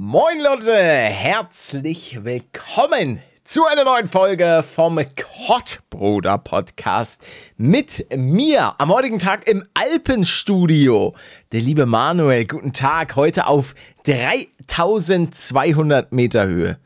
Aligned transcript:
Moin 0.00 0.40
Leute, 0.44 0.76
herzlich 0.76 2.20
willkommen 2.22 3.20
zu 3.42 3.66
einer 3.66 3.82
neuen 3.82 4.06
Folge 4.06 4.62
vom 4.62 5.00
Kottbruder 5.48 6.38
Podcast 6.38 7.20
mit 7.56 8.06
mir 8.16 8.80
am 8.80 8.92
heutigen 8.92 9.18
Tag 9.18 9.48
im 9.48 9.64
Alpenstudio. 9.74 11.16
Der 11.50 11.62
liebe 11.62 11.84
Manuel, 11.84 12.46
guten 12.46 12.72
Tag, 12.72 13.16
heute 13.16 13.48
auf 13.48 13.74
3200 14.04 16.12
Meter 16.12 16.46
Höhe. 16.46 16.78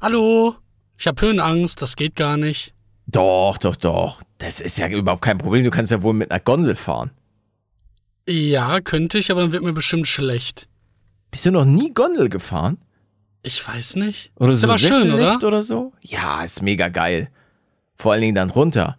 Hallo, 0.00 0.54
ich 0.96 1.08
habe 1.08 1.20
Höhenangst, 1.20 1.82
das 1.82 1.96
geht 1.96 2.14
gar 2.14 2.36
nicht. 2.36 2.74
Doch, 3.08 3.58
doch, 3.58 3.74
doch, 3.74 4.22
das 4.38 4.60
ist 4.60 4.78
ja 4.78 4.86
überhaupt 4.86 5.22
kein 5.22 5.38
Problem, 5.38 5.64
du 5.64 5.72
kannst 5.72 5.90
ja 5.90 6.04
wohl 6.04 6.14
mit 6.14 6.30
einer 6.30 6.38
Gondel 6.38 6.76
fahren. 6.76 7.10
Ja, 8.28 8.80
könnte 8.80 9.18
ich, 9.18 9.32
aber 9.32 9.40
dann 9.40 9.50
wird 9.50 9.64
mir 9.64 9.72
bestimmt 9.72 10.06
schlecht. 10.06 10.68
Bist 11.32 11.46
du 11.46 11.50
noch 11.50 11.64
nie 11.64 11.92
Gondel 11.92 12.28
gefahren? 12.28 12.76
Ich 13.42 13.66
weiß 13.66 13.96
nicht. 13.96 14.30
Oder 14.36 14.52
ist 14.52 14.60
so 14.60 14.68
aber 14.68 14.78
schön, 14.78 15.10
oder? 15.12 15.36
oder 15.42 15.62
so? 15.62 15.92
Ja, 16.02 16.44
ist 16.44 16.62
mega 16.62 16.88
geil. 16.88 17.30
Vor 17.96 18.12
allen 18.12 18.20
Dingen 18.20 18.34
dann 18.34 18.50
runter. 18.50 18.98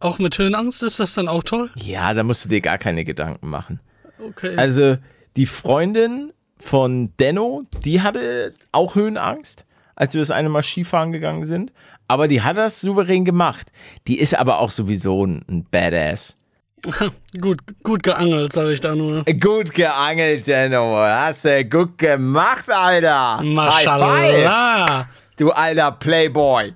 Auch 0.00 0.18
mit 0.18 0.36
Höhenangst 0.36 0.82
ist 0.82 0.98
das 0.98 1.14
dann 1.14 1.28
auch 1.28 1.44
toll? 1.44 1.70
Ja, 1.76 2.12
da 2.12 2.24
musst 2.24 2.44
du 2.44 2.48
dir 2.48 2.60
gar 2.60 2.76
keine 2.76 3.04
Gedanken 3.04 3.48
machen. 3.48 3.80
Okay. 4.18 4.56
Also 4.56 4.98
die 5.36 5.46
Freundin 5.46 6.32
von 6.58 7.12
Denno, 7.18 7.62
die 7.84 8.02
hatte 8.02 8.52
auch 8.72 8.96
Höhenangst, 8.96 9.64
als 9.94 10.14
wir 10.14 10.20
das 10.20 10.32
eine 10.32 10.48
Mal 10.48 10.62
Skifahren 10.62 11.12
gegangen 11.12 11.44
sind. 11.44 11.72
Aber 12.08 12.26
die 12.26 12.42
hat 12.42 12.56
das 12.56 12.80
souverän 12.80 13.24
gemacht. 13.24 13.70
Die 14.08 14.18
ist 14.18 14.34
aber 14.34 14.58
auch 14.58 14.70
sowieso 14.70 15.24
ein, 15.24 15.44
ein 15.48 15.64
Badass. 15.70 16.36
gut, 17.40 17.58
gut 17.82 18.02
geangelt, 18.02 18.52
sag 18.52 18.68
ich 18.68 18.80
da 18.80 18.94
nur. 18.94 19.24
Gut 19.24 19.72
geangelt, 19.72 20.46
Denno. 20.46 20.96
Hast 20.98 21.44
du 21.44 21.64
gut 21.64 21.98
gemacht, 21.98 22.68
Alter. 22.70 23.42
Maschallah. 23.42 25.08
Du 25.36 25.50
alter 25.50 25.92
Playboy. 25.92 26.72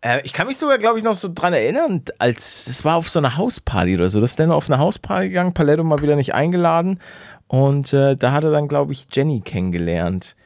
Äh, 0.00 0.20
ich 0.24 0.32
kann 0.32 0.46
mich 0.46 0.56
sogar, 0.58 0.78
glaube 0.78 0.98
ich, 0.98 1.04
noch 1.04 1.16
so 1.16 1.28
dran 1.32 1.52
erinnern, 1.52 2.02
als 2.18 2.66
das 2.66 2.84
war 2.84 2.96
auf 2.96 3.08
so 3.08 3.18
einer 3.18 3.36
Hausparty 3.36 3.94
oder 3.96 4.08
so. 4.08 4.20
Das 4.20 4.30
ist 4.30 4.38
Denno 4.38 4.54
auf 4.54 4.70
eine 4.70 4.78
Hausparty 4.78 5.28
gegangen, 5.28 5.54
Paletto 5.54 5.82
mal 5.84 6.02
wieder 6.02 6.16
nicht 6.16 6.34
eingeladen. 6.34 7.00
Und 7.48 7.92
äh, 7.92 8.16
da 8.16 8.32
hat 8.32 8.44
er 8.44 8.50
dann, 8.50 8.68
glaube 8.68 8.92
ich, 8.92 9.06
Jenny 9.12 9.40
kennengelernt. 9.40 10.36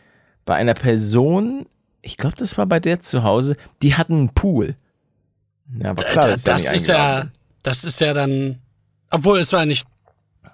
Bei 0.45 0.55
einer 0.55 0.75
Person, 0.75 1.67
ich 2.03 2.17
glaube, 2.17 2.37
das 2.37 2.57
war 2.59 2.67
bei 2.67 2.81
der 2.81 3.01
zu 3.01 3.23
Hause, 3.23 3.57
die 3.83 3.95
hatten 3.95 4.15
einen 4.15 4.29
Pool. 4.35 4.75
Ja, 5.79 5.91
aber 5.91 6.05
klar, 6.05 6.25
Da- 6.25 6.31
er 6.31 6.37
das 6.37 6.73
ist 6.73 6.89
ja, 6.89 7.27
das 7.63 7.85
ist 7.85 8.01
ja 8.01 8.13
dann, 8.13 8.59
obwohl 9.11 9.39
es 9.39 9.53
war 9.53 9.61
ja 9.61 9.67
nicht 9.67 9.87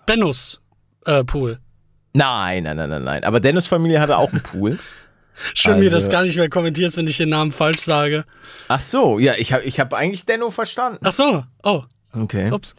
Bennos 0.07 0.61
äh, 1.05 1.25
Pool. 1.25 1.59
Nein, 2.13 2.63
nein, 2.65 2.77
nein, 2.77 2.91
nein, 2.91 3.05
nein. 3.05 3.25
Aber 3.25 3.41
Dennis 3.41 3.67
Familie 3.67 4.01
hatte 4.01 4.17
auch 4.17 4.33
einen 4.33 4.43
Pool. 4.43 4.79
Schön, 5.55 5.81
wie 5.81 5.85
du 5.85 5.91
das 5.91 6.05
Also- 6.05 6.13
gar 6.13 6.23
nicht 6.23 6.37
mehr 6.37 6.49
kommentierst, 6.49 6.97
wenn 6.97 7.07
ich 7.07 7.19
den 7.19 7.29
Namen 7.29 7.53
falsch 7.53 7.81
sage. 7.81 8.25
Ach 8.69 8.81
so, 8.81 9.19
ja, 9.19 9.35
ich 9.37 9.53
habe 9.53 9.65
ich 9.65 9.79
hab 9.81 9.93
eigentlich 9.93 10.25
Denno 10.25 10.51
verstanden. 10.51 10.99
Ach 11.05 11.13
so, 11.13 11.45
oh, 11.63 11.83
Okay. 12.15 12.51
ups. 12.51 12.75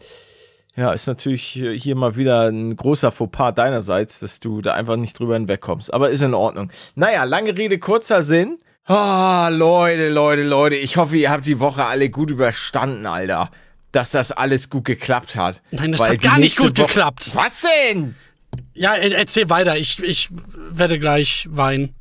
Ja, 0.75 0.91
ist 0.91 1.07
natürlich 1.07 1.43
hier 1.43 1.95
mal 1.95 2.15
wieder 2.17 2.47
ein 2.49 2.75
großer 2.75 3.11
Fauxpas 3.11 3.53
deinerseits, 3.53 4.19
dass 4.19 4.39
du 4.39 4.61
da 4.61 4.73
einfach 4.73 4.95
nicht 4.95 5.17
drüber 5.17 5.33
hinwegkommst. 5.35 5.91
Aber 5.93 6.09
ist 6.11 6.21
in 6.21 6.33
Ordnung. 6.35 6.71
Naja, 6.95 7.23
lange 7.23 7.55
Rede, 7.57 7.79
kurzer 7.79 8.21
Sinn. 8.23 8.59
Ah, 8.85 9.49
Leute, 9.51 10.09
Leute, 10.09 10.43
Leute, 10.43 10.75
ich 10.75 10.97
hoffe, 10.97 11.17
ihr 11.17 11.29
habt 11.31 11.45
die 11.45 11.59
Woche 11.59 11.83
alle 11.85 12.09
gut 12.09 12.29
überstanden, 12.31 13.05
Alter. 13.05 13.49
Dass 13.91 14.11
das 14.11 14.31
alles 14.31 14.69
gut 14.69 14.85
geklappt 14.85 15.35
hat. 15.35 15.61
Nein, 15.71 15.91
das 15.91 16.07
hat 16.07 16.21
gar 16.21 16.37
nicht 16.37 16.57
gut 16.57 16.77
Woche- 16.77 16.87
geklappt. 16.87 17.31
Was 17.33 17.63
denn? 17.63 18.15
Ja, 18.73 18.93
er- 18.93 19.17
erzähl 19.17 19.49
weiter. 19.49 19.77
Ich, 19.77 20.01
ich 20.03 20.29
werde 20.69 20.99
gleich 20.99 21.47
weinen. 21.49 21.93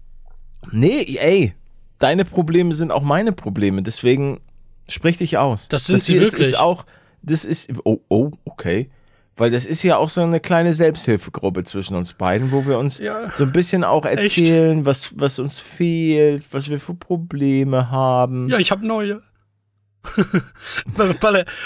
Nee, 0.73 1.17
ey, 1.19 1.55
deine 1.99 2.25
Probleme 2.25 2.75
sind 2.75 2.91
auch 2.91 3.03
meine 3.03 3.33
Probleme, 3.33 3.83
deswegen 3.83 4.41
sprich 4.89 5.19
dich 5.19 5.39
aus. 5.39 5.69
Das 5.69 5.85
sind 5.87 6.03
sie 6.03 6.15
hier 6.15 6.23
ist- 6.23 6.33
wirklich. 6.33 6.49
Ist 6.53 6.59
auch, 6.61 6.87
das 7.23 7.45
ist, 7.45 7.71
oh, 7.85 7.99
oh, 8.09 8.33
okay. 8.45 8.91
Weil 9.39 9.51
das 9.51 9.67
ist 9.67 9.83
ja 9.83 9.99
auch 9.99 10.09
so 10.09 10.23
eine 10.23 10.41
kleine 10.41 10.73
Selbsthilfegruppe 10.73 11.63
zwischen 11.65 11.95
uns 11.95 12.15
beiden, 12.15 12.53
wo 12.53 12.67
wir 12.67 12.79
uns 12.79 12.99
Ja. 12.99 13.31
so 13.37 13.45
ein 13.45 13.53
bisschen 13.53 13.85
auch 13.85 14.07
erzählen, 14.07 14.87
was, 14.87 15.11
was 15.19 15.39
uns 15.39 15.61
fehlt, 15.61 16.43
was 16.53 16.71
wir 16.71 16.81
für 16.81 16.95
Probleme 16.95 17.91
haben. 17.91 18.49
Ja, 18.49 18.59
ich 18.59 18.71
habe 18.71 18.87
neue. 18.87 19.23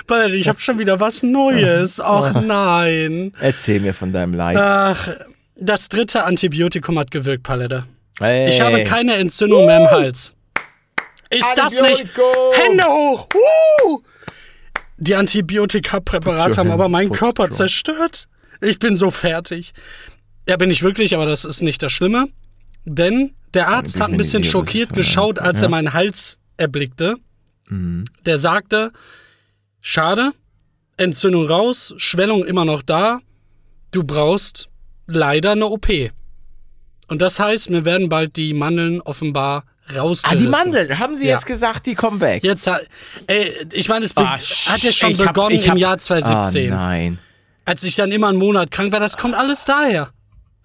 Balle, 0.06 0.36
ich 0.36 0.48
habe 0.48 0.60
schon 0.60 0.78
wieder 0.78 1.00
was 1.00 1.22
Neues. 1.22 2.00
Ach 2.04 2.32
nein. 2.40 3.32
Erzähl 3.40 3.80
mir 3.80 3.94
von 3.94 4.12
deinem 4.12 4.34
Leid. 4.34 4.56
Ach, 4.58 5.08
das 5.56 5.88
dritte 5.88 6.24
Antibiotikum 6.24 6.98
hat 6.98 7.10
gewirkt, 7.10 7.42
Palette. 7.42 7.84
Hey. 8.18 8.48
Ich 8.48 8.60
habe 8.60 8.84
keine 8.84 9.14
Entzündung 9.14 9.66
mehr 9.66 9.78
im 9.78 9.90
Hals. 9.90 10.34
Ist 11.30 11.54
das 11.56 11.80
nicht? 11.80 12.06
Hände 12.52 12.84
hoch! 12.84 13.28
Uh! 13.34 14.00
Die 14.98 15.14
Antibiotika-Präparate 15.14 16.58
haben 16.58 16.70
aber 16.70 16.88
meinen 16.88 17.12
Körper 17.12 17.44
John. 17.44 17.52
zerstört. 17.52 18.26
Ich 18.60 18.78
bin 18.78 18.96
so 18.96 19.10
fertig. 19.10 19.72
Ja, 20.48 20.56
bin 20.56 20.70
ich 20.70 20.82
wirklich, 20.82 21.14
aber 21.14 21.24
das 21.24 21.44
ist 21.44 21.62
nicht 21.62 21.82
das 21.82 21.92
Schlimme. 21.92 22.26
Denn 22.84 23.32
der 23.54 23.68
Arzt 23.68 24.00
hat 24.00 24.10
ein 24.10 24.16
bisschen 24.16 24.44
schockiert 24.44 24.92
geschaut, 24.92 25.38
als 25.38 25.60
ja. 25.60 25.66
er 25.66 25.70
meinen 25.70 25.92
Hals 25.92 26.38
erblickte. 26.56 27.16
Mhm. 27.70 28.04
Der 28.26 28.36
sagte, 28.38 28.92
schade, 29.80 30.32
Entzündung 30.96 31.46
raus, 31.46 31.94
Schwellung 31.96 32.44
immer 32.44 32.64
noch 32.64 32.82
da. 32.82 33.20
Du 33.90 34.04
brauchst 34.04 34.68
leider 35.06 35.52
eine 35.52 35.66
OP. 35.66 35.88
Und 37.08 37.22
das 37.22 37.40
heißt, 37.40 37.70
mir 37.70 37.84
werden 37.84 38.08
bald 38.08 38.36
die 38.36 38.52
Mandeln 38.54 39.00
offenbar 39.00 39.64
Ah, 39.88 40.00
rausgerissen. 40.00 40.38
die 40.46 40.48
Mandeln, 40.48 40.98
haben 40.98 41.18
sie 41.18 41.26
Ja. 41.26 41.32
jetzt 41.32 41.46
gesagt, 41.46 41.86
die 41.86 41.94
kommen 41.96 42.20
weg. 42.20 42.44
Jetzt 42.44 42.66
hat, 42.68 42.82
ey, 43.26 43.66
ich 43.72 43.88
meine, 43.88 44.04
es 44.04 44.16
Ah, 44.16 44.36
hat 44.38 44.82
ja 44.82 44.92
schon 44.92 45.16
hab- 45.18 45.34
begonnen 45.34 45.56
ich 45.56 45.66
hab- 45.68 45.74
im 45.74 45.80
Jahr 45.80 45.98
2017. 45.98 46.72
Ah, 46.72 46.76
nein. 46.86 47.18
als 47.64 47.82
ich 47.84 47.94
dann 47.96 48.10
immer 48.12 48.28
einen 48.28 48.38
Monat 48.38 48.70
krank 48.70 48.92
war, 48.92 49.00
das 49.00 49.16
kommt 49.16 49.34
alles 49.34 49.64
daher. 49.64 50.10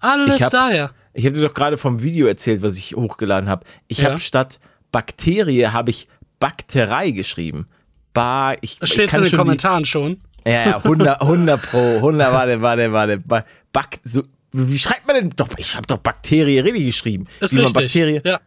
Alles 0.00 0.36
Ich 0.36 0.42
hab- 0.42 0.50
daher. 0.52 0.90
Ich 1.14 1.24
habe 1.24 1.36
dir 1.38 1.46
doch 1.46 1.54
gerade 1.54 1.76
vom 1.76 2.02
Video 2.02 2.26
erzählt, 2.26 2.62
was 2.62 2.76
ich 2.76 2.94
hochgeladen 2.94 3.48
habe. 3.48 3.64
Ich 3.88 3.98
Ja. 3.98 4.10
habe 4.10 4.18
statt 4.18 4.58
Bakterie 4.92 5.66
habe 5.68 5.90
ich 5.90 6.08
Bakterei 6.40 7.10
geschrieben. 7.10 7.66
Ba, 8.12 8.54
ich, 8.60 8.78
Das 8.78 8.90
ich 8.90 8.96
kann 9.06 9.18
in 9.18 9.24
den 9.24 9.30
schon 9.30 9.38
Kommentaren 9.38 9.84
schon. 9.84 10.16
Die, 10.46 10.50
ja, 10.50 10.64
ja, 10.66 10.76
100, 10.84 11.20
100 11.20 11.62
pro, 11.62 11.96
100, 11.96 12.32
warte, 12.32 12.60
warte, 12.62 12.92
warte. 12.92 13.18
Ba, 13.18 13.44
Bak, 13.72 13.98
so, 14.04 14.22
wie 14.52 14.78
schreibt 14.78 15.06
man 15.06 15.16
denn? 15.16 15.30
Doch, 15.36 15.48
ich 15.58 15.74
habe 15.74 15.86
doch 15.86 15.98
Bakterie 15.98 16.60
richtig 16.60 16.86
geschrieben. 16.86 17.26
Ist 17.40 17.54
Wie 17.54 17.60
richtig. 17.60 17.74
Bakterie, 17.92 18.20
Ja. 18.24 18.40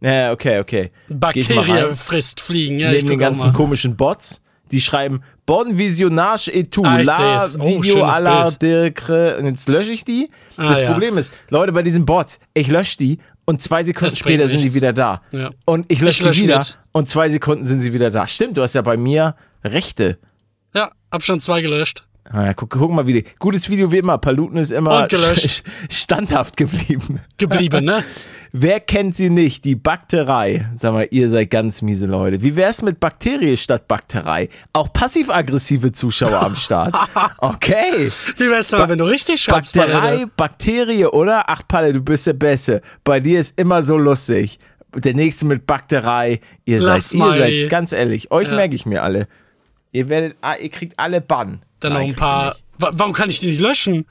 ja, 0.00 0.32
okay, 0.32 0.58
okay. 0.60 0.90
Bakterie 1.08 1.94
frisst 1.94 2.40
Fliegen. 2.40 2.78
Ja, 2.80 2.88
ich 2.90 2.96
Neben 3.02 3.10
den 3.10 3.18
ganzen 3.18 3.52
komischen 3.52 3.96
Bots, 3.96 4.42
die 4.72 4.80
schreiben 4.80 5.22
Bon 5.44 5.78
Visionage 5.78 6.48
et 6.52 6.72
tout, 6.72 6.84
Ah, 6.84 7.02
la. 7.02 7.46
Oh, 7.60 7.80
Video 7.80 8.02
à 8.04 8.20
la. 8.20 8.50
Dircre. 8.50 9.36
Und 9.38 9.46
jetzt 9.46 9.68
lösche 9.68 9.92
ich 9.92 10.04
die. 10.04 10.28
Ah, 10.56 10.70
das 10.70 10.80
ja. 10.80 10.90
Problem 10.90 11.16
ist, 11.18 11.32
Leute, 11.50 11.70
bei 11.70 11.82
diesen 11.82 12.04
Bots, 12.04 12.40
ich 12.54 12.66
lösche 12.68 12.96
die 12.98 13.18
und 13.46 13.62
zwei 13.62 13.84
Sekunden 13.84 14.14
später 14.14 14.48
sind 14.48 14.58
die 14.58 14.64
nichts. 14.64 14.76
wieder 14.76 14.92
da. 14.92 15.22
Ja. 15.32 15.50
Und 15.64 15.86
ich 15.88 16.00
lösche 16.00 16.24
lösch 16.24 16.36
die 16.36 16.44
wieder 16.44 16.58
mit. 16.58 16.78
und 16.92 17.08
zwei 17.08 17.30
Sekunden 17.30 17.64
sind 17.64 17.80
sie 17.80 17.92
wieder 17.92 18.10
da. 18.10 18.26
Stimmt, 18.26 18.56
du 18.56 18.62
hast 18.62 18.74
ja 18.74 18.82
bei 18.82 18.96
mir 18.96 19.34
Rechte. 19.64 20.18
Ja, 20.74 20.90
hab 21.10 21.22
schon 21.22 21.40
zwei 21.40 21.62
gelöscht. 21.62 22.06
Ah, 22.30 22.46
ja, 22.46 22.54
guck, 22.54 22.70
guck 22.70 22.90
mal, 22.90 23.06
wie 23.06 23.12
die, 23.22 23.24
gutes 23.38 23.68
Video 23.70 23.92
wie 23.92 23.98
immer. 23.98 24.18
Paluten 24.18 24.58
ist 24.58 24.72
immer 24.72 25.06
standhaft 25.90 26.56
geblieben. 26.56 27.20
Geblieben, 27.38 27.84
ne? 27.84 28.02
Wer 28.52 28.80
kennt 28.80 29.14
sie 29.14 29.28
nicht? 29.28 29.64
Die 29.64 29.74
Bakterei. 29.74 30.66
Sag 30.76 30.92
mal, 30.94 31.06
ihr 31.10 31.28
seid 31.28 31.50
ganz 31.50 31.82
miese 31.82 32.06
Leute. 32.06 32.42
Wie 32.42 32.56
wär's 32.56 32.80
mit 32.80 33.00
Bakterie 33.00 33.56
statt 33.56 33.86
Bakterei? 33.86 34.48
Auch 34.72 34.92
passiv-aggressive 34.92 35.92
Zuschauer 35.92 36.42
am 36.42 36.54
Start. 36.56 36.94
Okay. 37.38 38.10
Wie 38.36 38.48
wär's 38.48 38.68
denn 38.70 38.78
mal, 38.78 38.88
wenn 38.88 38.98
du 38.98 39.04
richtig 39.04 39.42
schreibst, 39.42 39.74
Bakterei? 39.74 40.26
Bakterie, 40.36 41.06
oder? 41.06 41.44
Ach, 41.48 41.62
Palle, 41.68 41.92
du 41.92 42.00
bist 42.02 42.26
der 42.26 42.32
Beste. 42.32 42.82
Bei 43.04 43.20
dir 43.20 43.40
ist 43.40 43.58
immer 43.58 43.82
so 43.82 43.98
lustig. 43.98 44.58
Der 44.94 45.14
nächste 45.14 45.44
mit 45.44 45.66
Bakterei. 45.66 46.40
Ihr 46.64 46.80
Lach 46.80 47.00
seid, 47.00 47.20
ihr 47.20 47.34
seid, 47.34 47.70
ganz 47.70 47.92
ehrlich, 47.92 48.30
euch 48.30 48.48
Ja. 48.48 48.54
merke 48.54 48.74
ich 48.74 48.86
mir 48.86 49.02
alle. 49.02 49.28
Ihr 49.92 50.08
werdet, 50.08 50.36
ah, 50.40 50.54
ihr 50.56 50.70
kriegt 50.70 50.98
alle 50.98 51.20
Bann. 51.20 51.62
Dann 51.80 51.92
Nein, 51.92 52.02
noch 52.02 52.08
ein 52.08 52.14
paar. 52.16 52.56
Wa 52.78 52.90
warum 52.94 53.12
kann 53.12 53.30
ich 53.30 53.40
die 53.40 53.48
nicht 53.48 53.60
löschen? 53.60 54.06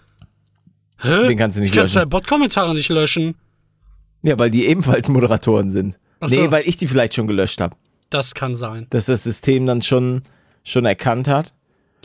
Hä? 1.00 1.27
Den 1.27 1.38
kannst 1.38 1.57
du 1.57 1.62
nicht 1.62 1.71
ich 1.71 1.75
kann 1.75 1.83
löschen. 1.83 1.94
zwei 1.94 2.06
Bot-Kommentare 2.06 2.73
nicht 2.73 2.89
löschen. 2.89 3.35
Ja, 4.23 4.39
weil 4.39 4.50
die 4.50 4.65
ebenfalls 4.67 5.07
Moderatoren 5.09 5.69
sind. 5.69 5.97
Ach 6.19 6.29
so. 6.29 6.39
Nee, 6.39 6.51
weil 6.51 6.67
ich 6.67 6.77
die 6.77 6.88
vielleicht 6.88 7.13
schon 7.13 7.27
gelöscht 7.27 7.62
habe. 7.62 7.75
Das 8.09 8.33
kann 8.33 8.56
sein. 8.56 8.88
Dass 8.89 9.06
das 9.06 9.23
System 9.23 9.65
dann 9.65 9.81
schon, 9.81 10.23
schon 10.63 10.85
erkannt 10.85 11.27
hat. 11.27 11.53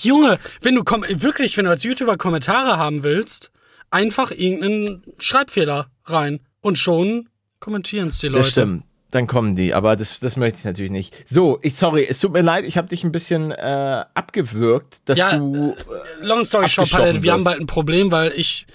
Junge, 0.00 0.38
wenn 0.62 0.74
du 0.74 0.82
wirklich, 0.82 1.56
wenn 1.56 1.66
du 1.66 1.70
als 1.70 1.84
YouTuber 1.84 2.16
Kommentare 2.16 2.78
haben 2.78 3.02
willst, 3.02 3.50
einfach 3.90 4.30
irgendeinen 4.30 5.02
Schreibfehler 5.18 5.88
rein 6.04 6.40
und 6.60 6.78
schon 6.78 7.28
kommentieren 7.58 8.08
es 8.08 8.18
die 8.18 8.28
Leute. 8.28 8.38
Das 8.38 8.50
stimmt. 8.50 8.84
Dann 9.10 9.26
kommen 9.26 9.56
die, 9.56 9.74
aber 9.74 9.96
das, 9.96 10.20
das 10.20 10.36
möchte 10.36 10.60
ich 10.60 10.64
natürlich 10.64 10.90
nicht. 10.92 11.28
So, 11.28 11.58
ich 11.62 11.74
sorry, 11.74 12.06
es 12.08 12.20
tut 12.20 12.32
mir 12.32 12.42
leid, 12.42 12.64
ich 12.64 12.76
habe 12.76 12.86
dich 12.88 13.02
ein 13.02 13.10
bisschen 13.10 13.50
äh, 13.50 14.04
abgewürgt, 14.14 14.98
dass 15.06 15.18
Ja, 15.18 15.36
du. 15.36 15.74
Long 16.22 16.44
story 16.44 16.68
short, 16.68 16.90
Palette, 16.90 17.22
wir 17.22 17.32
haben 17.32 17.42
bald 17.42 17.60
ein 17.60 17.66
Problem, 17.66 18.12
weil 18.12 18.32
ich 18.36 18.66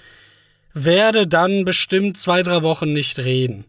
werde 0.74 1.26
dann 1.26 1.64
bestimmt 1.64 2.18
zwei, 2.18 2.42
drei 2.42 2.62
Wochen 2.62 2.92
nicht 2.92 3.18
reden. 3.18 3.64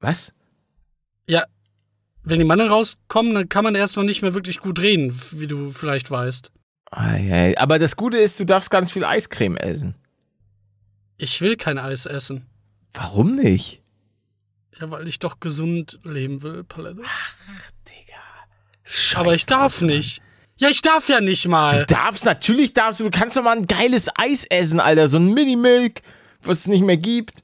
Was? 0.00 0.34
Ja, 1.28 1.44
wenn 2.22 2.38
die 2.38 2.44
Mannen 2.44 2.68
rauskommen, 2.68 3.34
dann 3.34 3.48
kann 3.48 3.64
man 3.64 3.74
erstmal 3.74 4.04
nicht 4.04 4.20
mehr 4.20 4.34
wirklich 4.34 4.58
gut 4.60 4.78
reden, 4.80 5.18
wie 5.32 5.46
du 5.46 5.70
vielleicht 5.70 6.10
weißt. 6.10 6.50
Ei, 6.90 7.32
ei. 7.32 7.58
Aber 7.58 7.78
das 7.78 7.96
Gute 7.96 8.18
ist, 8.18 8.38
du 8.38 8.44
darfst 8.44 8.70
ganz 8.70 8.90
viel 8.90 9.04
Eiscreme 9.04 9.56
essen. 9.56 9.94
Ich 11.16 11.40
will 11.40 11.56
kein 11.56 11.78
Eis 11.78 12.04
essen. 12.04 12.44
Warum 12.92 13.34
nicht? 13.36 13.82
Ja, 14.80 14.90
weil 14.90 15.08
ich 15.08 15.18
doch 15.18 15.40
gesund 15.40 15.98
leben 16.04 16.42
will, 16.42 16.64
Palette. 16.64 17.02
Scheiß 18.84 19.16
Aber 19.20 19.34
ich 19.34 19.46
darf 19.46 19.80
Mann. 19.80 19.90
nicht. 19.90 20.22
Ja, 20.58 20.68
ich 20.68 20.80
darf 20.80 21.08
ja 21.08 21.20
nicht 21.20 21.46
mal. 21.48 21.80
Du 21.86 21.94
darfst, 21.94 22.24
natürlich 22.24 22.72
darfst 22.72 23.00
du. 23.00 23.04
Du 23.04 23.10
kannst 23.10 23.36
doch 23.36 23.42
mal 23.42 23.56
ein 23.56 23.66
geiles 23.66 24.08
Eis 24.14 24.44
essen, 24.44 24.80
Alter. 24.80 25.08
So 25.08 25.18
ein 25.18 25.32
Mini-Milk, 25.34 26.02
was 26.42 26.60
es 26.60 26.66
nicht 26.68 26.82
mehr 26.82 26.96
gibt. 26.96 27.42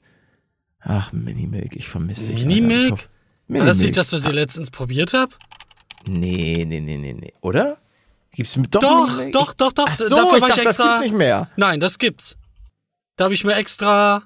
Ach, 0.79 1.11
Mini-Milk, 1.11 1.75
ich 1.75 1.87
vermisse 1.87 2.31
dich. 2.31 2.45
Mini-Milk? 2.45 3.09
War 3.49 3.65
das 3.65 3.79
nicht 3.79 3.97
das, 3.97 4.13
was 4.13 4.25
ich 4.25 4.31
letztens 4.31 4.71
probiert 4.71 5.13
habe? 5.13 5.33
Nee, 6.07 6.65
nee, 6.67 6.79
nee, 6.79 6.97
nee, 6.97 7.13
nee. 7.13 7.33
Oder? 7.41 7.77
Gibt's 8.31 8.55
mit 8.55 8.73
doch 8.73 8.81
Doch, 8.81 9.07
Mini-Milk? 9.09 9.33
doch, 9.33 9.53
doch, 9.53 9.73
doch. 9.73 9.85
Ach 9.87 9.95
so, 9.95 10.15
Dafür 10.15 10.37
ich 10.37 10.41
war 10.41 10.49
ich 10.49 10.55
dachte, 10.55 10.63
das 10.63 10.77
extra- 10.79 10.83
gibt's 10.87 11.01
nicht 11.01 11.13
mehr. 11.15 11.49
Nein, 11.55 11.79
das 11.79 11.99
gibt's. 11.99 12.37
Da 13.15 13.25
habe 13.25 13.33
ich 13.35 13.43
mir 13.43 13.53
extra 13.55 14.23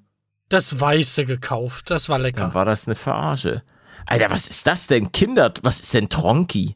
das 0.50 0.80
Weiße 0.80 1.26
gekauft. 1.26 1.90
Das 1.90 2.10
war 2.10 2.20
lecker. 2.20 2.42
Dann 2.42 2.54
war 2.54 2.66
das 2.66 2.88
eine 2.88 2.96
Verarsche. 2.96 3.64
Alter, 4.08 4.30
was 4.30 4.48
ist 4.48 4.66
das 4.68 4.88
denn? 4.88 5.12
Kinder, 5.12 5.54
was 5.64 5.82
ist 5.82 5.94
denn 5.94 6.08
Tronki? 6.10 6.76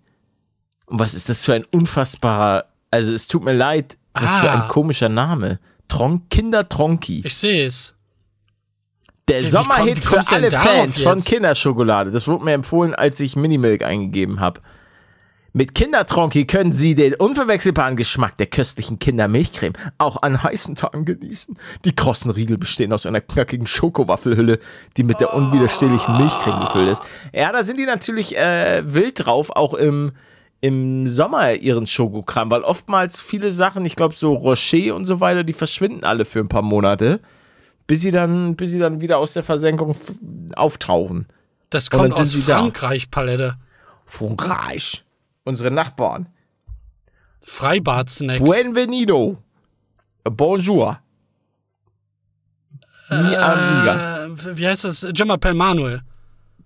Und 0.87 0.99
was 0.99 1.13
ist 1.13 1.29
das 1.29 1.45
für 1.45 1.53
ein 1.53 1.63
unfassbarer, 1.71 2.65
also 2.91 3.13
es 3.13 3.27
tut 3.27 3.43
mir 3.43 3.53
leid, 3.53 3.97
was 4.13 4.39
für 4.39 4.51
Ah. 4.51 4.63
ein 4.63 4.67
komischer 4.67 5.07
Name. 5.07 5.59
Tron 5.87 6.27
Kinder 6.29 6.67
Tronki. 6.67 7.21
Ich 7.25 7.35
sehe 7.37 7.65
es. 7.65 7.95
Der 9.29 9.39
Wie- 9.39 9.43
wie 9.45 9.47
Sommerhit 9.47 10.05
komm- 10.05 10.19
wie 10.19 10.23
für 10.25 10.35
du 10.35 10.41
denn 10.41 10.59
alle 10.59 10.69
Fans 10.69 11.01
von? 11.01 11.19
Kinderschokolade. 11.23 12.11
Das 12.11 12.27
wurde 12.27 12.43
mir 12.43 12.53
empfohlen, 12.53 12.93
als 12.93 13.19
ich 13.21 13.35
Minimilk 13.37 13.83
eingegeben 13.83 14.39
habe. 14.41 14.59
Mit 15.53 15.75
Kindertronki 15.75 16.45
können 16.45 16.71
Sie 16.71 16.95
den 16.95 17.13
unverwechselbaren 17.13 17.97
Geschmack 17.97 18.37
der 18.37 18.47
köstlichen 18.47 18.99
Kindermilchcreme 18.99 19.73
auch 19.97 20.21
an 20.21 20.41
heißen 20.41 20.75
Tagen 20.75 21.03
genießen. 21.03 21.57
Die 21.83 21.93
krossen 21.93 22.31
Riegel 22.31 22.57
bestehen 22.57 22.93
aus 22.93 23.05
einer 23.05 23.19
knackigen 23.19 23.67
Schokowaffelhülle, 23.67 24.59
die 24.95 25.03
mit 25.03 25.19
der 25.19 25.33
unwiderstehlichen 25.33 26.17
Milchcreme 26.17 26.61
gefüllt 26.61 26.89
ist. 26.89 27.01
Ja, 27.33 27.51
da 27.51 27.65
sind 27.65 27.77
die 27.79 27.85
natürlich 27.85 28.37
äh, 28.37 28.81
wild 28.85 29.25
drauf, 29.25 29.49
auch 29.49 29.73
im, 29.73 30.13
im 30.61 31.09
Sommer 31.09 31.53
ihren 31.53 31.85
Schokokram, 31.85 32.49
weil 32.49 32.61
oftmals 32.61 33.21
viele 33.21 33.51
Sachen, 33.51 33.83
ich 33.83 33.97
glaube 33.97 34.15
so 34.15 34.33
Rocher 34.33 34.95
und 34.95 35.05
so 35.05 35.19
weiter, 35.19 35.43
die 35.43 35.53
verschwinden 35.53 36.05
alle 36.05 36.23
für 36.23 36.39
ein 36.39 36.47
paar 36.47 36.61
Monate, 36.61 37.19
bis 37.87 37.99
sie 37.99 38.11
dann, 38.11 38.55
bis 38.55 38.71
sie 38.71 38.79
dann 38.79 39.01
wieder 39.01 39.17
aus 39.17 39.33
der 39.33 39.43
Versenkung 39.43 39.97
auftauchen. 40.55 41.27
Das 41.69 41.89
kommt 41.89 42.13
aus 42.13 42.31
sie 42.31 42.43
da. 42.45 42.59
Frankreich, 42.59 43.11
Palette. 43.11 43.55
Frankreich. 44.05 45.03
Unsere 45.43 45.71
Nachbarn. 45.71 46.27
Freibad-Snacks. 47.41 48.43
Buenvenido. 48.43 49.37
Bonjour. 50.23 50.99
Mi 53.09 53.35
amigas. 53.35 54.17
Äh, 54.17 54.57
wie 54.57 54.67
heißt 54.67 54.83
das? 54.85 55.07
Gemma 55.13 55.37
Manuel. 55.53 56.01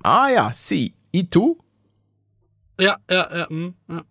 Ah 0.04 0.28
ja, 0.30 0.52
si. 0.52 0.94
Y 1.14 1.24
tu? 1.30 1.58
Ja, 2.80 2.98
ja, 3.10 3.36
ja. 3.38 3.50
hm, 3.50 3.74
ja. 3.90 4.02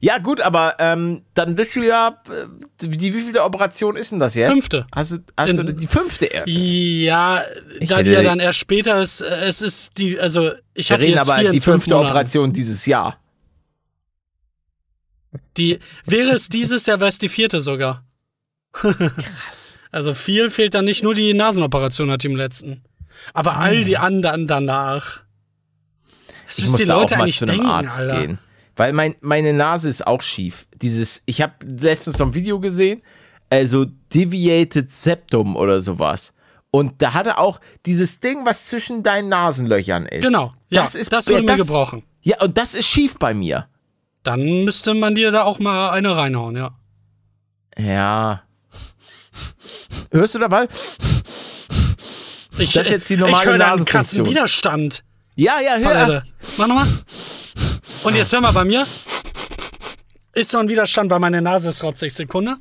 Ja, 0.00 0.18
gut, 0.18 0.40
aber 0.40 0.76
ähm, 0.78 1.22
dann 1.34 1.54
bist 1.54 1.76
du 1.76 1.82
ja. 1.82 2.20
äh, 2.28 2.46
Die 2.86 2.90
wievielte 3.14 3.44
Operation 3.44 3.96
ist 3.96 4.10
denn 4.12 4.18
das 4.20 4.34
jetzt? 4.34 4.48
Fünfte. 4.50 4.86
Hast 4.92 5.12
du, 5.12 5.18
hast 5.36 5.58
du 5.58 5.62
In- 5.62 5.76
die 5.76 5.86
fünfte? 5.86 6.24
erst? 6.26 6.48
Ja, 6.48 7.42
Ich 7.78 7.88
da 7.88 8.02
die 8.02 8.10
ja 8.10 8.22
dann 8.22 8.40
erst 8.40 8.58
später 8.58 9.00
ist, 9.02 9.20
äh, 9.20 9.44
es 9.46 9.60
ist 9.62 9.98
die, 9.98 10.18
also 10.18 10.52
ich 10.74 10.90
hatte 10.90 11.06
jetzt 11.06 11.28
aber 11.28 11.40
vier 11.40 11.50
die 11.50 11.60
fünfte. 11.60 11.96
Operation 11.96 12.52
dieses 12.52 12.86
Jahr. 12.86 13.18
Die, 15.56 15.78
wäre 16.04 16.32
es 16.32 16.48
dieses 16.48 16.86
Jahr, 16.86 17.00
wäre 17.00 17.08
es 17.08 17.18
die 17.18 17.28
vierte 17.28 17.60
sogar. 17.60 18.04
Krass. 18.72 19.78
Also 19.90 20.14
viel 20.14 20.50
fehlt 20.50 20.74
dann 20.74 20.84
nicht, 20.84 21.02
nur 21.02 21.14
die 21.14 21.32
Nasenoperation 21.32 22.10
hat 22.10 22.22
die 22.22 22.26
im 22.26 22.36
letzten. 22.36 22.82
Aber 23.32 23.56
all 23.56 23.84
die 23.84 23.96
anderen 23.96 24.46
danach. 24.46 25.20
Was 26.46 26.58
Ich 26.58 26.64
müssen 26.64 26.76
die 26.78 26.82
Leute 26.84 27.14
auch 27.14 27.18
mal 27.18 27.24
eigentlich 27.24 27.38
zu 27.38 27.44
einem 27.46 27.54
denken, 27.56 27.66
Arzt 27.70 28.00
Alter? 28.00 28.20
gehen. 28.20 28.38
Weil 28.76 28.92
mein, 28.92 29.14
meine 29.22 29.54
Nase 29.54 29.88
ist 29.88 30.06
auch 30.06 30.20
schief. 30.20 30.66
Dieses, 30.82 31.22
ich 31.24 31.40
habe 31.40 31.54
letztens 31.64 32.18
so 32.18 32.24
ein 32.24 32.34
Video 32.34 32.60
gesehen, 32.60 33.02
also 33.48 33.86
Deviated 34.14 34.90
Septum 34.90 35.56
oder 35.56 35.80
sowas. 35.80 36.34
Und 36.70 37.00
da 37.00 37.14
hatte 37.14 37.38
auch 37.38 37.58
dieses 37.86 38.20
Ding, 38.20 38.44
was 38.44 38.66
zwischen 38.66 39.02
deinen 39.02 39.30
Nasenlöchern 39.30 40.04
ist. 40.04 40.22
Genau, 40.24 40.52
ja, 40.68 40.82
das, 40.82 40.92
das, 40.92 41.24
ist, 41.24 41.28
würde 41.28 41.42
mir 41.46 41.56
das- 41.56 41.66
gebrochen. 41.66 42.02
Ja, 42.20 42.42
und 42.42 42.58
das 42.58 42.74
ist 42.74 42.86
schief 42.86 43.18
bei 43.18 43.32
mir. 43.32 43.66
Dann 44.26 44.64
müsste 44.64 44.92
man 44.94 45.14
dir 45.14 45.30
da 45.30 45.44
auch 45.44 45.60
mal 45.60 45.90
eine 45.90 46.16
reinhauen, 46.16 46.56
ja. 46.56 46.70
Ja. 47.78 48.42
Hörst 50.10 50.34
du 50.34 50.40
dabei? 50.40 50.66
Ich, 52.58 52.72
Das 52.72 52.86
ist 52.86 52.90
jetzt 52.90 53.08
die 53.08 53.14
ich 53.14 53.20
normale 53.20 53.50
höre 53.50 53.58
da 53.58 53.74
einen 53.74 53.84
krassen. 53.84 54.26
Widerstand. 54.26 55.04
Ja, 55.36 55.60
ja, 55.60 55.76
hör. 55.76 55.82
Palette. 55.92 56.26
Mach 56.56 56.66
nochmal. 56.66 56.88
Und 58.02 58.16
jetzt 58.16 58.32
hör 58.32 58.40
mal 58.40 58.50
bei 58.50 58.64
mir. 58.64 58.84
Ist 60.32 60.50
so 60.50 60.58
ein 60.58 60.68
Widerstand, 60.68 61.08
weil 61.12 61.20
meine 61.20 61.40
Nase 61.40 61.68
ist 61.68 61.84
rotzig. 61.84 62.12
Sekunde. 62.12 62.56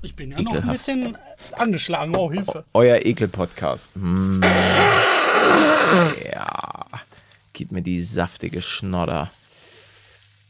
Ich 0.00 0.16
bin 0.16 0.30
ja 0.30 0.40
noch 0.40 0.52
ein 0.52 0.58
Ekelhaft. 0.58 0.72
bisschen 0.72 1.18
angeschlagen. 1.52 2.16
Oh, 2.16 2.32
Hilfe. 2.32 2.64
Euer 2.72 3.04
Ekel-Podcast. 3.04 3.94
Hm. 3.94 4.40
Ja. 6.32 6.86
Gib 7.52 7.72
mir 7.72 7.82
die 7.82 8.02
saftige 8.02 8.62
Schnodder. 8.62 9.30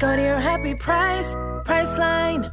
Go 0.00 0.06
to 0.16 0.22
your 0.22 0.40
happy 0.40 0.74
price, 0.74 1.34
Priceline. 1.64 2.50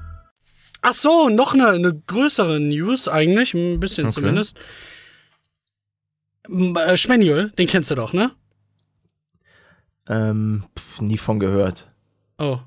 Ach 0.82 0.94
so, 0.94 1.30
noch 1.30 1.54
eine, 1.54 1.70
eine 1.70 1.94
größere 1.94 2.60
News 2.60 3.08
eigentlich. 3.08 3.54
Ein 3.54 3.80
bisschen 3.80 4.12
zumindest. 4.12 4.60
M- 6.50 6.76
äh, 6.76 6.98
Schmanuel, 6.98 7.52
den 7.52 7.68
kennst 7.68 7.90
du 7.92 7.96
doch, 7.96 8.12
ne? 8.14 8.32
Ähm, 10.10 10.66
pf, 10.78 11.02
nie 11.02 11.18
von 11.18 11.40
gehört. 11.40 11.88
Oh. 12.38 12.60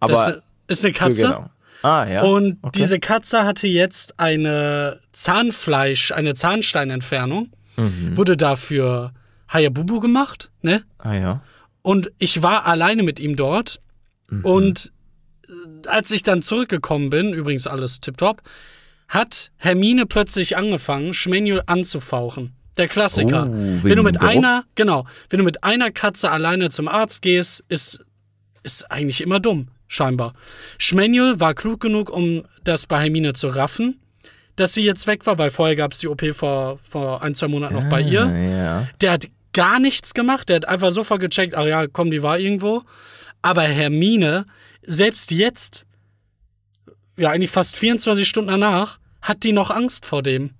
Aber 0.00 0.12
das 0.12 0.20
ist 0.20 0.26
eine, 0.28 0.42
ist 0.68 0.84
eine 0.84 0.92
Katze. 0.94 1.22
genau. 1.22 1.50
Ah, 1.82 2.06
ja. 2.08 2.22
Und 2.22 2.58
okay. 2.62 2.80
diese 2.80 2.98
Katze 2.98 3.44
hatte 3.44 3.66
jetzt 3.66 4.18
eine 4.18 5.00
Zahnfleisch, 5.12 6.12
eine 6.12 6.34
Zahnsteinentfernung. 6.34 7.50
Mhm. 7.76 8.16
Wurde 8.16 8.36
dafür 8.36 9.12
Hayabubu 9.48 10.00
gemacht, 10.00 10.50
ne? 10.62 10.84
Ah, 10.98 11.14
ja. 11.14 11.42
Und 11.84 12.10
ich 12.18 12.42
war 12.42 12.64
alleine 12.64 13.02
mit 13.02 13.20
ihm 13.20 13.36
dort. 13.36 13.78
Mhm. 14.30 14.44
Und 14.44 14.92
äh, 15.46 15.88
als 15.88 16.10
ich 16.10 16.22
dann 16.22 16.40
zurückgekommen 16.40 17.10
bin, 17.10 17.34
übrigens 17.34 17.66
alles 17.66 18.00
tipptopp, 18.00 18.40
hat 19.06 19.52
Hermine 19.58 20.06
plötzlich 20.06 20.56
angefangen, 20.56 21.12
Schmanuel 21.12 21.62
anzufauchen. 21.66 22.54
Der 22.78 22.88
Klassiker. 22.88 23.48
Oh, 23.48 23.84
wenn 23.84 23.96
du 23.96 24.02
mit 24.02 24.20
einer, 24.22 24.64
genau, 24.74 25.04
wenn 25.28 25.38
du 25.38 25.44
mit 25.44 25.62
einer 25.62 25.90
Katze 25.90 26.30
alleine 26.30 26.70
zum 26.70 26.88
Arzt 26.88 27.20
gehst, 27.20 27.62
ist, 27.68 28.00
ist 28.62 28.90
eigentlich 28.90 29.20
immer 29.20 29.38
dumm, 29.38 29.68
scheinbar. 29.86 30.32
Schmanuel 30.78 31.38
war 31.38 31.52
klug 31.52 31.80
genug, 31.80 32.08
um 32.08 32.46
das 32.64 32.86
bei 32.86 32.98
Hermine 33.02 33.34
zu 33.34 33.48
raffen. 33.48 34.00
dass 34.56 34.72
sie 34.72 34.84
jetzt 34.84 35.06
weg 35.06 35.26
war, 35.26 35.36
weil 35.38 35.50
vorher 35.50 35.76
gab 35.76 35.92
es 35.92 35.98
die 35.98 36.08
OP 36.08 36.22
vor, 36.32 36.78
vor 36.82 37.22
ein, 37.22 37.34
zwei 37.34 37.48
Monaten 37.48 37.74
noch 37.74 37.88
bei 37.88 38.00
ihr. 38.00 38.24
Ja. 38.26 38.88
Der 39.00 39.12
hat 39.12 39.26
gar 39.54 39.80
nichts 39.80 40.12
gemacht, 40.14 40.48
der 40.48 40.56
hat 40.56 40.68
einfach 40.68 40.90
sofort 40.92 41.20
gecheckt, 41.20 41.54
ach 41.56 41.64
ja, 41.64 41.86
komm, 41.86 42.10
die 42.10 42.22
war 42.22 42.38
irgendwo. 42.38 42.82
Aber 43.42 43.62
Hermine, 43.62 44.46
selbst 44.86 45.30
jetzt, 45.30 45.86
ja, 47.16 47.30
eigentlich 47.30 47.50
fast 47.50 47.76
24 47.76 48.28
Stunden 48.28 48.50
danach, 48.50 48.98
hat 49.22 49.42
die 49.42 49.52
noch 49.52 49.70
Angst 49.70 50.04
vor 50.06 50.22
dem. 50.22 50.50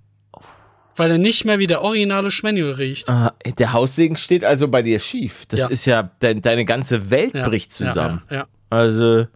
Weil 0.97 1.11
er 1.11 1.17
nicht 1.17 1.43
mehr 1.43 1.59
wie 1.59 1.67
der 1.67 1.81
originale 1.81 2.31
Schmanuel 2.31 2.71
riecht. 2.71 3.09
Ah, 3.09 3.33
der 3.59 3.73
Haussegen 3.73 4.15
steht 4.15 4.45
also 4.45 4.69
bei 4.69 4.81
dir 4.81 4.99
schief. 4.99 5.45
Das 5.47 5.59
Ja. 5.59 5.67
ist 5.67 5.85
ja, 5.85 6.03
de 6.21 6.39
deine 6.39 6.63
ganze 6.63 7.09
Welt 7.11 7.35
Ja, 7.35 7.47
bricht 7.47 7.73
zusammen. 7.73 8.21
Ja, 8.29 8.35
ja, 8.37 8.47
Also. 8.69 9.27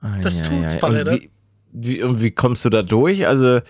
Ah, 0.00 0.18
Das 0.20 0.42
tut's, 0.42 0.74
ja. 0.74 0.82
Und 0.82 1.06
wie, 1.12 1.30
wie, 1.72 2.02
und 2.02 2.20
wie 2.20 2.32
kommst 2.32 2.64
du 2.64 2.70
da 2.70 2.82
durch? 2.82 3.26
Also. 3.26 3.60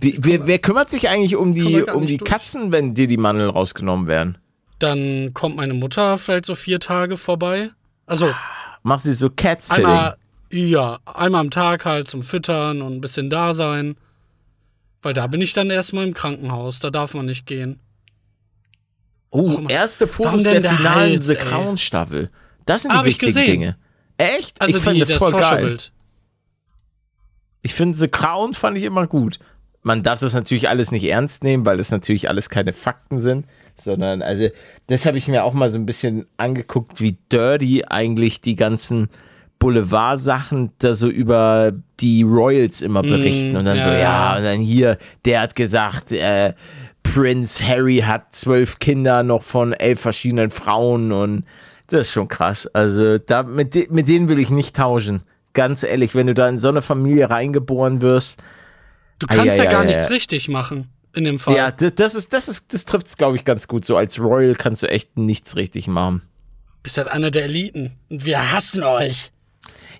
Wie, 0.00 0.18
wer, 0.20 0.46
wer 0.46 0.58
kümmert 0.58 0.90
sich 0.90 1.08
eigentlich 1.08 1.36
um 1.36 1.54
die, 1.54 1.82
um 1.82 2.06
die 2.06 2.18
durch. 2.18 2.30
Katzen, 2.30 2.72
wenn 2.72 2.94
dir 2.94 3.06
die 3.06 3.16
Mandeln 3.16 3.50
rausgenommen 3.50 4.06
werden? 4.06 4.38
Dann 4.78 5.32
kommt 5.34 5.56
meine 5.56 5.74
Mutter 5.74 6.16
vielleicht 6.18 6.44
so 6.44 6.54
vier 6.54 6.78
Tage 6.80 7.16
vorbei. 7.16 7.70
Also 8.06 8.32
Machst 8.82 9.06
du 9.06 9.14
so 9.14 9.28
Cat-Sitting? 9.30 9.84
einmal, 9.84 10.16
ja, 10.50 10.98
einmal 11.04 11.40
am 11.40 11.50
Tag 11.50 11.84
halt 11.84 12.08
zum 12.08 12.22
Füttern 12.22 12.80
und 12.82 12.94
ein 12.94 13.00
bisschen 13.00 13.28
da 13.28 13.52
sein. 13.54 13.96
Weil 15.02 15.14
da 15.14 15.26
bin 15.26 15.40
ich 15.40 15.52
dann 15.52 15.70
erstmal 15.70 16.06
im 16.06 16.14
Krankenhaus, 16.14 16.80
da 16.80 16.90
darf 16.90 17.14
man 17.14 17.26
nicht 17.26 17.46
gehen. 17.46 17.80
Oh, 19.30 19.60
erste 19.68 20.06
Fotos 20.06 20.42
der 20.42 20.60
der 20.60 20.70
finalen 20.70 21.12
Hals, 21.12 21.26
The? 21.26 21.34
Crown 21.36 21.76
Staffel. 21.76 22.30
Das 22.66 22.82
sind 22.82 22.92
die 22.92 22.98
ich 22.98 23.04
wichtigen 23.04 23.26
gesehen. 23.26 23.50
Dinge. 23.50 23.76
Echt? 24.16 24.60
Also 24.60 24.78
ich 24.78 24.84
fand 24.84 24.96
die, 24.96 25.00
das 25.00 25.10
das 25.10 25.18
voll 25.18 25.32
geil. 25.32 25.76
Ich 27.62 27.74
finde 27.74 27.96
The 27.96 28.08
Crown 28.08 28.54
fand 28.54 28.78
ich 28.78 28.84
immer 28.84 29.06
gut. 29.06 29.38
Man 29.88 30.02
darf 30.02 30.20
das 30.20 30.34
natürlich 30.34 30.68
alles 30.68 30.92
nicht 30.92 31.04
ernst 31.04 31.42
nehmen, 31.42 31.64
weil 31.64 31.78
das 31.78 31.90
natürlich 31.90 32.28
alles 32.28 32.50
keine 32.50 32.74
Fakten 32.74 33.18
sind, 33.18 33.46
sondern 33.74 34.20
also 34.20 34.48
das 34.86 35.06
habe 35.06 35.16
ich 35.16 35.28
mir 35.28 35.44
auch 35.44 35.54
mal 35.54 35.70
so 35.70 35.78
ein 35.78 35.86
bisschen 35.86 36.26
angeguckt, 36.36 37.00
wie 37.00 37.16
dirty 37.32 37.86
eigentlich 37.86 38.42
die 38.42 38.54
ganzen 38.54 39.08
Boulevard-Sachen 39.58 40.72
da 40.76 40.94
so 40.94 41.08
über 41.08 41.72
die 42.00 42.22
Royals 42.22 42.82
immer 42.82 43.00
berichten 43.00 43.56
und 43.56 43.64
dann 43.64 43.78
ja, 43.78 43.82
so, 43.82 43.88
ja, 43.88 43.98
ja. 43.98 44.36
und 44.36 44.42
dann 44.42 44.60
hier, 44.60 44.98
der 45.24 45.40
hat 45.40 45.56
gesagt, 45.56 46.12
äh, 46.12 46.52
Prince 47.02 47.66
Harry 47.66 48.00
hat 48.04 48.34
zwölf 48.34 48.80
Kinder 48.80 49.22
noch 49.22 49.42
von 49.42 49.72
elf 49.72 50.00
verschiedenen 50.00 50.50
Frauen 50.50 51.12
und 51.12 51.44
das 51.86 52.08
ist 52.08 52.12
schon 52.12 52.28
krass. 52.28 52.66
Also 52.74 53.16
da, 53.16 53.42
mit, 53.42 53.74
de 53.74 53.88
mit 53.90 54.06
denen 54.06 54.28
will 54.28 54.38
ich 54.38 54.50
nicht 54.50 54.76
tauschen. 54.76 55.22
Ganz 55.54 55.82
ehrlich, 55.82 56.14
wenn 56.14 56.26
du 56.26 56.34
da 56.34 56.46
in 56.46 56.58
so 56.58 56.68
eine 56.68 56.82
Familie 56.82 57.30
reingeboren 57.30 58.02
wirst, 58.02 58.42
Du 59.18 59.26
kannst 59.26 59.58
Ei, 59.58 59.64
ja 59.64 59.68
ei, 59.70 59.72
gar 59.72 59.82
ei, 59.82 59.86
nichts 59.86 60.10
richtig 60.10 60.48
machen 60.48 60.88
in 61.14 61.24
dem 61.24 61.38
Fall. 61.38 61.56
ja, 61.56 61.70
das, 61.70 61.94
das 61.94 62.14
ist, 62.14 62.32
das 62.32 62.48
ist, 62.48 62.72
das 62.72 62.84
trifft 62.84 63.06
es, 63.08 63.16
glaube 63.16 63.36
ich, 63.36 63.44
ganz 63.44 63.66
gut. 63.68 63.84
So 63.84 63.96
als 63.96 64.20
Royal 64.20 64.54
kannst 64.54 64.82
du 64.82 64.88
echt 64.90 65.16
nichts 65.16 65.56
richtig 65.56 65.86
machen. 65.88 66.22
Bist 66.82 66.98
halt 66.98 67.08
einer 67.08 67.30
der 67.30 67.44
Eliten. 67.44 67.96
Und 68.08 68.24
wir 68.24 68.52
hassen 68.52 68.82
euch. 68.84 69.32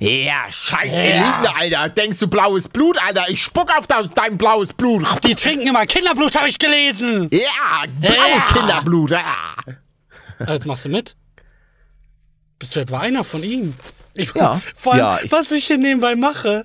Ja, 0.00 0.44
scheiß 0.48 0.92
Ja. 0.92 0.98
Eliten, 1.00 1.54
Alter. 1.56 1.88
Denkst 1.88 2.20
du 2.20 2.28
blaues 2.28 2.68
Blut, 2.68 2.96
Alter? 3.04 3.28
Ich 3.28 3.42
spuck 3.42 3.76
auf 3.76 3.88
dein 3.88 4.38
blaues 4.38 4.72
Blut. 4.72 5.04
Die 5.24 5.34
trinken 5.34 5.66
immer 5.66 5.84
Kinderblut, 5.86 6.36
habe 6.36 6.48
ich 6.48 6.58
gelesen. 6.58 7.28
Ja, 7.32 7.84
blaues 8.00 8.16
Ja. 8.16 8.46
Kinderblut. 8.52 9.10
Ja. 9.10 9.24
Jetzt 10.46 10.66
machst 10.66 10.84
du 10.84 10.90
mit. 10.90 11.16
Bist 12.60 12.76
du 12.76 12.80
etwa 12.80 13.00
einer 13.00 13.24
von 13.24 13.42
ihnen? 13.42 13.74
Ich, 14.14 14.32
Ja. 14.34 14.60
Vor 14.76 14.92
allem, 14.92 15.00
Ja, 15.00 15.18
ich- 15.22 15.32
was 15.32 15.50
ich 15.50 15.66
hier 15.66 15.78
nebenbei 15.78 16.14
mache, 16.14 16.64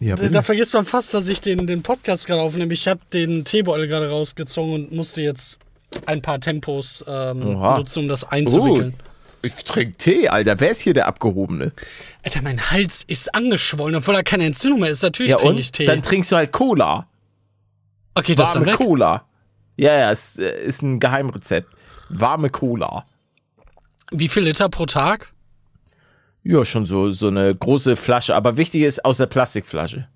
ja 0.00 0.16
da, 0.16 0.42
vergisst 0.42 0.74
man 0.74 0.84
fast, 0.84 1.12
dass 1.14 1.28
ich 1.28 1.40
den, 1.40 1.66
den 1.66 1.82
Podcast 1.82 2.26
gerade 2.26 2.40
aufnehme. 2.40 2.72
Ich 2.72 2.86
habe 2.86 3.00
den 3.12 3.44
Teebeutel 3.44 3.88
gerade 3.88 4.10
rausgezogen 4.10 4.74
und 4.74 4.92
musste 4.92 5.22
jetzt 5.22 5.58
ein 6.06 6.22
paar 6.22 6.40
Tempos 6.40 7.04
ähm, 7.08 7.40
nutzen, 7.40 8.00
um 8.00 8.08
das 8.08 8.24
einzuwickeln. 8.24 8.94
ich 9.42 9.54
trinke 9.64 9.96
Tee, 9.96 10.28
Alter. 10.28 10.60
Wer 10.60 10.70
ist 10.70 10.80
hier 10.80 10.94
der 10.94 11.06
Abgehobene? 11.08 11.72
Alter, 12.22 12.42
mein 12.42 12.70
Hals 12.70 13.04
ist 13.06 13.34
angeschwollen, 13.34 13.96
obwohl 13.96 14.14
da 14.14 14.22
keine 14.22 14.44
Entzündung 14.46 14.80
mehr 14.80 14.90
ist. 14.90 15.02
Natürlich 15.02 15.32
Ja, 15.32 15.38
trinke 15.38 15.60
ich? 15.60 15.72
Tee. 15.72 15.86
Dann 15.86 16.02
trinkst 16.02 16.30
du 16.30 16.36
halt 16.36 16.52
Cola. 16.52 17.06
okay, 18.14 18.34
das 18.34 18.50
ist 18.50 18.54
dann 18.54 18.66
Warme 18.66 18.78
weg. 18.78 18.86
Cola. 18.86 19.24
Ja, 19.76 19.96
ja, 19.96 20.10
es 20.10 20.38
äh, 20.38 20.64
ist 20.64 20.82
ein 20.82 21.00
Geheimrezept. 21.00 21.72
Warme 22.08 22.50
Cola. 22.50 23.06
Wie 24.10 24.28
viel 24.28 24.42
Liter 24.44 24.68
pro 24.68 24.86
Tag? 24.86 25.32
Ja, 26.42 26.64
schon 26.64 26.86
so, 26.86 27.10
so 27.10 27.28
eine 27.28 27.54
große 27.54 27.96
Flasche. 27.96 28.34
Aber 28.34 28.56
wichtig 28.56 28.82
ist 28.82 29.04
aus 29.04 29.18
der 29.18 29.26
Plastikflasche. 29.26 30.08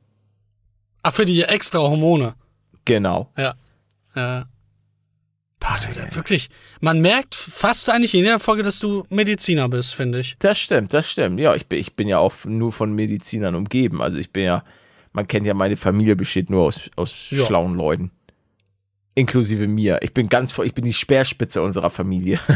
Ach, 1.02 1.12
für 1.12 1.24
die 1.24 1.42
extra 1.42 1.78
Hormone. 1.80 2.34
Genau. 2.84 3.30
Ja. 3.36 3.54
Ja. 4.14 4.46
Boah, 5.60 5.76
du, 5.80 5.92
da 6.00 6.14
wirklich, 6.16 6.48
man 6.80 7.00
merkt 7.00 7.34
fast 7.36 7.88
eigentlich 7.88 8.14
in 8.14 8.20
jeder 8.24 8.38
Folge, 8.40 8.62
dass 8.64 8.80
du 8.80 9.06
Mediziner 9.10 9.68
bist, 9.68 9.94
finde 9.94 10.18
ich. 10.20 10.36
Das 10.40 10.58
stimmt, 10.58 10.92
das 10.92 11.08
stimmt. 11.08 11.38
Ja, 11.38 11.54
ich 11.54 11.66
bin, 11.66 11.78
ich 11.78 11.94
bin 11.94 12.08
ja 12.08 12.18
auch 12.18 12.32
nur 12.44 12.72
von 12.72 12.92
Medizinern 12.94 13.54
umgeben. 13.54 14.02
Also 14.02 14.18
ich 14.18 14.32
bin 14.32 14.44
ja, 14.44 14.64
man 15.12 15.28
kennt 15.28 15.46
ja, 15.46 15.54
meine 15.54 15.76
Familie 15.76 16.16
besteht 16.16 16.50
nur 16.50 16.62
aus, 16.64 16.80
aus 16.96 17.30
Ja. 17.30 17.44
schlauen 17.46 17.74
Leuten. 17.74 18.10
Inklusive 19.14 19.68
mir. 19.68 19.98
Ich 20.02 20.14
bin 20.14 20.28
ganz, 20.28 20.58
ich 20.58 20.74
bin 20.74 20.84
die 20.84 20.92
Speerspitze 20.92 21.62
unserer 21.62 21.90
Familie. 21.90 22.40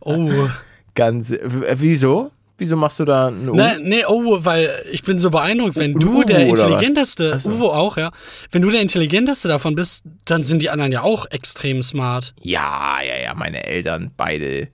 Oh. 0.00 0.48
Ganz, 0.94 1.32
wieso? 1.42 2.30
Wieso 2.58 2.76
machst 2.76 3.00
du 3.00 3.04
da 3.04 3.28
ein 3.28 3.48
U? 3.48 3.54
Ne, 3.54 3.78
nee, 3.82 4.04
oh, 4.06 4.44
weil 4.44 4.70
ich 4.92 5.02
bin 5.02 5.18
so 5.18 5.30
beeindruckt, 5.30 5.74
wenn 5.76 5.96
U- 5.96 5.98
du 5.98 6.16
Uwe, 6.18 6.26
der 6.26 6.46
intelligenteste, 6.46 7.36
so. 7.38 7.50
Uwe 7.50 7.72
auch, 7.72 7.96
ja, 7.96 8.12
wenn 8.50 8.62
du 8.62 8.70
der 8.70 8.80
intelligenteste 8.82 9.48
davon 9.48 9.74
bist, 9.74 10.04
dann 10.26 10.44
sind 10.44 10.62
die 10.62 10.70
anderen 10.70 10.92
ja 10.92 11.02
auch 11.02 11.26
extrem 11.30 11.82
smart. 11.82 12.34
Ja, 12.40 13.00
ja, 13.02 13.16
ja, 13.20 13.34
meine 13.34 13.64
Eltern, 13.64 14.12
beide, 14.16 14.68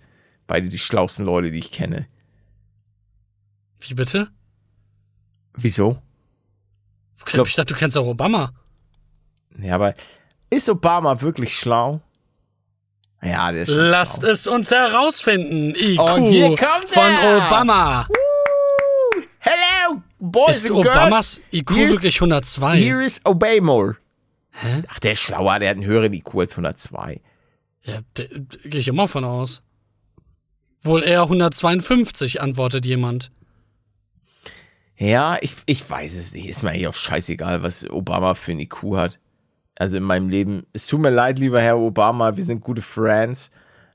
beide 0.47 0.69
die 0.69 0.79
schlausten 0.79 1.25
Leute, 1.25 1.51
die 1.51 1.59
ich 1.61 1.71
kenne. 1.71 2.07
Wie 3.81 3.95
bitte? 3.95 4.29
Wieso? 5.55 5.99
Ich, 7.17 7.25
glaub- 7.25 7.47
ich 7.47 7.55
dachte, 7.55 7.73
du 7.75 7.79
kennst 7.79 7.97
auch 7.97 8.07
Obama. 8.07 8.53
Ja, 9.61 9.77
aber 9.77 9.95
ist 10.51 10.69
Obama 10.69 11.21
wirklich 11.21 11.57
schlau? 11.57 12.01
Ja, 13.23 13.51
der 13.53 13.63
ist 13.63 13.69
Lasst 13.71 14.23
schlau. 14.23 14.31
es 14.31 14.47
uns 14.47 14.71
herausfinden. 14.71 15.75
IQ 15.75 16.01
Und 16.01 16.23
hier 16.27 16.49
kommt 16.57 16.89
von 16.89 17.03
er. 17.03 17.37
Obama. 17.49 18.07
Hello, 19.41 20.03
boys 20.19 20.59
Ist 20.65 20.71
and 20.71 20.83
girls. 20.83 20.97
Obamas 20.97 21.41
IQ 21.53 21.71
Here's- 21.71 21.91
wirklich 21.93 22.21
102? 22.21 22.77
Here 22.77 23.05
is 23.05 23.21
Obama. 23.25 23.97
Hä? 24.53 24.83
Ach, 24.89 24.99
der 25.01 25.13
ist 25.13 25.21
schlauer, 25.21 25.59
der 25.59 25.71
hat 25.71 25.77
einen 25.77 25.87
höheren 25.87 26.13
IQ 26.13 26.35
als 26.37 26.53
102. 26.57 27.21
Ja, 27.83 28.01
gehe 28.15 28.81
ich 28.81 28.89
immer 28.89 29.09
von 29.09 29.25
aus. 29.25 29.63
Wohl 30.83 31.03
eher 31.03 31.23
152, 31.23 32.41
antwortet 32.41 32.85
jemand. 32.87 33.31
Ja, 34.97 35.39
ich, 35.41 35.55
ich 35.67 35.89
weiß 35.89 36.17
es 36.17 36.35
nicht. 36.35 36.49
Ist 36.49 36.63
mir 36.63 36.71
eigentlich 36.71 36.89
auch 36.89 36.95
scheißegal, 36.95 37.63
was 37.63 37.89
Obama 37.89 38.35
für 38.35 38.53
ein 38.53 38.61
IQ 38.61 38.97
hat. 38.97 39.19
Also 39.79 39.97
in 39.97 40.03
meinem 40.03 40.29
Leben. 40.29 40.67
Es 40.73 40.87
tut 40.87 41.01
mir 41.01 41.11
leid, 41.11 41.39
lieber 41.39 41.61
Herr 41.61 41.79
Obama, 41.79 42.37
wir 42.37 42.45
sind 42.45 42.61
gute 42.63 42.83
Friends. 42.83 43.51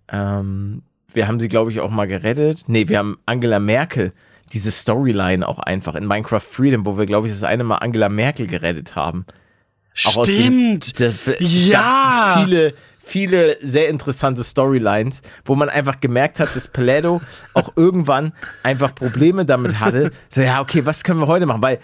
Ähm, 0.09 0.81
wir 1.13 1.27
haben 1.27 1.39
sie, 1.39 1.47
glaube 1.47 1.71
ich, 1.71 1.79
auch 1.81 1.91
mal 1.91 2.07
gerettet. 2.07 2.63
Nee, 2.67 2.87
wir 2.87 2.97
haben 2.99 3.17
Angela 3.25 3.59
Merkel, 3.59 4.13
diese 4.53 4.71
Storyline 4.71 5.47
auch 5.47 5.59
einfach 5.59 5.95
in 5.95 6.07
Minecraft 6.07 6.39
Freedom, 6.39 6.85
wo 6.85 6.97
wir, 6.97 7.05
glaube 7.05 7.27
ich, 7.27 7.33
das 7.33 7.43
eine 7.43 7.63
Mal 7.63 7.77
Angela 7.77 8.09
Merkel 8.09 8.47
gerettet 8.47 8.95
haben. 8.95 9.25
Auch 10.05 10.23
den- 10.23 10.81
Stimmt. 10.81 10.99
Das, 10.99 11.27
es 11.27 11.67
Ja. 11.67 12.41
viele, 12.43 12.73
viele 12.99 13.57
sehr 13.61 13.89
interessante 13.89 14.43
Storylines, 14.43 15.21
wo 15.45 15.55
man 15.55 15.69
einfach 15.69 15.99
gemerkt 15.99 16.39
hat, 16.39 16.55
dass 16.55 16.67
Paledo 16.67 17.21
auch 17.53 17.73
irgendwann 17.75 18.33
einfach 18.63 18.95
Probleme 18.95 19.45
damit 19.45 19.79
hatte. 19.79 20.11
So, 20.29 20.41
ja, 20.41 20.61
okay, 20.61 20.85
was 20.85 21.03
können 21.03 21.19
wir 21.19 21.27
heute 21.27 21.45
machen? 21.45 21.61
Weil, 21.61 21.79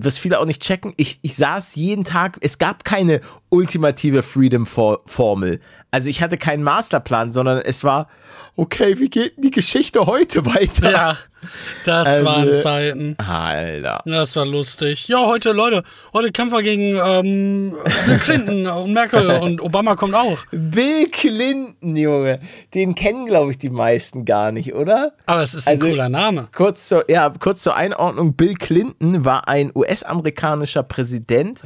was 0.00 0.18
viele 0.18 0.40
auch 0.40 0.46
nicht 0.46 0.62
checken, 0.62 0.94
ich, 0.96 1.18
ich 1.22 1.36
saß 1.36 1.74
jeden 1.74 2.04
Tag, 2.04 2.38
es 2.40 2.58
gab 2.58 2.84
keine 2.84 3.20
ultimative 3.48 4.22
Freedom-Formel. 4.22 5.60
Also 5.92 6.08
ich 6.08 6.22
hatte 6.22 6.38
keinen 6.38 6.62
Masterplan, 6.62 7.30
sondern 7.32 7.58
es 7.58 7.84
war, 7.84 8.08
okay, 8.56 8.98
wie 8.98 9.10
geht 9.10 9.36
denn 9.36 9.42
die 9.42 9.50
Geschichte 9.50 10.06
heute 10.06 10.46
weiter? 10.46 10.90
Ja, 10.90 11.16
das 11.84 12.08
Also- 12.08 12.24
waren 12.24 12.54
Zeiten. 12.54 13.14
Alter. 13.18 14.00
Das 14.06 14.34
war 14.36 14.46
lustig. 14.46 15.06
Ja, 15.08 15.26
heute, 15.26 15.52
Leute, 15.52 15.82
heute 16.14 16.32
kämpfen 16.32 16.56
wir 16.56 16.62
gegen 16.62 16.96
ähm, 16.96 17.74
Bill 18.06 18.18
Clinton 18.20 18.66
und 18.68 18.94
Merkel 18.94 19.26
und 19.42 19.60
Obama 19.60 19.94
kommt 19.94 20.14
auch. 20.14 20.38
Bill 20.50 21.08
Clinton, 21.10 21.94
Junge. 21.94 22.40
Den 22.72 22.94
kennen, 22.94 23.26
glaube 23.26 23.50
ich, 23.50 23.58
die 23.58 23.68
meisten 23.70 24.24
gar 24.24 24.50
nicht, 24.50 24.72
oder? 24.74 25.12
Aber 25.26 25.42
es 25.42 25.52
ist 25.52 25.68
ein 25.68 25.74
Also- 25.74 25.88
cooler 25.88 26.08
Name. 26.08 26.48
Kurz 26.54 26.88
zur, 26.88 27.10
ja, 27.10 27.30
kurz 27.38 27.62
zur 27.62 27.76
Einordnung. 27.76 28.32
Bill 28.32 28.54
Clinton 28.54 29.26
war 29.26 29.46
ein 29.46 29.70
US-amerikanischer 29.74 30.84
Präsident, 30.84 31.60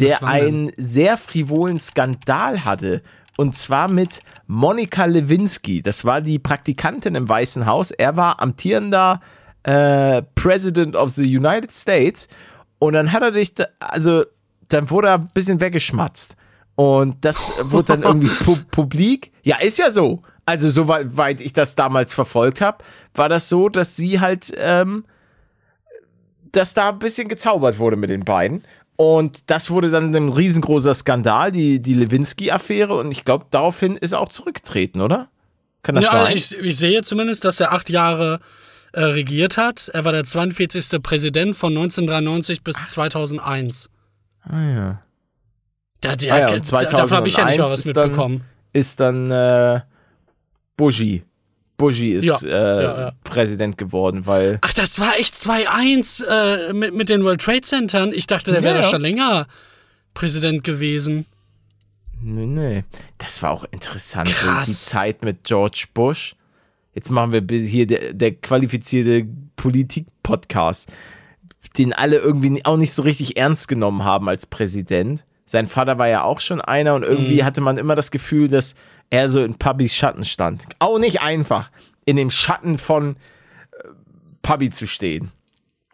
der 0.00 0.22
einen 0.24 0.72
sehr 0.78 1.18
frivolen 1.18 1.78
Skandal 1.78 2.64
hatte. 2.64 3.02
Und 3.36 3.54
zwar 3.54 3.88
mit 3.88 4.20
Monica 4.46 5.04
Lewinsky. 5.04 5.82
Das 5.82 6.04
war 6.04 6.20
die 6.20 6.38
Praktikantin 6.38 7.14
im 7.14 7.28
Weißen 7.28 7.66
Haus. 7.66 7.90
Er 7.90 8.16
war 8.16 8.40
amtierender 8.40 9.20
äh, 9.62 10.22
President 10.34 10.96
of 10.96 11.10
the 11.10 11.36
United 11.36 11.72
States. 11.72 12.28
Und 12.78 12.94
dann 12.94 13.12
hat 13.12 13.22
er 13.22 13.32
dich, 13.32 13.54
da, 13.54 13.66
also 13.78 14.24
dann 14.68 14.90
wurde 14.90 15.08
er 15.08 15.14
ein 15.14 15.30
bisschen 15.34 15.60
weggeschmatzt. 15.60 16.36
Und 16.76 17.24
das 17.24 17.52
wurde 17.62 17.88
dann 17.88 18.02
irgendwie 18.02 18.28
pu 18.44 18.56
publik. 18.70 19.32
Ja, 19.42 19.58
ist 19.58 19.78
ja 19.78 19.90
so. 19.90 20.22
Also, 20.44 20.70
soweit 20.70 21.40
ich 21.40 21.52
das 21.52 21.74
damals 21.74 22.14
verfolgt 22.14 22.60
habe, 22.60 22.84
war 23.14 23.28
das 23.28 23.48
so, 23.48 23.68
dass 23.68 23.96
sie 23.96 24.20
halt, 24.20 24.52
ähm, 24.56 25.04
dass 26.52 26.72
da 26.72 26.90
ein 26.90 27.00
bisschen 27.00 27.28
gezaubert 27.28 27.80
wurde 27.80 27.96
mit 27.96 28.10
den 28.10 28.24
beiden. 28.24 28.62
Und 28.96 29.50
das 29.50 29.70
wurde 29.70 29.90
dann 29.90 30.14
ein 30.14 30.28
riesengroßer 30.30 30.94
Skandal, 30.94 31.52
die, 31.52 31.80
die 31.80 31.94
Lewinsky-Affäre. 31.94 32.94
Und 32.94 33.10
ich 33.12 33.24
glaube, 33.24 33.46
daraufhin 33.50 33.96
ist 33.96 34.12
er 34.12 34.20
auch 34.20 34.30
zurückgetreten, 34.30 35.00
oder? 35.02 35.28
Kann 35.82 35.94
das 35.96 36.04
ja, 36.04 36.12
sein? 36.12 36.36
ich, 36.36 36.56
ich 36.58 36.76
sehe 36.78 37.02
zumindest, 37.02 37.44
dass 37.44 37.60
er 37.60 37.72
acht 37.72 37.90
Jahre 37.90 38.40
äh, 38.92 39.02
regiert 39.02 39.58
hat. 39.58 39.88
Er 39.92 40.04
war 40.04 40.12
der 40.12 40.24
42. 40.24 41.02
Präsident 41.02 41.54
von 41.56 41.72
1993 41.76 42.62
bis 42.64 42.76
2001. 42.88 43.90
ah, 44.44 44.62
ja. 44.62 45.02
Da, 46.00 46.14
der, 46.14 46.34
Ah 46.34 46.38
ja, 46.38 46.54
und 46.54 46.72
da, 46.72 46.84
davon 46.84 47.16
habe 47.18 47.28
ich 47.28 47.36
ja 47.36 47.46
nicht 47.46 47.58
mal 47.58 47.64
was 47.70 47.84
ist 47.86 47.96
dann- 47.96 48.04
mitbekommen. 48.08 48.44
Ist 48.72 49.00
dann 49.00 49.30
äh, 49.30 49.80
Bushi. 50.76 51.22
Bushi 51.76 52.12
ist 52.12 52.24
Ja, 52.24 52.38
äh, 52.42 52.48
ja, 52.48 53.00
ja. 53.00 53.12
Präsident 53.24 53.78
geworden, 53.78 54.26
weil. 54.26 54.58
Ach, 54.62 54.72
das 54.72 54.98
war 54.98 55.18
echt 55.18 55.34
2-1 55.34 56.24
äh, 56.24 56.72
mit, 56.72 56.94
mit 56.94 57.08
den 57.08 57.24
World 57.24 57.40
Trade 57.40 57.62
Centern. 57.62 58.12
Ich 58.14 58.26
dachte, 58.26 58.52
der 58.52 58.62
wäre 58.62 58.82
schon 58.82 59.02
länger 59.02 59.46
Präsident 60.14 60.64
gewesen. 60.64 61.26
Nee, 62.20 62.46
nee. 62.46 62.84
Das 63.18 63.42
war 63.42 63.50
auch 63.50 63.64
interessant. 63.70 64.28
So 64.28 64.46
Krass. 64.46 64.68
die 64.68 64.90
Zeit 64.90 65.24
mit 65.24 65.44
George 65.44 65.86
Bush. 65.92 66.34
Jetzt 66.94 67.10
machen 67.10 67.32
wir 67.32 67.58
hier 67.58 67.86
der, 67.86 68.14
der 68.14 68.34
qualifizierte 68.34 69.26
Politik-Podcast, 69.56 70.90
den 71.76 71.92
alle 71.92 72.16
irgendwie 72.16 72.64
auch 72.64 72.78
nicht 72.78 72.94
so 72.94 73.02
richtig 73.02 73.36
ernst 73.36 73.68
genommen 73.68 74.02
haben 74.02 74.28
als 74.28 74.46
Präsident. 74.46 75.24
Sein 75.44 75.66
Vater 75.66 75.98
war 75.98 76.08
ja 76.08 76.22
auch 76.22 76.40
schon 76.40 76.60
einer 76.60 76.94
und 76.94 77.02
irgendwie 77.02 77.44
hatte 77.44 77.60
man 77.60 77.76
immer 77.76 77.94
das 77.94 78.10
Gefühl, 78.10 78.48
dass 78.48 78.74
er 79.10 79.28
so 79.28 79.42
in 79.42 79.54
Pubbys 79.58 79.94
Schatten 79.94 80.24
stand. 80.24 80.62
Auch 80.78 80.98
nicht 80.98 81.20
einfach, 81.20 81.70
in 82.04 82.16
dem 82.16 82.30
Schatten 82.30 82.78
von 82.78 83.16
äh, 83.16 83.88
Pubby 84.42 84.70
zu 84.70 84.86
stehen. 84.86 85.30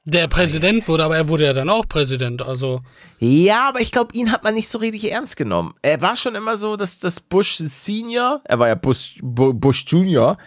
Der 0.04 0.26
Präsident 0.26 0.88
wurde, 0.88 1.04
aber 1.04 1.16
er 1.16 1.28
wurde 1.28 1.45
ja 1.45 1.52
dann 1.52 1.71
auch 1.71 1.87
Präsident. 1.87 2.42
Also, 2.42 2.81
Ja, 3.21 3.69
aber 3.69 3.81
ich 3.81 3.92
glaube, 3.92 4.12
ihn 4.16 4.33
hat 4.33 4.42
man 4.42 4.54
nicht 4.54 4.69
so 4.69 4.78
richtig 4.78 5.11
ernst 5.12 5.37
genommen. 5.37 5.75
Er 5.83 6.02
war 6.02 6.16
schon 6.16 6.35
immer 6.35 6.57
so, 6.57 6.75
dass 6.76 6.99
das 6.99 7.21
Bush 7.21 7.57
Senior, 7.59 8.40
er 8.45 8.59
war 8.59 8.66
ja 8.66 8.75
Bush, 8.75 9.14
Bu- 9.23 9.52
Bush 9.52 9.85
Junior, 9.87 10.38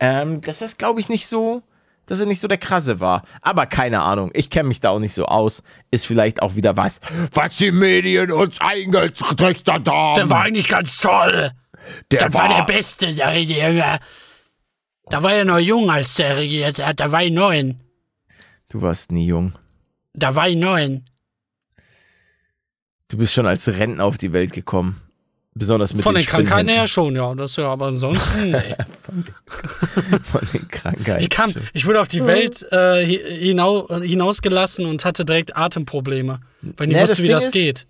ähm, 0.00 0.40
dass 0.40 0.60
das, 0.60 0.78
glaube 0.78 0.98
ich, 0.98 1.10
nicht 1.10 1.26
so, 1.26 1.62
dass 2.06 2.20
er 2.20 2.26
nicht 2.26 2.40
so 2.40 2.48
der 2.48 2.56
Krasse 2.56 3.00
war. 3.00 3.22
Aber 3.42 3.66
keine 3.66 4.00
Ahnung, 4.00 4.30
ich 4.32 4.48
kenne 4.48 4.68
mich 4.68 4.80
da 4.80 4.88
auch 4.88 4.98
nicht 4.98 5.12
so 5.14 5.26
aus. 5.26 5.62
Ist 5.90 6.06
vielleicht 6.06 6.40
auch 6.40 6.56
wieder 6.56 6.78
was, 6.78 7.00
was 7.34 7.56
die 7.58 7.70
Medien 7.70 8.32
uns 8.32 8.62
eingetrichtert 8.62 9.88
haben. 9.88 10.14
der 10.14 10.30
war 10.30 10.42
eigentlich 10.44 10.68
ganz 10.68 10.98
toll. 10.98 11.50
Der 12.10 12.20
Das 12.20 12.34
war 12.34 12.48
der 12.48 12.64
Beste, 12.64 13.14
der 13.14 13.32
Regierung. 13.32 13.76
Da 15.10 15.22
war 15.22 15.32
er 15.34 15.44
noch 15.44 15.58
jung, 15.58 15.90
als 15.90 16.14
der 16.14 16.36
regiert 16.36 16.84
hat. 16.84 17.00
Da 17.00 17.10
war 17.12 17.22
ich 17.22 17.32
neun. 17.32 17.80
Du 18.68 18.80
warst 18.82 19.12
nie 19.12 19.26
jung. 19.26 19.52
Da 20.14 20.34
war 20.34 20.48
ich 20.48 20.56
neun. 20.56 21.04
Du 23.08 23.18
bist 23.18 23.34
schon 23.34 23.46
als 23.46 23.68
Rentner 23.68 24.04
auf 24.04 24.16
die 24.18 24.32
Welt 24.32 24.52
gekommen. 24.52 25.00
Besonders 25.54 25.92
mit 25.92 26.02
Von 26.02 26.14
den 26.14 26.22
den 26.22 26.28
Krankheiten 26.30 26.68
her 26.70 26.86
schon, 26.86 27.14
ja. 27.14 27.34
Das 27.34 27.56
ja, 27.56 27.66
aber 27.70 27.86
ansonsten, 27.88 28.50
nee. 28.52 28.74
Von 30.22 30.48
den 30.54 30.66
Krankheiten. 30.68 31.20
Ich 31.20 31.28
kam, 31.28 31.52
ich 31.74 31.84
wurde 31.86 32.00
auf 32.00 32.08
die 32.08 32.24
Welt 32.24 32.62
äh, 32.72 33.04
hi- 33.06 33.38
hinau, 33.48 33.86
hinausgelassen 34.00 34.86
und 34.86 35.04
hatte 35.04 35.26
direkt 35.26 35.54
Atemprobleme. 35.54 36.40
Weil 36.62 36.88
ich 36.88 36.94
Nee, 36.96 37.02
wusste, 37.02 37.18
wie 37.18 37.26
Ding 37.26 37.34
das 37.34 37.44
ist- 37.44 37.52
geht. 37.52 37.86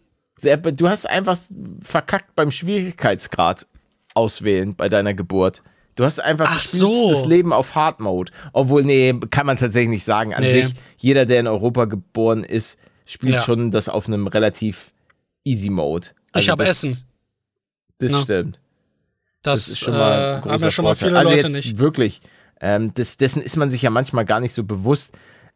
Du 0.76 0.88
hast 0.88 1.08
einfach 1.08 1.38
verkackt 1.84 2.34
beim 2.34 2.50
Schwierigkeitsgrad 2.50 3.68
auswählen 4.14 4.75
bei 4.75 4.88
deiner 4.88 5.14
Geburt. 5.14 5.62
Du 5.94 6.05
hast 6.05 6.20
einfach 6.20 6.46
Ach 6.51 6.62
so. 6.62 7.11
das 7.11 7.27
Leben 7.27 7.53
auf 7.53 7.75
Hard 7.75 8.01
Mode. 8.01 8.33
Obwohl, 8.53 8.83
nee, 8.83 9.12
kann 9.31 9.44
man 9.46 9.57
tatsächlich 9.59 9.90
nicht 9.90 10.05
sagen. 10.05 10.33
An 10.35 10.42
Nee. 10.42 10.62
sich, 10.62 10.75
jeder, 10.96 11.27
der 11.27 11.40
in 11.40 11.46
Europa 11.46 11.85
geboren 11.85 12.44
ist, 12.44 12.79
spielt 13.05 13.35
Ja. 13.35 13.42
schon 13.42 13.70
das 13.70 13.88
auf 13.90 14.07
einem 14.07 14.27
relativ 14.27 14.92
easy 15.44 15.68
Mode. 15.68 16.09
Ich 16.29 16.35
Also 16.37 16.53
habe 16.53 16.64
das- 16.64 16.79
Essen. 16.85 17.05
Das 17.98 18.12
Na, 18.12 18.22
stimmt. 18.22 18.59
Das, 19.42 19.61
Das 19.64 19.68
ist 19.68 19.79
schon 19.81 19.94
äh, 19.94 19.98
mal 19.98 20.42
ein 20.44 20.51
haben 20.51 20.62
ja 20.62 20.70
schon 20.70 20.85
mal 20.85 20.94
Vorteil. 20.94 21.09
viele 21.09 21.18
also 21.18 21.31
Leute 21.31 21.42
jetzt 21.46 21.57
nicht. 21.57 21.79
Wirklich. 21.79 22.20
Ähm, 22.61 22.94
das, 22.94 23.16
dessen 23.18 23.42
ist 23.42 23.57
man 23.57 23.70
sich 23.70 23.83
ja 23.83 23.90
manchmal 23.90 24.25
gar 24.25 24.40
nicht 24.40 24.53
so 24.53 24.64
bewusst. 24.64 25.12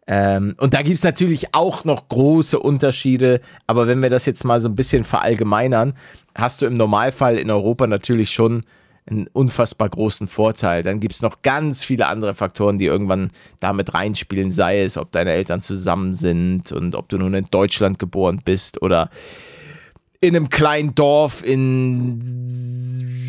Ähm, 0.07 0.55
und 0.59 0.75
da 0.75 0.83
gibt 0.83 0.99
es 0.99 1.05
natürlich 1.05 1.55
auch 1.55 1.85
noch 1.85 2.09
große 2.09 2.59
Unterschiede. 2.59 3.41
Aber 3.67 3.87
wenn 3.87 4.03
wir 4.03 4.11
das 4.11 4.27
jetzt 4.27 4.45
mal 4.45 4.61
so 4.61 4.69
ein 4.69 4.75
bisschen 4.75 5.05
verallgemeinern, 5.05 5.95
hast 6.35 6.63
du 6.63 6.67
im 6.67 6.75
Normalfall 6.75 7.37
in 7.37 7.51
Europa 7.51 7.87
natürlich 7.87 8.31
schon 8.31 8.63
einen 9.09 9.29
unfassbar 9.33 9.89
großen 9.89 10.27
Vorteil. 10.27 10.83
Dann 10.83 10.99
gibt 11.01 11.15
es 11.15 11.23
noch 11.23 11.43
ganz 11.43 11.85
viele 11.85 12.09
andere 12.09 12.35
Faktoren, 12.35 12.77
die 12.77 12.87
irgendwann 12.87 13.31
damit 13.61 13.95
reinspielen, 13.95 14.51
sei 14.51 14.83
es, 14.83 14.97
ob 14.97 15.13
deine 15.13 15.31
Eltern 15.31 15.63
zusammen 15.63 16.13
sind 16.13 16.73
und 16.73 16.95
ob 16.95 17.09
du 17.09 17.19
nun 17.19 17.35
in 17.35 17.47
Deutschland 17.51 17.99
geboren 17.99 18.43
bist 18.45 18.83
oder 18.83 19.11
in 20.21 20.35
einem 20.35 20.51
kleinen 20.51 20.95
Dorf 20.95 21.45
in 21.45 22.21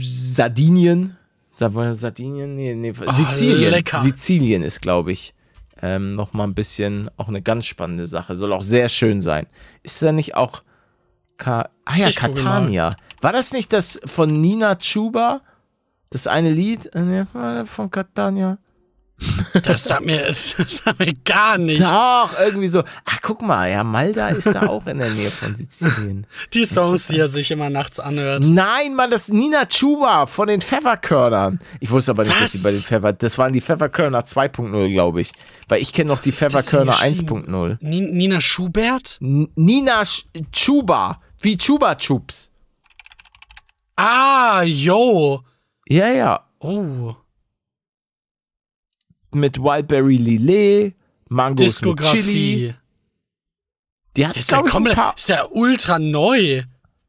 Sardinien. 0.01 1.15
Sardinien? 1.51 2.55
Nee, 2.55 2.73
nee, 2.73 2.93
Sizilien. 2.93 3.71
lecker. 3.71 4.01
Sizilien 4.01 4.63
ist, 4.63 4.81
glaube 4.81 5.11
ich, 5.11 5.33
ähm, 5.81 6.15
nochmal 6.15 6.47
ein 6.47 6.55
bisschen 6.55 7.09
auch 7.17 7.27
eine 7.27 7.41
ganz 7.41 7.65
spannende 7.65 8.05
Sache. 8.05 8.35
Soll 8.35 8.53
auch 8.53 8.61
sehr 8.61 8.89
schön 8.89 9.21
sein. 9.21 9.47
Ist 9.83 10.01
da 10.01 10.11
nicht 10.11 10.35
auch 10.35 10.63
Ka 11.37 11.69
ah 11.85 11.95
ja, 11.95 12.09
Ich 12.09 12.15
Catania. 12.15 12.95
War 13.21 13.31
das 13.31 13.53
nicht 13.53 13.71
das 13.73 13.99
von 14.05 14.29
Nina 14.29 14.75
Chuba? 14.75 15.41
Das 16.09 16.27
eine 16.27 16.49
Lied 16.49 16.93
äh, 16.95 17.25
von 17.65 17.91
Catania? 17.91 18.57
Das 19.63 19.83
sagt 19.85 20.05
mir, 20.05 20.27
das 20.27 20.51
sagt 20.67 20.99
mir 20.99 21.13
gar 21.25 21.57
nichts. 21.57 21.89
Doch, 21.89 22.29
irgendwie 22.39 22.67
so. 22.67 22.83
Ach, 23.05 23.19
guck 23.23 23.41
mal, 23.41 23.69
ja, 23.69 23.83
Malda 23.83 24.27
ist 24.29 24.47
da 24.53 24.67
auch 24.67 24.85
in 24.85 24.99
der 24.99 25.09
Nähe 25.09 25.31
von 25.31 25.55
Sizilien. 25.55 26.27
Die 26.53 26.65
Songs, 26.65 27.07
die 27.07 27.17
er 27.17 27.27
sich 27.27 27.49
immer 27.49 27.69
nachts 27.71 27.99
anhört. 27.99 28.43
Nein, 28.45 28.93
Mann, 28.93 29.09
das 29.09 29.23
ist 29.23 29.33
Nina 29.33 29.65
Chuba 29.65 30.27
von 30.27 30.47
den 30.47 30.61
Pfefferkörnern. 30.61 31.59
Ich 31.79 31.89
wusste 31.89 32.11
aber 32.11 32.23
nicht, 32.25 32.39
dass 32.39 32.51
sie 32.51 32.59
Was? 32.59 32.63
bei 32.63 32.71
den 32.71 32.81
Pfeffer. 32.81 33.13
Das 33.13 33.37
waren 33.39 33.53
die 33.53 33.61
Pfefferkörner 33.61 34.19
2.0, 34.21 34.91
glaube 34.91 35.21
ich. 35.21 35.31
Weil 35.67 35.81
ich 35.81 35.93
kenne 35.93 36.11
noch 36.11 36.21
die 36.21 36.31
Pfefferkörner 36.31 36.91
geschrieben? 36.91 37.45
1.0. 37.47 37.77
Ni- 37.81 38.01
Nina 38.11 38.39
Schubert? 38.39 39.17
N- 39.19 39.49
Nina 39.55 40.05
Sch 40.05 40.25
Chuba. 40.51 41.21
Wie 41.39 41.57
Chuba 41.57 41.95
Chups. 41.95 42.51
Ah, 43.95 44.61
yo. 44.63 45.41
Ja, 45.87 46.07
ja. 46.09 46.39
Oh. 46.59 47.15
Mit 49.33 49.59
Wildberry 49.59 50.15
Lillet, 50.15 50.95
Mangos 51.29 51.81
mit 51.81 52.01
Chili. 52.01 52.73
Die 54.15 54.25
hat, 54.27 54.35
Ist 54.37 54.51
ja, 54.51 54.61
komplett, 54.61 54.95
paar, 54.95 55.13
ist 55.15 55.29
ja 55.29 55.45
ultra 55.51 55.99
neu. 55.99 56.63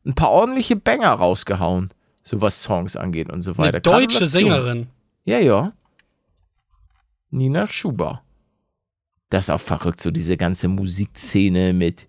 ein 0.05 0.15
paar 0.15 0.31
ordentliche 0.31 0.77
Banger 0.77 1.11
rausgehauen. 1.13 1.91
So 2.23 2.41
was 2.43 2.63
Songs 2.63 2.97
angeht 2.97 3.31
und 3.31 3.41
so 3.43 3.57
weiter. 3.57 3.75
Eine 3.75 3.81
deutsche. 3.81 4.27
Sängerin. 4.27 4.89
Ja, 5.25 5.39
ja. 5.39 5.73
Nina 7.31 7.67
Schuber. 7.69 8.23
Das 9.31 9.45
ist 9.45 9.51
auch 9.51 9.61
verrückt, 9.61 10.01
so 10.01 10.11
diese 10.11 10.37
ganze 10.37 10.69
Musikszene 10.69 11.73
mit 11.73 12.07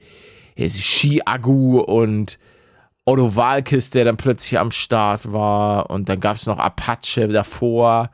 Ski-Agu 0.57 1.79
und 1.79 2.39
Otto 3.05 3.35
Walkes, 3.35 3.89
der 3.91 4.05
dann 4.05 4.17
plötzlich 4.17 4.59
am 4.59 4.71
Start 4.71 5.31
war. 5.31 5.89
Und 5.89 6.09
dann 6.09 6.19
gab 6.19 6.37
es 6.37 6.45
noch 6.45 6.59
Apache 6.59 7.27
davor. 7.27 8.11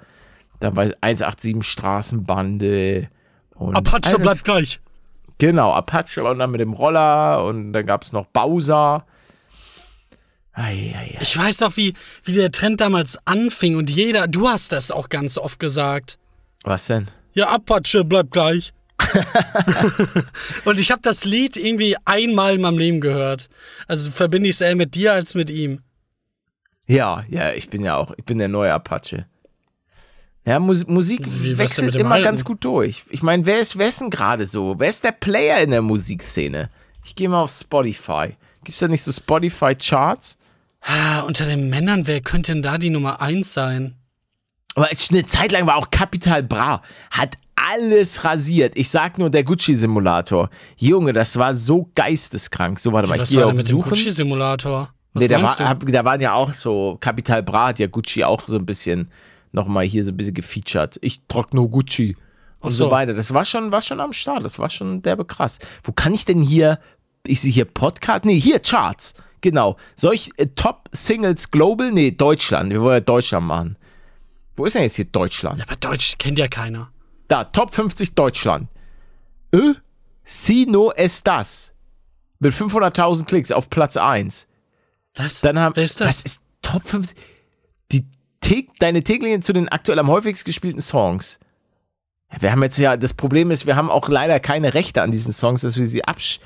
Dann 0.65 0.75
war 0.75 0.88
187 1.01 1.63
Straßenbande. 1.63 3.10
Und 3.54 3.75
Apache 3.75 4.17
bleibt 4.17 4.43
gleich. 4.43 4.80
Genau, 5.38 5.71
Apache 5.71 6.23
und 6.23 6.39
dann 6.39 6.49
mit 6.49 6.60
dem 6.60 6.73
Roller. 6.73 7.45
Und 7.45 7.71
dann 7.73 7.86
gab 7.86 8.04
es 8.04 8.13
noch 8.13 8.25
Bowser. 8.25 9.06
Ei, 10.54 10.95
ei, 10.95 11.17
ei. 11.17 11.17
Ich 11.21 11.38
weiß 11.38 11.62
auch, 11.62 11.78
wie, 11.78 11.93
wie 12.23 12.34
der 12.34 12.51
Trend 12.51 12.82
damals 12.82 13.19
anfing 13.25 13.75
und 13.75 13.91
jeder, 13.91 14.28
du 14.28 14.47
hast 14.47 14.71
das 14.71 14.89
auch 14.89 15.10
ganz 15.10 15.38
oft 15.38 15.60
gesagt. 15.60 16.17
Was 16.63 16.88
denn? 16.88 17.12
Ja, 17.34 17.49
Apache 17.49 18.04
bleibt 18.04 18.32
gleich. 18.32 18.73
und 20.65 20.80
ich 20.80 20.89
habe 20.89 21.01
das 21.04 21.25
Lied 21.25 21.58
irgendwie 21.58 21.95
einmal 22.06 22.56
in 22.56 22.62
meinem 22.62 22.80
Leben 22.80 23.01
gehört. 23.01 23.49
Also 23.88 24.10
verbinde 24.10 24.49
ich 24.49 24.56
es 24.56 24.62
eher 24.62 24.75
mit 24.75 24.95
dir 24.95 25.13
als 25.13 25.36
mit 25.36 25.51
ihm. 25.51 25.82
Ja, 26.88 27.23
ja, 27.30 27.51
ich 27.51 27.69
bin 27.69 27.84
ja 27.84 27.97
auch, 27.97 28.15
ich 28.17 28.25
bin 28.25 28.39
der 28.39 28.47
neue 28.47 28.73
Apache. 28.73 29.28
Ja, 30.45 30.60
Mus 30.60 30.86
Musik 30.86 31.21
Wie, 31.25 31.58
wechselt 31.58 31.95
immer 31.95 32.12
Alten? 32.15 32.25
ganz 32.25 32.45
gut 32.45 32.63
durch. 32.63 33.03
Ich 33.10 33.23
meine, 33.23 33.45
wer 33.45 33.60
ist 33.60 33.77
wessen 33.77 34.10
gerade 34.12 34.45
so? 34.45 34.75
Wer 34.77 34.89
ist 34.89 35.03
der 35.03 35.12
Player 35.12 35.60
in 35.62 35.71
der 35.71 35.81
Musikszene? 35.81 36.69
Ich 37.03 37.15
gehe 37.15 37.27
mal 37.29 37.41
auf 37.41 37.51
Spotify. 37.51 38.36
Gibt's 38.63 38.79
da 38.79 38.88
nicht 38.88 39.03
so 39.03 39.12
Spotify-Charts? 39.12 40.38
Ah, 40.81 41.21
unter 41.21 41.45
den 41.45 41.69
Männern, 41.69 42.05
wer 42.05 42.21
könnte 42.21 42.51
denn 42.51 42.62
da 42.62 42.77
die 42.77 42.91
Nummer 42.91 43.21
eins 43.21 43.53
sein? 43.53 43.95
Aber 44.75 44.88
eine 45.10 45.25
Zeit 45.25 45.51
lang 45.51 45.65
war 45.65 45.77
auch 45.77 45.89
Capital 45.89 46.43
Bra. 46.43 46.81
Hat 47.10 47.38
alles 47.55 48.23
rasiert. 48.23 48.73
Ich 48.75 48.89
sag 48.89 49.17
nur 49.17 49.29
der 49.29 49.43
Gucci-Simulator. 49.43 50.49
Junge, 50.77 51.13
das 51.13 51.38
war 51.38 51.53
so 51.53 51.89
geisteskrank. 51.95 52.79
So, 52.79 52.91
warte 52.91 53.08
mal, 53.10 53.19
Was 53.19 53.29
hier 53.29 53.41
war 53.41 53.47
auf 53.47 53.53
mit 53.53 53.65
Suchen. 53.65 53.89
Gucci-Simulator? 53.89 54.89
Nee, 55.13 55.27
da, 55.27 55.41
war, 55.41 55.58
hab, 55.60 55.86
da 55.89 56.03
waren 56.03 56.19
ja 56.19 56.34
auch 56.34 56.53
so, 56.53 56.97
Capital 56.99 57.41
Bra 57.41 57.67
hat 57.67 57.79
ja 57.79 57.88
Gucci 57.88 58.23
auch 58.23 58.43
so 58.47 58.58
ein 58.58 58.65
bisschen, 58.65 59.10
nochmal 59.55 59.85
hier 59.85 60.03
so 60.03 60.11
ein 60.11 60.17
bisschen 60.17 60.33
gefeatured. 60.33 60.97
Ich 61.01 61.21
nur 61.53 61.69
Gucci 61.71 62.15
und 62.59 62.71
so. 62.71 62.85
so. 62.85 62.91
weiter. 62.91 63.13
Das 63.13 63.33
war 63.33 63.45
schon, 63.45 63.71
war 63.71 63.81
schon 63.81 63.99
am 63.99 64.13
Start, 64.13 64.43
das 64.45 64.59
war 64.59 64.69
schon 64.69 65.01
derbe 65.01 65.25
krass. 65.25 65.59
Wo 65.83 65.91
kann 65.91 66.13
ich 66.13 66.25
denn 66.25 66.41
hier, 66.41 66.79
ich 67.25 67.41
sehe 67.41 67.51
hier 67.51 67.65
Podcast, 67.65 68.25
nee, 68.25 68.39
hier 68.39 68.59
Charts, 68.59 69.15
genau. 69.41 69.77
Soll 69.95 70.13
ich 70.13 70.29
äh, 70.37 70.47
Top 70.47 70.89
Singles 70.91 71.49
Global? 71.49 71.91
Nee, 71.91 72.11
Deutschland, 72.11 72.71
wir 72.71 72.81
wollen 72.81 72.95
ja 72.95 73.01
Deutschland 73.01 73.47
machen. 73.47 73.77
Wo 74.55 74.65
ist 74.65 74.75
denn 74.75 74.83
jetzt 74.83 74.95
hier 74.95 75.05
Deutschland? 75.05 75.61
Aber 75.61 75.75
Deutsch 75.75 76.17
kennt 76.17 76.39
ja 76.39 76.47
keiner. 76.47 76.89
Da, 77.27 77.43
Top 77.45 77.73
50 77.73 78.15
Deutschland. 78.15 78.69
Ö? 79.53 79.73
Si 80.23 80.65
no 80.65 80.91
estas. 80.91 81.73
Mit 82.39 82.53
500.000 82.53 83.25
Klicks 83.25 83.51
auf 83.51 83.69
Platz 83.69 83.97
1. 83.97 84.47
Was? 85.15 85.41
Dann 85.41 85.59
haben, 85.59 85.75
Wer 85.75 85.83
ist 85.83 86.01
das? 86.01 86.07
Was 86.07 86.21
ist 86.21 86.41
Top 86.61 86.87
5? 86.87 87.13
Die 87.91 88.05
deine 88.79 89.03
Täglinge 89.03 89.39
zu 89.39 89.53
den 89.53 89.69
aktuell 89.69 89.99
am 89.99 90.08
häufigsten 90.08 90.45
gespielten 90.47 90.81
Songs. 90.81 91.39
Wir 92.39 92.51
haben 92.51 92.63
jetzt 92.63 92.77
ja, 92.77 92.97
das 92.97 93.13
Problem 93.13 93.51
ist, 93.51 93.65
wir 93.65 93.75
haben 93.75 93.89
auch 93.89 94.10
leider 94.10 94.39
keine 94.39 94.73
Rechte 94.73 95.01
an 95.01 95.12
diesen 95.12 95.31
Songs, 95.34 95.62
dass 95.62 95.77
wir 95.77 95.88
sie 95.88 96.03
absch. 96.03 96.39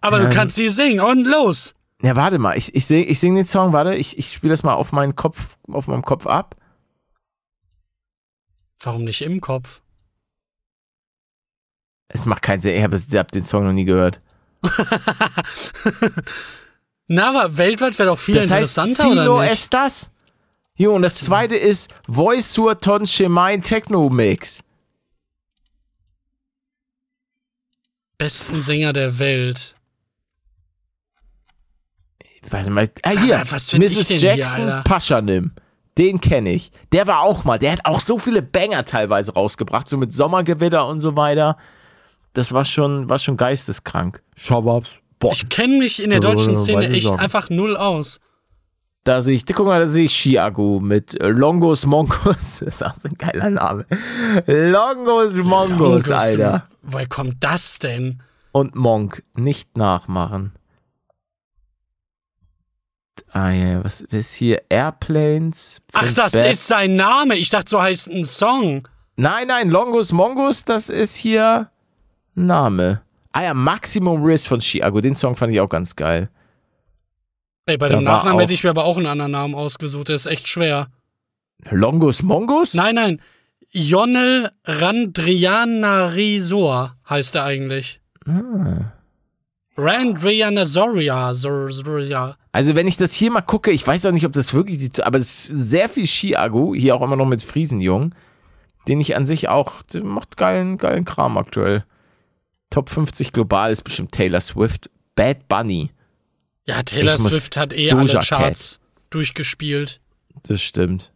Aber 0.00 0.20
ähm, 0.20 0.30
du 0.30 0.36
kannst 0.36 0.56
sie 0.56 0.68
singen 0.68 1.00
und 1.00 1.24
los. 1.24 1.74
Ja, 2.02 2.16
warte 2.16 2.38
mal, 2.38 2.56
ich, 2.56 2.74
ich, 2.74 2.86
sing, 2.86 3.04
ich 3.06 3.18
singe 3.18 3.40
den 3.40 3.46
Song, 3.46 3.72
warte, 3.72 3.94
ich, 3.94 4.18
ich 4.18 4.32
spiele 4.32 4.52
das 4.52 4.62
mal 4.62 4.74
auf 4.74 4.92
meinen 4.92 5.16
Kopf, 5.16 5.56
auf 5.70 5.86
meinem 5.86 6.02
Kopf 6.02 6.26
ab. 6.26 6.56
Warum 8.80 9.04
nicht 9.04 9.22
im 9.22 9.40
Kopf? 9.40 9.80
Es 12.08 12.26
macht 12.26 12.42
keinen 12.42 12.60
Sinn, 12.60 12.76
ich 12.76 12.82
habe 12.82 12.96
hab 12.96 13.32
den 13.32 13.44
Song 13.44 13.64
noch 13.64 13.72
nie 13.72 13.86
gehört. 13.86 14.20
Na, 17.06 17.28
aber 17.30 17.56
weltweit 17.56 17.98
wäre 17.98 18.10
doch 18.10 18.18
viel 18.18 18.34
Das 18.34 18.50
heißt, 18.50 18.78
interessanter, 18.78 19.10
Sino 19.10 19.34
oder 19.34 19.42
nicht? 19.42 19.52
Estas. 19.52 20.10
Jo, 20.76 20.94
und 20.94 21.02
das 21.02 21.20
zweite 21.20 21.54
ist 21.54 21.92
Voice 22.08 22.52
sur 22.52 22.78
ton 22.80 23.06
chemin 23.06 23.62
Techno 23.62 24.08
Mix. 24.08 24.62
Besten 28.18 28.60
Sänger 28.60 28.92
der 28.92 29.18
Welt. 29.18 29.76
Warte 32.50 32.70
mal, 32.70 32.90
ah, 33.02 33.10
hier, 33.10 33.42
Was 33.48 33.72
ich 33.72 33.78
Mrs. 33.78 34.08
denn 34.08 34.18
hier, 34.18 34.36
Jackson 34.36 34.68
Alter? 34.68 34.82
Paschanim. 34.82 35.52
Den 35.96 36.20
kenne 36.20 36.50
ich. 36.52 36.72
Der 36.92 37.06
war 37.06 37.20
auch 37.20 37.44
mal, 37.44 37.58
der 37.58 37.72
hat 37.72 37.80
auch 37.84 38.00
so 38.00 38.18
viele 38.18 38.42
Banger 38.42 38.84
teilweise 38.84 39.32
rausgebracht, 39.32 39.88
so 39.88 39.96
mit 39.96 40.12
Sommergewitter 40.12 40.86
und 40.88 40.98
so 40.98 41.16
weiter. 41.16 41.56
Das 42.32 42.52
war 42.52 42.64
schon, 42.64 43.08
war 43.08 43.20
schon 43.20 43.36
geisteskrank. 43.36 44.20
Shababs. 44.36 44.90
Boah, 45.20 45.32
Ich 45.32 45.48
kenne 45.48 45.78
mich 45.78 46.02
in 46.02 46.10
der 46.10 46.18
deutschen 46.18 46.56
Szene 46.56 46.88
echt 46.88 47.10
einfach 47.12 47.48
null 47.48 47.76
aus. 47.76 48.18
Da 49.04 49.20
sehe 49.20 49.34
ich, 49.36 49.46
guck 49.46 49.66
mal, 49.66 49.80
da 49.80 49.86
sehe 49.86 50.06
ich 50.06 50.12
Chiago 50.14 50.80
mit 50.80 51.16
Longos 51.22 51.86
Mongos. 51.86 52.14
Das 52.24 52.62
ist 52.62 52.82
auch 52.84 52.94
so 52.96 53.08
ein 53.08 53.16
geiler 53.18 53.50
Name. 53.50 53.86
Longos 54.46 55.36
Mongos, 55.36 55.78
Longus, 55.78 56.10
Alter. 56.10 56.68
Woher 56.82 57.06
kommt 57.08 57.36
das 57.44 57.78
denn? 57.78 58.22
Und 58.52 58.74
Monk, 58.74 59.22
nicht 59.34 59.76
nachmachen. 59.76 60.52
Ah 63.30 63.50
ja, 63.50 63.82
was 63.84 64.00
ist 64.00 64.34
hier? 64.34 64.62
Airplanes. 64.68 65.82
Ach, 65.92 66.12
das 66.12 66.32
Bad- 66.32 66.50
ist 66.50 66.66
sein 66.66 66.96
Name. 66.96 67.34
Ich 67.36 67.50
dachte, 67.50 67.70
so 67.70 67.82
heißt 67.82 68.08
ein 68.10 68.24
Song. 68.24 68.86
Nein, 69.16 69.48
nein, 69.48 69.70
Longus 69.70 70.12
Mongus, 70.12 70.64
das 70.64 70.88
ist 70.88 71.14
hier 71.16 71.70
Name. 72.34 73.02
Ah 73.32 73.42
ja, 73.42 73.54
Maximum 73.54 74.22
Risk 74.22 74.48
von 74.48 74.60
Chiago. 74.60 75.00
Den 75.00 75.16
Song 75.16 75.34
fand 75.34 75.52
ich 75.52 75.60
auch 75.60 75.68
ganz 75.68 75.94
geil. 75.96 76.28
Ey, 77.66 77.76
bei 77.76 77.88
Da 77.88 77.96
dem 77.96 78.04
Nachnamen 78.04 78.38
hätte 78.40 78.52
ich 78.52 78.62
mir 78.62 78.70
aber 78.70 78.84
auch 78.84 78.98
einen 78.98 79.06
anderen 79.06 79.32
Namen 79.32 79.54
ausgesucht. 79.54 80.08
Der 80.08 80.14
ist 80.16 80.26
echt 80.26 80.48
schwer. 80.48 80.88
Longus 81.70 82.22
Mongus? 82.22 82.74
Nein, 82.74 82.96
nein. 82.96 83.22
Jonel 83.70 84.50
Randrianarisor 84.64 86.96
heißt 87.08 87.36
er 87.36 87.44
eigentlich. 87.44 88.00
Ah. 88.26 88.92
Randrianasoria. 89.76 91.34
Soria. 91.34 92.36
Also, 92.52 92.76
wenn 92.76 92.86
ich 92.86 92.96
das 92.96 93.12
hier 93.14 93.32
mal 93.32 93.40
gucke, 93.40 93.72
ich 93.72 93.84
weiß 93.86 94.06
auch 94.06 94.12
nicht, 94.12 94.26
ob 94.26 94.32
das 94.32 94.54
wirklich 94.54 94.78
die, 94.78 95.02
aber 95.02 95.18
es 95.18 95.50
ist 95.50 95.70
sehr 95.70 95.88
viel 95.88 96.06
Chiago, 96.06 96.72
hier 96.74 96.94
auch 96.94 97.02
immer 97.02 97.16
noch 97.16 97.26
mit 97.26 97.42
Friesenjung, 97.42 98.14
den 98.86 99.00
ich 99.00 99.16
an 99.16 99.26
sich 99.26 99.48
auch, 99.48 99.82
der 99.82 100.04
macht 100.04 100.36
geilen, 100.36 100.78
geilen 100.78 101.04
Kram 101.04 101.36
aktuell. 101.36 101.84
Top 102.70 102.90
50 102.90 103.32
global 103.32 103.72
ist 103.72 103.82
bestimmt 103.82 104.12
Taylor 104.12 104.40
Swift. 104.40 104.88
Bad 105.16 105.48
Bunny, 105.48 105.90
Ja, 106.66 106.82
Taylor 106.82 107.14
Ich 107.14 107.20
Swift 107.20 107.56
hat 107.56 107.72
eh 107.72 107.90
Doja 107.90 108.00
alle 108.00 108.12
Cat. 108.12 108.26
Charts 108.28 108.80
durchgespielt. 109.10 110.00
das 110.44 110.62
stimmt. 110.62 111.12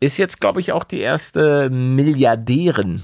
Ist 0.00 0.18
jetzt, 0.18 0.40
glaube 0.40 0.60
ich, 0.60 0.72
auch 0.72 0.84
die 0.84 1.00
erste 1.00 1.70
Milliardärin. 1.70 3.02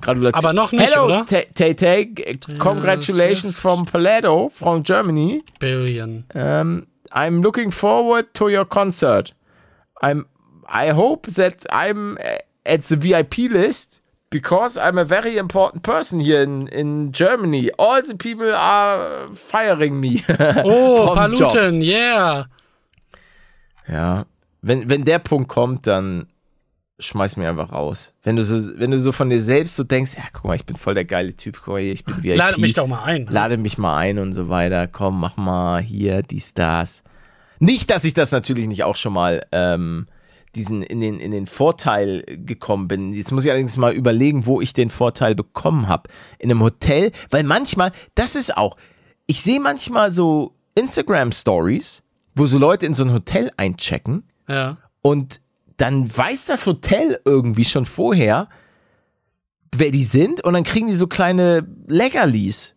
Gratulation. 0.00 0.44
Aber 0.44 0.52
noch 0.52 0.72
nicht, 0.72 0.92
Hello, 0.92 1.04
oder? 1.06 1.24
Tay 1.26 1.74
Tay, 1.74 2.38
congratulations 2.58 3.56
from 3.58 3.86
Paleto, 3.86 4.50
from 4.52 4.82
Germany. 4.82 5.42
Billion. 5.60 6.24
Um, 6.34 6.86
I'm 7.12 7.40
looking 7.40 7.70
forward 7.70 8.34
to 8.34 8.48
your 8.48 8.64
concert. 8.64 9.34
I'm. 10.02 10.26
I 10.66 10.90
hope 10.92 11.30
that 11.32 11.64
I'm 11.70 12.16
uh, 12.18 12.38
at 12.66 12.84
the 12.84 12.96
VIP 12.96 13.50
list 13.50 14.01
because 14.32 14.76
I'm 14.76 14.98
a 14.98 15.04
very 15.04 15.36
important 15.36 15.84
person 15.84 16.18
here 16.18 16.42
in, 16.42 16.66
in 16.68 17.12
Germany. 17.12 17.70
All 17.78 18.02
the 18.02 18.16
people 18.16 18.52
are 18.52 19.28
firing 19.34 20.00
me. 20.00 20.24
Oh, 20.64 21.12
Paluten, 21.14 21.38
jobs. 21.38 21.76
yeah. 21.76 22.46
Ja. 23.88 24.24
Wenn, 24.62 24.88
wenn 24.88 25.04
der 25.04 25.18
Punkt 25.18 25.48
kommt, 25.48 25.86
dann 25.86 26.26
schmeiß 26.98 27.36
mich 27.36 27.46
einfach 27.46 27.72
raus. 27.72 28.12
Wenn 28.22 28.36
du 28.36 28.44
so, 28.44 28.78
wenn 28.78 28.90
du 28.90 28.98
so 28.98 29.12
von 29.12 29.28
dir 29.28 29.40
selbst 29.40 29.76
so 29.76 29.84
denkst, 29.84 30.14
ja, 30.16 30.24
guck 30.32 30.44
mal, 30.44 30.54
ich 30.54 30.64
bin 30.64 30.76
voll 30.76 30.94
der 30.94 31.04
geile 31.04 31.34
Typ, 31.34 31.58
guck 31.64 31.74
mal 31.74 31.80
ich 31.80 32.04
bin 32.04 32.22
VIP. 32.22 32.36
Lade 32.36 32.60
mich 32.60 32.74
doch 32.74 32.86
mal 32.86 33.02
ein. 33.02 33.26
lade 33.26 33.56
mich 33.56 33.78
mal 33.78 33.96
ein 33.98 34.18
und 34.18 34.32
so 34.32 34.48
weiter. 34.48 34.86
Komm, 34.86 35.20
mach 35.20 35.36
mal 35.36 35.80
hier 35.80 36.22
die 36.22 36.40
Stars. 36.40 37.02
Nicht, 37.58 37.90
dass 37.90 38.04
ich 38.04 38.14
das 38.14 38.32
natürlich 38.32 38.66
nicht 38.66 38.84
auch 38.84 38.96
schon 38.96 39.12
mal 39.12 39.46
ähm, 39.52 40.06
diesen 40.54 40.82
in 40.82 41.00
den, 41.00 41.18
in 41.20 41.30
den 41.30 41.46
Vorteil 41.46 42.24
gekommen 42.26 42.88
bin. 42.88 43.12
Jetzt 43.12 43.32
muss 43.32 43.44
ich 43.44 43.50
allerdings 43.50 43.76
mal 43.76 43.92
überlegen, 43.94 44.46
wo 44.46 44.60
ich 44.60 44.72
den 44.72 44.90
Vorteil 44.90 45.34
bekommen 45.34 45.88
habe. 45.88 46.10
In 46.38 46.50
einem 46.50 46.60
Hotel, 46.62 47.12
weil 47.30 47.42
manchmal, 47.44 47.92
das 48.14 48.36
ist 48.36 48.56
auch, 48.56 48.76
ich 49.26 49.42
sehe 49.42 49.60
manchmal 49.60 50.10
so 50.12 50.54
Instagram-Stories, 50.74 52.02
wo 52.34 52.46
so 52.46 52.58
Leute 52.58 52.86
in 52.86 52.94
so 52.94 53.04
ein 53.04 53.12
Hotel 53.12 53.50
einchecken 53.56 54.24
Ja. 54.48 54.76
und 55.00 55.40
dann 55.78 56.14
weiß 56.16 56.46
das 56.46 56.66
Hotel 56.66 57.20
irgendwie 57.24 57.64
schon 57.64 57.84
vorher, 57.86 58.48
wer 59.74 59.90
die 59.90 60.04
sind 60.04 60.44
und 60.44 60.52
dann 60.52 60.64
kriegen 60.64 60.86
die 60.86 60.94
so 60.94 61.06
kleine 61.06 61.66
Leckerlis. 61.88 62.74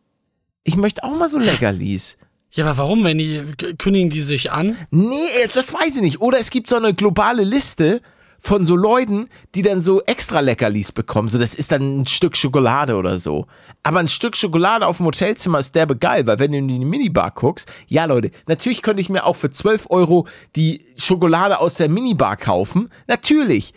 Ich 0.63 0.77
möchte 0.77 1.03
auch 1.03 1.15
mal 1.15 1.29
so 1.29 1.37
Leckerlis. 1.39 2.17
Ja, 2.55 2.65
aber 2.65 2.77
warum, 2.77 3.03
wenn 3.03 3.17
die 3.17 3.41
kündigen 3.77 4.09
die 4.09 4.21
sich 4.21 4.51
an? 4.51 4.77
Nee, 4.91 5.27
äh, 5.43 5.47
das 5.53 5.73
weiß 5.73 5.97
ich 5.97 6.01
nicht. 6.01 6.21
Oder 6.21 6.39
es 6.39 6.49
gibt 6.49 6.67
so 6.67 6.75
eine 6.77 6.93
globale 6.93 7.43
Liste 7.43 8.01
von 8.39 8.63
so 8.63 8.75
Leuten, 8.75 9.27
die 9.55 9.61
dann 9.61 9.81
so 9.81 10.01
extra 10.03 10.39
Leckerlis 10.39 10.91
bekommen. 10.91 11.27
So, 11.27 11.37
das 11.39 11.53
ist 11.55 11.71
dann 11.71 12.01
ein 12.01 12.05
Stück 12.05 12.37
Schokolade 12.37 12.95
oder 12.95 13.17
so. 13.17 13.47
Aber 13.83 13.99
ein 13.99 14.07
Stück 14.07 14.37
Schokolade 14.37 14.85
auf 14.87 14.97
dem 14.97 15.07
Hotelzimmer 15.07 15.59
ist 15.59 15.73
derbe 15.75 15.95
geil, 15.97 16.27
weil 16.27 16.39
wenn 16.39 16.51
du 16.51 16.59
in 16.59 16.67
die 16.67 16.79
Minibar 16.85 17.31
guckst, 17.31 17.71
ja 17.87 18.05
Leute, 18.05 18.31
natürlich 18.47 18.81
könnte 18.83 19.01
ich 19.01 19.09
mir 19.09 19.25
auch 19.25 19.35
für 19.35 19.49
12 19.49 19.87
Euro 19.89 20.27
die 20.55 20.85
Schokolade 20.95 21.59
aus 21.59 21.75
der 21.75 21.89
Minibar 21.89 22.37
kaufen. 22.37 22.89
Natürlich. 23.07 23.73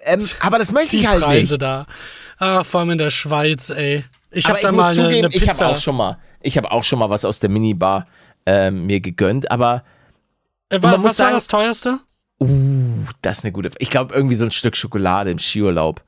Ähm, 0.00 0.24
aber 0.40 0.58
das 0.58 0.72
möchte 0.72 0.92
Die 0.92 0.98
ich 1.02 1.06
halt 1.08 1.22
Preise 1.22 1.54
nicht. 1.54 1.62
da. 1.62 1.86
Ach, 2.38 2.64
vor 2.66 2.80
allem 2.80 2.90
in 2.90 2.98
der 2.98 3.10
Schweiz, 3.10 3.70
ey. 3.70 4.02
Ich 4.30 4.46
Aber 4.46 4.54
hab 4.54 4.58
ich 4.60 4.66
da 4.66 4.72
mal 4.72 4.84
eine, 4.86 4.94
zugeben, 4.94 5.26
eine 5.26 5.34
ich 5.34 5.42
habe 5.42 5.50
Pizza. 5.52 5.68
auch 5.68 5.78
schon 5.78 5.96
mal, 5.96 6.18
ich 6.46 6.56
habe 6.56 6.70
auch 6.70 6.84
schon 6.84 6.98
mal 6.98 7.10
was 7.10 7.24
aus 7.24 7.40
der 7.40 7.50
Minibar 7.50 8.06
ähm, 8.46 8.86
mir 8.86 9.00
gegönnt, 9.00 9.50
aber 9.50 9.82
äh, 10.70 10.78
man 10.78 10.92
wa, 10.92 10.96
muss 10.98 11.10
was 11.10 11.18
war 11.18 11.26
sagen- 11.26 11.34
das 11.36 11.46
teuerste? 11.48 11.98
Das 13.22 13.38
ist 13.38 13.44
eine 13.44 13.52
gute. 13.52 13.70
Ich 13.78 13.88
glaube, 13.90 14.14
irgendwie 14.14 14.34
so 14.34 14.44
ein 14.44 14.50
Stück 14.50 14.76
Schokolade 14.76 15.30
im 15.30 15.38
Skiurlaub. 15.38 16.02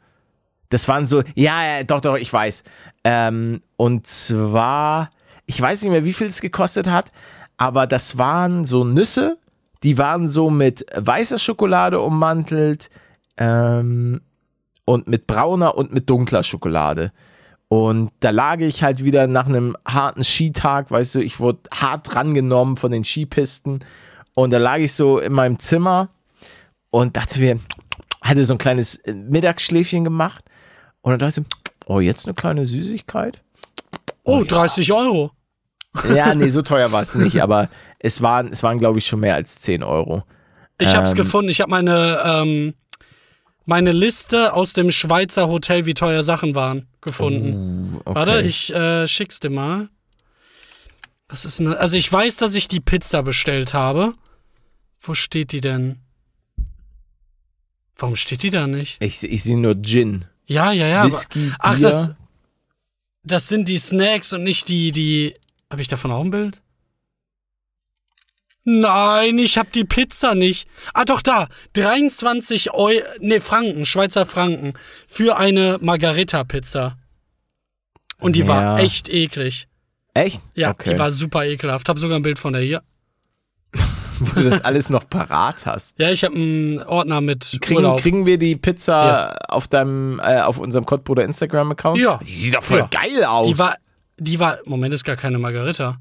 Das 0.69 0.87
waren 0.87 1.07
so, 1.07 1.23
ja, 1.35 1.65
ja, 1.65 1.85
doch, 1.85 2.03
doch, 2.03 2.17
ich 2.17 2.31
weiß. 2.31 2.63
Ähm, 3.05 3.63
und 3.77 4.07
zwar, 4.07 5.11
ich 5.47 5.59
weiß 5.59 5.83
nicht 5.83 5.91
mehr, 5.91 6.05
wie 6.05 6.13
viel 6.13 6.27
es 6.27 6.43
gekostet 6.43 6.89
hat, 6.89 7.11
aber 7.57 7.87
das 7.87 8.19
waren 8.19 8.67
so 8.67 8.85
Nüsse, 8.85 9.39
die 9.83 9.97
waren 9.97 10.29
so 10.29 10.51
mit 10.51 10.85
weißer 10.95 11.39
Schokolade 11.39 12.01
ummantelt 12.01 12.91
ähm, 13.39 14.21
und 14.85 15.09
mit 15.09 15.27
brauner 15.27 15.77
und 15.77 15.95
mit 15.95 16.11
dunkler 16.11 16.43
Schokolade. 16.43 17.13
Und 17.69 18.11
da 18.21 18.31
lag 18.31 18.61
ich 18.61 18.83
halt 18.83 19.05
wieder 19.05 19.27
nach 19.27 19.47
einem 19.47 19.77
harten 19.87 20.25
Skitag, 20.25 20.91
weißt 20.91 21.17
du, 21.17 21.21
ich 21.21 21.39
wurde 21.39 21.59
hart 21.73 22.13
drangenommen 22.15 22.77
von 22.79 22.91
den 22.91 23.05
Skipisten. 23.05 23.81
Und 24.35 24.53
da 24.53 24.59
lag 24.59 24.79
ich 24.79 24.95
so 24.95 25.19
in 25.19 25.33
meinem 25.35 25.59
Zimmer 25.59 26.09
und 26.91 27.17
dachte 27.17 27.41
mir, 27.41 27.59
hatte 28.23 28.45
so 28.45 28.55
ein 28.55 28.59
kleines 28.59 28.97
äh, 28.97 29.13
Mittagsschläfchen 29.13 30.05
gemacht 30.05 30.45
und 31.03 31.11
dann 31.13 31.19
dachte 31.19 31.43
ich, 31.43 31.47
oh, 31.87 32.01
jetzt 32.01 32.25
eine 32.27 32.35
kleine 32.35 32.65
Süßigkeit. 32.65 33.43
Oh, 34.25 34.45
30 34.45 34.93
Euro. 34.93 35.33
Ja, 36.15 36.35
nee, 36.35 36.49
so 36.49 36.63
teuer 36.63 36.91
war 36.93 37.03
es 37.03 37.15
nicht, 37.17 37.43
aber 37.43 37.69
es 37.99 38.23
waren, 38.23 38.49
es 38.49 38.63
waren, 38.63 38.79
glaube 38.79 38.99
ich, 38.99 39.07
schon 39.07 39.21
mehr 39.21 39.35
als 39.35 39.59
10 39.61 39.83
Euro. 39.83 40.23
Ich 40.79 40.95
hab's 40.95 41.11
Ähm. 41.11 41.17
gefunden. 41.17 41.51
Ich 41.51 41.61
habe 41.61 41.71
meine, 41.71 42.21
ähm, 42.25 42.75
meine 43.69 43.93
Liste 43.93 44.55
aus 44.55 44.73
dem 44.73 44.91
Schweizer 44.91 45.47
Hotel, 45.47 45.85
wie 45.85 45.93
teuer 45.93 46.23
Sachen 46.23 46.55
waren, 46.55 46.89
gefunden. 47.03 47.97
Uh, 47.97 48.01
okay. 48.07 48.15
Warte, 48.15 48.41
ich 48.41 48.73
äh, 48.73 49.07
schick's 49.07 49.41
dir 49.41 49.51
mal. 49.51 49.91
Was 51.29 51.45
ist 51.45 51.59
denn? 51.59 51.69
Also 51.69 51.99
ich 51.99 52.11
weiß, 52.11 52.39
dass 52.39 52.55
ich 52.55 52.69
die 52.69 52.81
Pizza 52.81 53.23
bestellt 53.23 53.75
habe. 53.75 54.15
Wo 55.03 55.13
steht 55.13 55.53
die 55.53 55.61
denn? 55.61 55.99
Warum 57.97 58.17
steht 58.17 58.43
die 58.43 58.49
da 58.49 58.67
nicht? 58.67 58.97
Ich, 59.03 59.23
ich 59.23 59.43
sehe 59.43 59.59
nur 59.59 59.75
Gin. 59.83 60.25
Ja, 60.47 60.73
ja, 60.73 60.87
ja. 60.87 61.01
aber- 61.03 61.09
Whisky, 61.13 61.53
Ach, 61.59 61.75
Bier. 61.77 61.83
das, 61.83 62.15
das 63.23 63.49
sind 63.49 63.69
die 63.69 63.77
Snacks 63.77 64.33
und 64.33 64.45
nicht 64.45 64.69
die, 64.69 64.93
die. 64.93 65.35
Habe 65.71 65.83
ich 65.83 65.89
davon 65.89 66.11
auch 66.11 66.25
ein 66.25 66.31
Bild? 66.31 66.63
Nein, 68.71 69.39
ich 69.39 69.57
habe 69.57 69.71
die 69.75 69.85
Pizza 69.85 70.35
nicht. 70.35 70.69
Ah, 70.93 71.05
doch 71.07 71.23
da. 71.23 71.49
23 71.73 72.75
Euro, 72.75 73.01
nee, 73.21 73.41
Franken, 73.41 73.87
Schweizer 73.87 74.27
Franken 74.27 74.75
für 75.07 75.39
eine 75.39 75.79
Margarita-Pizza. 75.81 76.99
Und 78.21 78.37
die 78.37 78.47
war 78.47 78.61
Ja. 78.63 78.79
echt 78.79 79.09
eklig. 79.09 79.69
Echt? 80.13 80.43
Ja, 80.55 80.71
okay. 80.73 80.93
die 80.93 80.99
war 80.99 81.11
super 81.11 81.47
ekelhaft. 81.47 81.89
Hab 81.89 81.99
sogar 81.99 82.19
ein 82.19 82.23
Bild 82.23 82.39
von 82.39 82.53
der 82.53 82.61
hier. 82.61 82.83
Wie 84.21 84.43
du 84.43 84.51
das 84.51 84.63
alles 84.65 84.91
noch 84.91 85.09
parat 85.09 85.65
hast. 85.65 85.99
Ja, 85.99 86.11
ich 86.11 86.25
habe 86.25 86.35
einen 86.35 86.83
Ordner 86.83 87.21
mit 87.23 87.57
Kriegen, 87.63 87.77
Urlaub. 87.77 88.01
kriegen 88.03 88.27
wir 88.27 88.37
die 88.37 88.57
Pizza 88.57 89.35
auf 89.49 89.69
deinem, 89.69 90.19
äh, 90.21 90.41
auf 90.43 90.59
unserem 90.59 90.85
Kottbruder 90.85 91.25
Instagram-Account? 91.25 91.99
Ja. 92.01 92.19
Die 92.19 92.25
sieht 92.35 92.55
doch 92.55 92.63
voll 92.63 92.81
Ja. 92.81 92.89
geil 92.91 93.25
aus. 93.25 93.47
die 93.47 93.59
war, 93.59 93.77
die 94.19 94.39
war, 94.41 94.59
Moment, 94.67 94.93
ist 94.93 95.05
gar 95.05 95.17
keine 95.17 95.39
Margarita. 95.39 95.99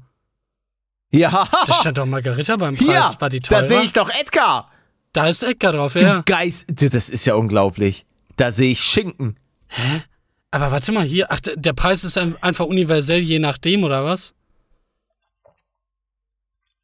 Ja, 1.10 1.48
Da 1.66 1.72
stand 1.72 1.98
doch 1.98 2.06
Margarita 2.06 2.56
beim 2.56 2.76
Preis. 2.76 2.86
hier, 3.10 3.20
war 3.20 3.28
die 3.28 3.40
teurer? 3.40 3.60
da 3.62 3.66
sehe 3.68 3.82
ich 3.82 3.92
doch 3.92 4.10
Edgar. 4.20 4.70
Da 5.12 5.26
ist 5.28 5.42
Edgar 5.42 5.72
drauf, 5.72 5.94
Du 5.94 6.00
ja. 6.04 6.22
Geist, 6.26 6.66
du, 6.68 6.88
das 6.90 7.08
ist 7.08 7.24
ja 7.24 7.34
unglaublich. 7.34 8.04
Da 8.36 8.52
sehe 8.52 8.72
ich 8.72 8.80
Schinken. 8.80 9.36
Aber 10.50 10.70
warte 10.70 10.92
mal, 10.92 11.04
hier, 11.04 11.30
ach, 11.30 11.40
der 11.40 11.72
Preis 11.72 12.04
ist 12.04 12.16
ein- 12.18 12.40
einfach 12.42 12.66
universell 12.66 13.18
je 13.20 13.38
nachdem, 13.38 13.84
oder 13.84 14.04
was? 14.04 14.34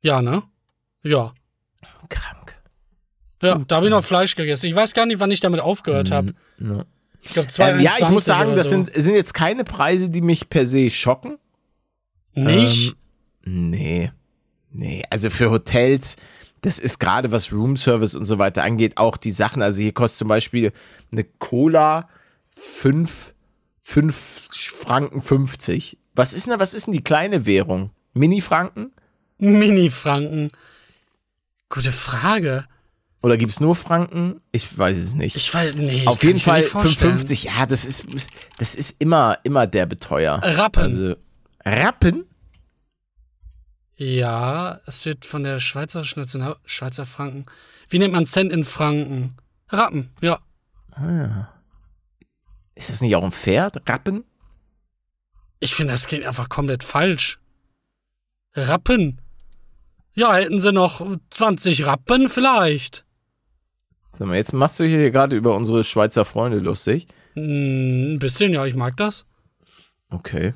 Ja, 0.02 0.20
ne? 0.22 0.42
Ja. 1.02 1.32
Krank. 2.08 2.54
Ja, 3.42 3.58
da 3.66 3.76
habe 3.76 3.86
ich 3.86 3.90
noch 3.90 4.04
Fleisch 4.04 4.34
gegessen. 4.36 4.66
Ich 4.66 4.74
weiß 4.74 4.94
gar 4.94 5.06
nicht, 5.06 5.20
wann 5.20 5.30
ich 5.30 5.40
damit 5.40 5.60
aufgehört 5.60 6.10
habe. 6.10 6.34
ja. 6.58 6.84
Ich 7.26 7.32
glaube, 7.32 7.48
Ähm, 7.58 7.80
ja, 7.80 7.92
ich 7.98 8.08
muss 8.10 8.24
2,21 8.24 8.26
sagen, 8.26 8.46
oder 8.48 8.56
das 8.56 8.64
so. 8.64 8.70
sind, 8.70 8.92
sind 8.92 9.14
jetzt 9.14 9.32
keine 9.32 9.64
Preise, 9.64 10.10
die 10.10 10.20
mich 10.20 10.50
per 10.50 10.66
se 10.66 10.90
schocken. 10.90 11.38
Nicht? 12.34 12.88
Ähm, 12.90 12.94
nee. 13.44 14.10
Nee, 14.70 15.04
also 15.08 15.30
für 15.30 15.50
Hotels, 15.50 16.16
das 16.62 16.78
ist 16.78 16.98
gerade 16.98 17.30
was 17.30 17.52
Roomservice 17.52 18.16
und 18.16 18.24
so 18.24 18.38
weiter 18.38 18.64
angeht, 18.64 18.96
auch 18.96 19.16
die 19.16 19.30
Sachen. 19.30 19.62
Also 19.62 19.82
hier 19.82 19.92
kostet 19.92 20.18
zum 20.18 20.28
Beispiel 20.28 20.72
eine 21.12 21.24
Cola 21.24 22.08
5, 22.56 23.34
5 23.80 24.48
Franken 24.52 25.20
50. 25.20 25.98
Was 26.14 26.32
ist 26.32 26.46
denn, 26.46 26.58
was 26.58 26.74
ist 26.74 26.86
denn 26.86 26.92
die 26.92 27.04
kleine 27.04 27.46
Währung? 27.46 27.90
Mini-Franken? 28.14 28.92
Mini-Franken. 29.38 30.48
Gute 31.68 31.92
Frage. 31.92 32.66
Oder 33.22 33.36
gibt 33.36 33.52
es 33.52 33.60
nur 33.60 33.74
Franken? 33.74 34.40
Ich 34.52 34.76
weiß 34.76 34.98
es 34.98 35.14
nicht. 35.14 35.34
Ich 35.36 35.52
weiß, 35.52 35.74
nee. 35.76 36.06
Auf 36.06 36.22
jeden 36.22 36.38
Fall 36.38 36.60
nicht 36.60 36.70
vorstellen. 36.70 37.18
5,50. 37.18 37.46
Ja, 37.46 37.66
das 37.66 37.84
ist, 37.84 38.06
das 38.58 38.74
ist 38.74 39.00
immer, 39.00 39.38
immer 39.44 39.66
der 39.66 39.86
Beteuer. 39.86 40.40
Rappen. 40.42 40.82
Also, 40.82 41.16
Rappen? 41.64 42.24
Ja, 43.96 44.80
es 44.86 45.06
wird 45.06 45.24
von 45.24 45.44
der 45.44 45.60
Schweizerischen 45.60 46.20
National 46.20 46.56
Schweizer 46.64 47.06
Franken. 47.06 47.44
Wie 47.88 47.98
nennt 47.98 48.12
man 48.12 48.24
Cent 48.24 48.52
in 48.52 48.64
Franken? 48.64 49.36
Rappen, 49.68 50.10
ja. 50.20 50.40
Ist 52.74 52.90
das 52.90 53.00
nicht 53.00 53.14
auch 53.14 53.24
ein 53.24 53.32
Pferd? 53.32 53.88
Rappen? 53.88 54.24
Ich 55.60 55.74
finde, 55.74 55.92
das 55.92 56.06
klingt 56.06 56.24
einfach 56.24 56.48
komplett 56.48 56.82
falsch. 56.82 57.38
Rappen. 58.54 59.20
Ja, 60.14 60.34
hätten 60.34 60.60
sie 60.60 60.72
noch 60.72 61.04
20 61.30 61.86
Rappen 61.86 62.28
vielleicht. 62.28 63.04
Sag 64.12 64.28
mal, 64.28 64.36
jetzt 64.36 64.52
machst 64.52 64.78
du 64.78 64.84
hier 64.84 65.10
gerade 65.10 65.36
über 65.36 65.56
unsere 65.56 65.82
Schweizer 65.82 66.24
Freunde 66.24 66.58
lustig. 66.58 67.08
Hm, 67.34 68.14
ein 68.14 68.18
bisschen, 68.18 68.52
ja, 68.52 68.64
ich 68.64 68.76
mag 68.76 68.96
das. 68.96 69.26
Okay. 70.10 70.54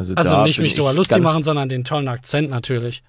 Also, 0.00 0.14
Also 0.14 0.42
nicht 0.44 0.58
mich 0.58 0.72
ich 0.72 0.78
drüber 0.78 0.94
lustig 0.94 1.20
machen, 1.20 1.42
sondern 1.42 1.68
den 1.68 1.84
tollen 1.84 2.08
Akzent 2.08 2.48
natürlich. 2.48 3.02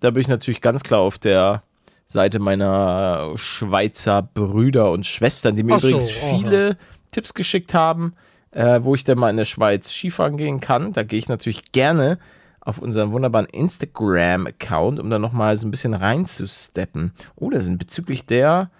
Da 0.00 0.10
bin 0.10 0.22
ich 0.22 0.28
natürlich 0.28 0.62
ganz 0.62 0.82
klar 0.82 1.00
auf 1.00 1.18
der 1.18 1.62
Seite 2.06 2.38
meiner 2.38 3.32
Schweizer 3.36 4.22
Brüder 4.22 4.90
und 4.90 5.06
Schwestern, 5.06 5.56
die 5.56 5.62
mir 5.62 5.78
so, 5.78 5.88
übrigens 5.88 6.10
oh, 6.22 6.36
viele 6.38 6.76
Tipps 7.10 7.34
geschickt 7.34 7.74
haben, 7.74 8.14
äh, 8.50 8.80
wo 8.82 8.94
ich 8.94 9.04
denn 9.04 9.18
mal 9.18 9.30
in 9.30 9.36
der 9.36 9.44
Schweiz 9.44 9.90
Skifahren 9.90 10.38
gehen 10.38 10.60
kann. 10.60 10.92
Da 10.92 11.02
gehe 11.02 11.18
ich 11.18 11.28
natürlich 11.28 11.72
gerne 11.72 12.18
auf 12.60 12.78
unseren 12.78 13.12
wunderbaren 13.12 13.46
Instagram-Account, 13.46 15.00
um 15.00 15.10
da 15.10 15.18
nochmal 15.18 15.56
so 15.56 15.66
ein 15.66 15.70
bisschen 15.70 15.94
reinzusteppen. 15.94 17.12
Oh, 17.36 17.50
da 17.50 17.60
sind 17.60 17.78
bezüglich 17.78 18.24
der 18.24 18.70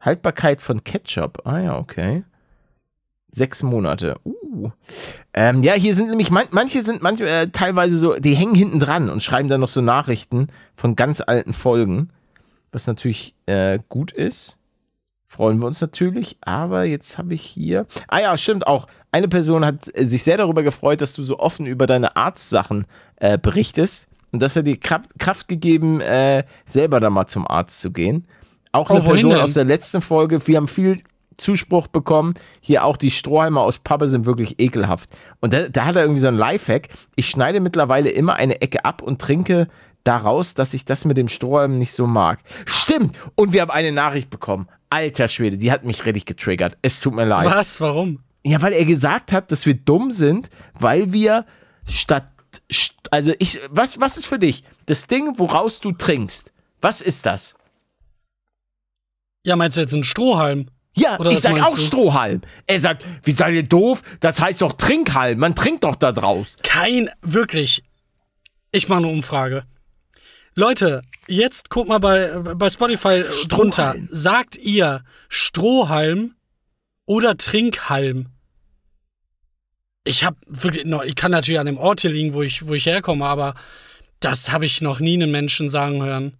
Haltbarkeit 0.00 0.62
von 0.62 0.84
Ketchup. 0.84 1.44
Ah 1.44 1.58
ja, 1.58 1.78
okay. 1.78 2.22
Sechs 3.32 3.62
Monate. 3.64 4.16
Uh. 4.24 4.34
Ähm, 5.34 5.62
ja, 5.62 5.74
hier 5.74 5.94
sind 5.94 6.08
nämlich, 6.10 6.30
man, 6.30 6.44
manche 6.50 6.82
sind 6.82 7.02
manche, 7.02 7.28
äh, 7.28 7.48
teilweise 7.48 7.98
so, 7.98 8.14
die 8.14 8.34
hängen 8.34 8.54
hinten 8.54 8.80
dran 8.80 9.08
und 9.08 9.22
schreiben 9.22 9.48
dann 9.48 9.60
noch 9.60 9.68
so 9.68 9.80
Nachrichten 9.80 10.48
von 10.76 10.96
ganz 10.96 11.20
alten 11.20 11.52
Folgen, 11.52 12.10
was 12.72 12.86
natürlich 12.86 13.34
äh, 13.46 13.78
gut 13.88 14.12
ist. 14.12 14.56
Freuen 15.26 15.60
wir 15.60 15.66
uns 15.68 15.80
natürlich, 15.80 16.38
aber 16.40 16.84
jetzt 16.84 17.16
habe 17.16 17.34
ich 17.34 17.42
hier. 17.42 17.86
Ah 18.08 18.18
ja, 18.20 18.36
stimmt 18.36 18.66
auch. 18.66 18.88
Eine 19.12 19.28
Person 19.28 19.64
hat 19.64 19.88
äh, 19.94 20.04
sich 20.04 20.24
sehr 20.24 20.36
darüber 20.36 20.62
gefreut, 20.64 21.00
dass 21.00 21.12
du 21.14 21.22
so 21.22 21.38
offen 21.38 21.66
über 21.66 21.86
deine 21.86 22.16
Arztsachen 22.16 22.84
äh, 23.16 23.38
berichtest 23.38 24.08
und 24.32 24.42
dass 24.42 24.56
er 24.56 24.64
dir 24.64 24.76
Kraft, 24.78 25.46
gegeben, 25.48 26.00
äh, 26.00 26.44
selber 26.64 26.98
da 26.98 27.10
mal 27.10 27.26
zum 27.28 27.46
Arzt 27.46 27.80
zu 27.80 27.92
gehen. 27.92 28.26
Auch 28.72 28.90
Oh, 28.90 28.94
eine 28.94 29.02
Person 29.04 29.30
denn? 29.30 29.40
aus 29.40 29.54
der 29.54 29.64
letzten 29.64 30.00
Folge. 30.00 30.44
Wir 30.46 30.56
haben 30.56 30.68
viel 30.68 31.00
Zuspruch 31.40 31.86
bekommen. 31.88 32.34
Hier 32.60 32.84
auch 32.84 32.96
die 32.96 33.10
Strohhalme 33.10 33.60
aus 33.60 33.78
Pappe 33.78 34.06
sind 34.06 34.26
wirklich 34.26 34.60
ekelhaft. 34.60 35.10
Und 35.40 35.52
da, 35.52 35.68
da 35.68 35.84
hat 35.86 35.96
er 35.96 36.02
irgendwie 36.02 36.20
so 36.20 36.28
ein 36.28 36.36
Lifehack. 36.36 36.88
Ich 37.16 37.28
schneide 37.28 37.60
mittlerweile 37.60 38.10
immer 38.10 38.34
eine 38.34 38.60
Ecke 38.60 38.84
ab 38.84 39.02
und 39.02 39.20
trinke 39.20 39.68
daraus, 40.04 40.54
dass 40.54 40.72
ich 40.74 40.84
das 40.84 41.04
mit 41.04 41.16
dem 41.16 41.28
Strohhalm 41.28 41.78
nicht 41.78 41.92
so 41.92 42.06
mag. 42.06 42.38
Stimmt. 42.66 43.16
Und 43.34 43.52
wir 43.52 43.62
haben 43.62 43.70
eine 43.70 43.92
Nachricht 43.92 44.30
bekommen. 44.30 44.68
Alter 44.88 45.28
Schwede, 45.28 45.56
die 45.58 45.70
hat 45.72 45.84
mich 45.84 46.04
richtig 46.04 46.24
getriggert. 46.26 46.76
Es 46.82 47.00
tut 47.00 47.14
mir 47.14 47.24
leid. 47.24 47.46
Was? 47.46 47.80
Warum? 47.80 48.20
Ja, 48.42 48.62
weil 48.62 48.72
er 48.72 48.84
gesagt 48.84 49.32
hat, 49.32 49.52
dass 49.52 49.66
wir 49.66 49.74
dumm 49.74 50.10
sind, 50.10 50.48
weil 50.78 51.12
wir 51.12 51.44
statt. 51.88 52.26
st- 52.72 52.94
Also 53.10 53.32
ich. 53.38 53.58
Was, 53.70 54.00
was 54.00 54.16
ist 54.16 54.26
für 54.26 54.38
dich? 54.38 54.64
Das 54.86 55.06
Ding, 55.06 55.34
woraus 55.38 55.78
du 55.80 55.92
trinkst. 55.92 56.52
Was 56.80 57.02
ist 57.02 57.26
das? 57.26 57.54
Ja, 59.44 59.56
meinst 59.56 59.76
du 59.76 59.80
jetzt 59.82 59.94
einen 59.94 60.04
Strohhalm? 60.04 60.66
Ja, 60.96 61.18
Oder 61.18 61.30
ich 61.30 61.40
sag 61.40 61.60
auch 61.60 61.74
du? 61.74 61.80
Strohhalm. 61.80 62.42
Er 62.66 62.80
sagt, 62.80 63.04
wie 63.22 63.32
seid 63.32 63.54
ihr 63.54 63.62
doof? 63.62 64.02
Das 64.20 64.40
heißt 64.40 64.60
doch 64.62 64.72
Trinkhalm. 64.72 65.38
Man 65.38 65.54
trinkt 65.54 65.84
doch 65.84 65.94
da 65.94 66.12
draus. 66.12 66.56
Kein, 66.62 67.10
wirklich. 67.22 67.84
Ich 68.72 68.88
mache 68.88 68.98
eine 68.98 69.08
Umfrage. 69.08 69.64
Leute, 70.54 71.02
jetzt 71.28 71.70
guckt 71.70 71.88
mal 71.88 72.00
bei, 72.00 72.28
bei 72.54 72.68
Spotify 72.68 73.24
drunter. 73.48 73.94
Sagt 74.10 74.56
ihr 74.56 75.04
Strohhalm 75.28 76.34
oder 77.06 77.36
Trinkhalm? 77.36 78.26
Ich 80.04 80.24
hab 80.24 80.36
wirklich 80.46 80.86
noch, 80.86 81.04
ich 81.04 81.14
kann 81.14 81.30
natürlich 81.30 81.60
an 81.60 81.66
dem 81.66 81.78
Ort 81.78 82.00
hier 82.00 82.10
liegen, 82.10 82.34
wo 82.34 82.42
ich, 82.42 82.66
wo 82.66 82.74
ich 82.74 82.86
herkomme, 82.86 83.26
aber 83.26 83.54
das 84.18 84.50
habe 84.50 84.66
ich 84.66 84.80
noch 84.80 84.98
nie 84.98 85.14
einen 85.14 85.30
Menschen 85.30 85.68
sagen 85.68 86.02
hören. 86.02 86.36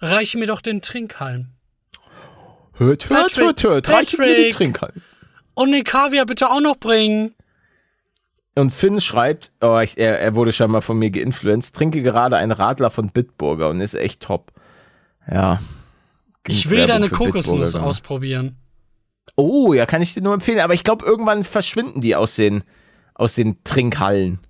Reich 0.00 0.34
mir 0.34 0.46
doch 0.46 0.60
den 0.60 0.82
Trinkhalm. 0.82 1.57
Hört, 2.78 3.10
hört, 3.10 3.22
Patrick, 3.22 3.44
hört, 3.44 3.62
hört. 3.64 3.88
Reicht 3.88 4.18
mir 4.18 4.26
die 4.26 4.32
Patrick. 4.32 4.52
Trinkhalm. 4.54 4.92
Und 5.54 5.72
den 5.72 5.84
Kaviar 5.84 6.26
bitte 6.26 6.50
auch 6.50 6.60
noch 6.60 6.76
bringen. 6.76 7.34
Und 8.54 8.72
Finn 8.72 9.00
schreibt, 9.00 9.52
oh, 9.60 9.78
ich, 9.78 9.98
er, 9.98 10.18
er 10.20 10.34
wurde 10.34 10.52
scheinbar 10.52 10.82
von 10.82 10.98
mir 10.98 11.10
geinfluenced, 11.10 11.74
trinke 11.74 12.02
gerade 12.02 12.36
einen 12.36 12.52
Radler 12.52 12.90
von 12.90 13.10
Bitburger 13.10 13.68
und 13.68 13.80
ist 13.80 13.94
echt 13.94 14.22
top. 14.22 14.52
Ja. 15.30 15.60
Ich 16.46 16.70
will 16.70 16.86
deine 16.86 17.08
Bitburger 17.08 17.32
Kokosnuss 17.32 17.74
ausprobieren. 17.74 18.56
Oh, 19.36 19.72
ja, 19.74 19.86
kann 19.86 20.02
ich 20.02 20.14
dir 20.14 20.22
nur 20.22 20.34
empfehlen. 20.34 20.60
Aber 20.60 20.74
ich 20.74 20.82
glaube, 20.82 21.04
irgendwann 21.04 21.44
verschwinden 21.44 22.00
die 22.00 22.16
aus 22.16 22.36
den, 22.36 22.64
aus 23.14 23.34
den 23.34 23.62
Trinkhallen. 23.62 24.40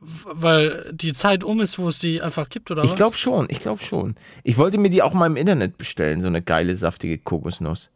Weil 0.00 0.92
die 0.92 1.12
Zeit 1.14 1.42
um 1.42 1.60
ist, 1.60 1.78
wo 1.78 1.88
es 1.88 1.98
die 1.98 2.20
einfach 2.20 2.48
gibt, 2.50 2.70
oder 2.70 2.82
was? 2.82 2.90
Ich 2.90 2.96
glaube 2.96 3.16
schon, 3.16 3.46
ich 3.48 3.60
glaube 3.60 3.82
schon. 3.82 4.14
Ich 4.44 4.58
wollte 4.58 4.76
mir 4.78 4.90
die 4.90 5.02
auch 5.02 5.14
mal 5.14 5.26
im 5.26 5.36
Internet 5.36 5.78
bestellen, 5.78 6.20
so 6.20 6.26
eine 6.26 6.42
geile, 6.42 6.76
saftige 6.76 7.18
Kokosnuss. 7.18 7.90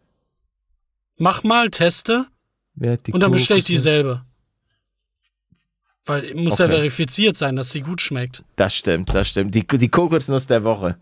Mach 1.19 1.43
mal, 1.43 1.69
teste 1.71 2.27
und 2.77 3.21
dann 3.23 3.31
bestelle 3.33 3.59
ich 3.59 3.65
Kokosnuss? 3.65 3.67
dieselbe. 3.67 4.25
Weil 6.07 6.35
muss 6.35 6.59
ja 6.59 6.65
Okay. 6.65 6.75
verifiziert 6.75 7.37
sein, 7.37 7.57
dass 7.57 7.71
sie 7.71 7.83
gut 7.83 8.01
schmeckt. 8.01 8.43
Das 8.57 8.75
stimmt, 8.75 9.13
das 9.15 9.29
stimmt. 9.29 9.55
Die, 9.55 9.67
die 9.67 9.89
Kokosnuss 9.89 10.47
der 10.47 10.65
Woche. 10.65 10.97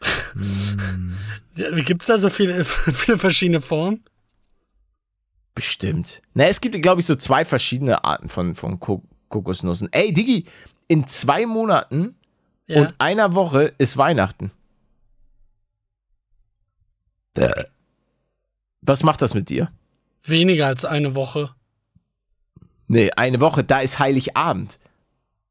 Ja, 1.56 1.70
Gibt's 1.80 2.06
da 2.06 2.18
so 2.18 2.30
viele, 2.30 2.64
viele 2.64 3.18
verschiedene 3.18 3.60
Formen? 3.60 4.04
Bestimmt. 5.56 6.22
Na, 6.34 6.44
es 6.44 6.60
gibt, 6.60 6.80
glaube 6.82 7.00
ich, 7.00 7.06
so 7.06 7.16
zwei 7.16 7.44
verschiedene 7.44 8.04
Arten 8.04 8.28
von, 8.28 8.54
von 8.54 8.78
Ko 8.78 9.02
Kokosnussen. 9.28 9.88
Ey, 9.92 10.12
Digi, 10.12 10.44
in 10.86 11.06
zwei 11.06 11.46
Monaten 11.46 12.14
Ja. 12.66 12.80
und 12.82 12.94
einer 12.98 13.34
Woche 13.34 13.72
ist 13.78 13.96
Weihnachten. 13.96 14.50
Äh. 17.36 17.64
Was 18.82 19.02
macht 19.02 19.22
das 19.22 19.34
mit 19.34 19.48
dir? 19.50 19.70
Weniger 20.22 20.66
als 20.66 20.84
eine 20.84 21.14
Woche. 21.14 21.54
Nee, 22.86 23.10
eine 23.12 23.40
Woche, 23.40 23.64
da 23.64 23.80
ist 23.80 23.98
Heiligabend. 23.98 24.78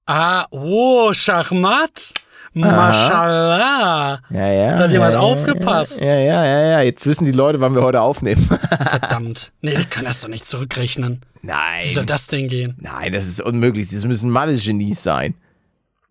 Ah, 0.05 0.47
oh, 0.49 1.13
Schachmatt. 1.13 2.13
Mashallah. 2.61 4.21
Ja, 4.29 4.47
ja. 4.51 4.75
Da 4.75 4.83
hat 4.85 4.91
jemand 4.91 5.13
ja, 5.13 5.19
aufgepasst. 5.19 6.01
Ja, 6.01 6.17
ja, 6.19 6.45
ja, 6.45 6.61
ja. 6.67 6.81
Jetzt 6.81 7.05
wissen 7.05 7.25
die 7.25 7.31
Leute, 7.31 7.59
wann 7.59 7.75
wir 7.75 7.81
heute 7.83 8.01
aufnehmen. 8.01 8.43
Verdammt. 8.89 9.51
Nee, 9.61 9.75
die 9.75 9.85
können 9.85 10.05
das 10.05 10.21
doch 10.21 10.29
nicht 10.29 10.47
zurückrechnen. 10.47 11.21
Nein. 11.41 11.83
Wie 11.83 11.87
soll 11.93 12.05
das 12.05 12.27
denn 12.27 12.47
gehen? 12.47 12.75
Nein, 12.79 13.11
das 13.11 13.27
ist 13.27 13.41
unmöglich. 13.41 13.89
Das 13.89 14.05
müssen 14.05 14.29
Mathe-Genies 14.29 15.01
sein. 15.03 15.33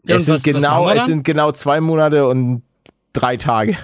Ja, 0.05 0.17
es, 0.17 0.27
sind 0.27 0.35
was- 0.35 0.41
was 0.47 0.53
genau, 0.63 0.87
wir 0.87 0.97
es 0.97 1.07
sind 1.07 1.25
genau 1.25 1.53
zwei 1.53 1.81
Monate 1.81 2.27
und 2.27 2.63
drei 3.13 3.37
Tage. 3.37 3.77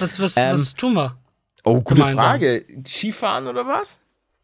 Was, 0.00 0.18
was, 0.20 0.36
Ähm, 0.36 0.52
was 0.54 0.74
tun 0.74 0.94
wir? 0.94 1.16
Oh, 1.64 1.80
gute 1.80 1.96
Gemeinsam. 2.00 2.18
Frage. 2.26 2.64
Skifahren 2.86 3.46
oder 3.46 3.66
was? 3.66 4.00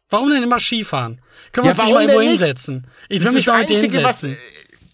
Warum 0.09 0.29
denn 0.29 0.43
immer 0.43 0.59
Skifahren? 0.59 1.19
Können 1.51 1.65
wir 1.67 1.73
Ja, 1.73 1.79
uns 1.79 1.83
nicht 1.83 1.93
mal 1.93 2.01
irgendwo 2.01 2.19
nicht? 2.19 2.29
hinsetzen? 2.29 2.87
Ich 3.09 3.23
will 3.23 3.31
mich 3.31 3.47
mal 3.47 3.59
mit 3.59 3.69
dir 3.69 3.75
Einzige, 3.77 4.03
was- 4.03 4.21
hinsetzen. 4.21 4.37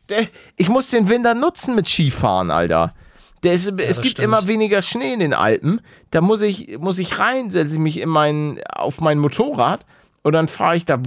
Der- 0.09 0.27
Ich 0.57 0.69
muss 0.69 0.89
den 0.89 1.07
Winter 1.09 1.33
nutzen 1.33 1.75
mit 1.75 1.87
Skifahren, 1.87 2.51
Alter. 2.51 2.93
Ist, 3.41 3.67
es 3.67 3.75
das 3.75 4.01
gibt 4.01 4.11
stimmt. 4.13 4.25
immer 4.25 4.47
weniger 4.47 4.81
Schnee 4.81 5.13
in 5.13 5.19
den 5.21 5.33
Alpen. 5.33 5.79
Da 6.11 6.19
muss 6.19 6.41
ich, 6.41 6.77
muss 6.77 6.99
ich 6.99 7.19
rein, 7.19 7.49
setze 7.51 7.75
ich 7.75 7.79
mich 7.79 7.97
in 7.99 8.09
mein, 8.09 8.59
auf 8.69 8.99
mein 8.99 9.17
Motorrad 9.17 9.85
und 10.23 10.33
dann 10.33 10.47
fahre 10.49 10.75
ich 10.75 10.83
da 10.85 10.97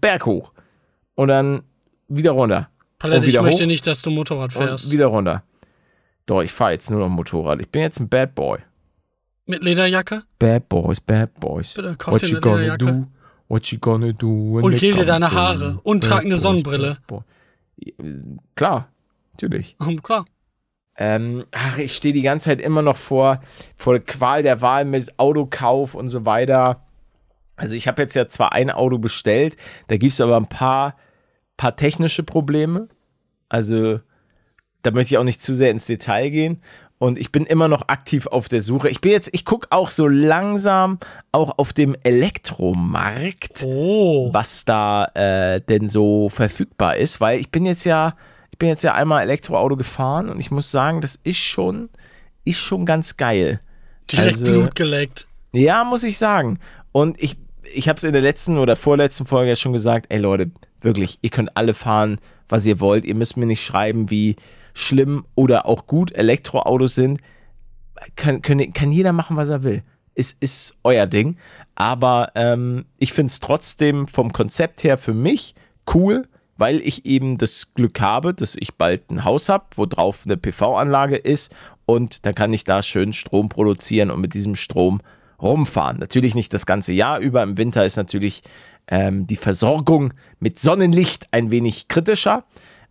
Berg 0.00 0.26
hoch. 0.26 0.52
Und 1.14 1.28
dann 1.28 1.62
wieder 2.08 2.32
runter. 2.32 2.68
Palette, 2.98 3.26
ich 3.26 3.40
möchte 3.40 3.66
nicht, 3.66 3.86
dass 3.86 4.02
du 4.02 4.10
Motorrad 4.10 4.52
fährst. 4.52 4.90
wieder 4.92 5.06
runter. 5.06 5.42
Doch, 6.26 6.42
ich 6.42 6.52
fahre 6.52 6.72
jetzt 6.72 6.90
nur 6.90 7.00
noch 7.00 7.08
Motorrad. 7.08 7.60
Ich 7.60 7.70
bin 7.70 7.82
jetzt 7.82 8.00
ein 8.00 8.08
Bad 8.08 8.34
Boy. 8.34 8.58
Mit 9.46 9.62
Lederjacke? 9.62 10.24
Bad 10.38 10.68
Boys, 10.68 11.00
Bad 11.00 11.32
Boys. 11.40 11.72
Bitte, 11.74 11.94
kauf 11.96 12.14
What 12.14 12.22
dir 12.22 12.26
you 12.28 12.34
eine 12.36 12.40
gonna 12.40 12.56
Lederjacke. 12.56 13.06
What 13.48 13.66
you 13.66 13.78
gonna 13.78 14.12
do? 14.12 14.58
Und 14.60 14.76
gel 14.76 14.94
dir 14.94 15.04
deine 15.04 15.32
Haare. 15.32 15.78
Und 15.82 16.04
trag 16.04 16.24
eine 16.24 16.36
Sonnenbrille. 16.36 16.98
Boy. 17.06 17.20
Klar, 18.54 18.88
natürlich. 19.32 19.76
Klar. 20.02 20.24
Ähm, 20.98 21.44
ach, 21.52 21.78
ich 21.78 21.94
stehe 21.94 22.14
die 22.14 22.22
ganze 22.22 22.46
Zeit 22.46 22.60
immer 22.60 22.82
noch 22.82 22.96
vor, 22.96 23.40
vor 23.76 23.92
der 23.94 24.02
Qual 24.02 24.42
der 24.42 24.62
Wahl 24.62 24.84
mit 24.84 25.18
Autokauf 25.18 25.94
und 25.94 26.08
so 26.08 26.24
weiter. 26.24 26.86
Also 27.54 27.74
ich 27.74 27.86
habe 27.86 28.02
jetzt 28.02 28.14
ja 28.14 28.28
zwar 28.28 28.52
ein 28.52 28.70
Auto 28.70 28.98
bestellt, 28.98 29.56
da 29.88 29.96
gibt 29.96 30.12
es 30.12 30.20
aber 30.20 30.36
ein 30.36 30.46
paar, 30.46 30.96
paar 31.56 31.76
technische 31.76 32.22
Probleme. 32.22 32.88
Also 33.48 34.00
da 34.82 34.90
möchte 34.90 35.14
ich 35.14 35.18
auch 35.18 35.24
nicht 35.24 35.42
zu 35.42 35.54
sehr 35.54 35.70
ins 35.70 35.86
Detail 35.86 36.30
gehen. 36.30 36.62
Und 36.98 37.18
ich 37.18 37.30
bin 37.30 37.44
immer 37.44 37.68
noch 37.68 37.88
aktiv 37.88 38.26
auf 38.26 38.48
der 38.48 38.62
Suche. 38.62 38.88
Ich 38.88 39.02
bin 39.02 39.12
jetzt, 39.12 39.28
ich 39.32 39.44
gucke 39.44 39.66
auch 39.70 39.90
so 39.90 40.08
langsam 40.08 40.98
auch 41.30 41.58
auf 41.58 41.74
dem 41.74 41.94
Elektromarkt 42.02 43.64
Oh. 43.66 44.30
was 44.32 44.64
da 44.64 45.04
äh, 45.14 45.60
denn 45.60 45.88
so 45.88 46.28
verfügbar 46.28 46.96
ist, 46.96 47.20
weil 47.20 47.38
ich 47.40 47.50
bin 47.50 47.66
jetzt 47.66 47.84
ja, 47.84 48.14
ich 48.50 48.58
bin 48.58 48.68
jetzt 48.68 48.82
ja 48.82 48.94
einmal 48.94 49.22
Elektroauto 49.22 49.76
gefahren 49.76 50.28
und 50.30 50.40
ich 50.40 50.50
muss 50.50 50.70
sagen, 50.70 51.00
das 51.00 51.16
ist 51.22 51.36
schon, 51.38 51.90
ist 52.44 52.58
schon 52.58 52.86
ganz 52.86 53.16
geil. 53.16 53.60
Direkt 54.10 54.34
also- 54.34 54.46
Blut 54.46 54.74
geleckt. 54.74 55.26
Ja, 55.52 55.84
muss 55.84 56.04
ich 56.04 56.18
sagen. 56.18 56.58
Und 56.92 57.20
ich, 57.22 57.36
ich 57.74 57.88
habe 57.88 57.96
es 57.98 58.04
in 58.04 58.12
der 58.12 58.22
letzten 58.22 58.58
oder 58.58 58.76
vorletzten 58.76 59.26
Folge 59.26 59.50
ja 59.50 59.56
schon 59.56 59.72
gesagt, 59.72 60.06
ey 60.10 60.18
Leute, 60.18 60.50
wirklich, 60.80 61.18
ihr 61.22 61.30
könnt 61.30 61.56
alle 61.56 61.74
fahren, 61.74 62.18
was 62.48 62.66
ihr 62.66 62.78
wollt. 62.80 63.04
Ihr 63.04 63.14
müsst 63.14 63.36
mir 63.36 63.46
nicht 63.46 63.64
schreiben, 63.64 64.10
wie 64.10 64.36
schlimm 64.76 65.24
oder 65.34 65.66
auch 65.66 65.86
gut 65.86 66.12
Elektroautos 66.12 66.94
sind. 66.94 67.20
Kann, 68.14 68.42
können, 68.42 68.74
kann 68.74 68.92
jeder 68.92 69.12
machen, 69.12 69.36
was 69.36 69.48
er 69.48 69.64
will. 69.64 69.82
Ist, 70.14 70.36
ist 70.42 70.76
euer 70.84 71.06
Ding. 71.06 71.38
Aber 71.74 72.32
ähm, 72.34 72.84
ich 72.98 73.14
finde 73.14 73.30
es 73.30 73.40
trotzdem 73.40 74.06
vom 74.06 74.32
Konzept 74.32 74.84
her 74.84 74.98
für 74.98 75.14
mich 75.14 75.54
cool, 75.94 76.28
weil 76.58 76.80
ich 76.80 77.06
eben 77.06 77.38
das 77.38 77.72
Glück 77.74 78.00
habe, 78.00 78.34
dass 78.34 78.54
ich 78.54 78.74
bald 78.74 79.10
ein 79.10 79.24
Haus 79.24 79.48
habe, 79.48 79.64
wo 79.76 79.86
drauf 79.86 80.22
eine 80.24 80.36
PV-Anlage 80.36 81.16
ist 81.16 81.54
und 81.86 82.26
dann 82.26 82.34
kann 82.34 82.52
ich 82.52 82.64
da 82.64 82.82
schön 82.82 83.14
Strom 83.14 83.48
produzieren 83.48 84.10
und 84.10 84.20
mit 84.20 84.34
diesem 84.34 84.56
Strom 84.56 85.00
rumfahren. 85.40 85.98
Natürlich 85.98 86.34
nicht 86.34 86.52
das 86.52 86.66
ganze 86.66 86.92
Jahr 86.92 87.18
über. 87.20 87.42
Im 87.42 87.56
Winter 87.56 87.84
ist 87.84 87.96
natürlich 87.96 88.42
ähm, 88.88 89.26
die 89.26 89.36
Versorgung 89.36 90.12
mit 90.38 90.58
Sonnenlicht 90.58 91.28
ein 91.30 91.50
wenig 91.50 91.88
kritischer. 91.88 92.44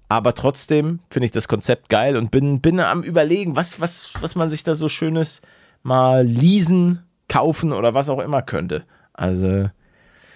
Aber 0.07 0.33
trotzdem 0.33 0.99
finde 1.09 1.25
ich 1.25 1.31
das 1.31 1.47
Konzept 1.47 1.89
geil 1.89 2.15
und 2.15 2.31
bin, 2.31 2.61
bin 2.61 2.79
am 2.79 3.03
überlegen, 3.03 3.55
was, 3.55 3.81
was, 3.81 4.11
was 4.19 4.35
man 4.35 4.49
sich 4.49 4.63
da 4.63 4.75
so 4.75 4.87
schönes 4.87 5.41
mal 5.81 6.23
leasen, 6.23 7.03
kaufen 7.27 7.73
oder 7.73 7.93
was 7.93 8.09
auch 8.09 8.19
immer 8.19 8.41
könnte. 8.41 8.83
Also, 9.13 9.69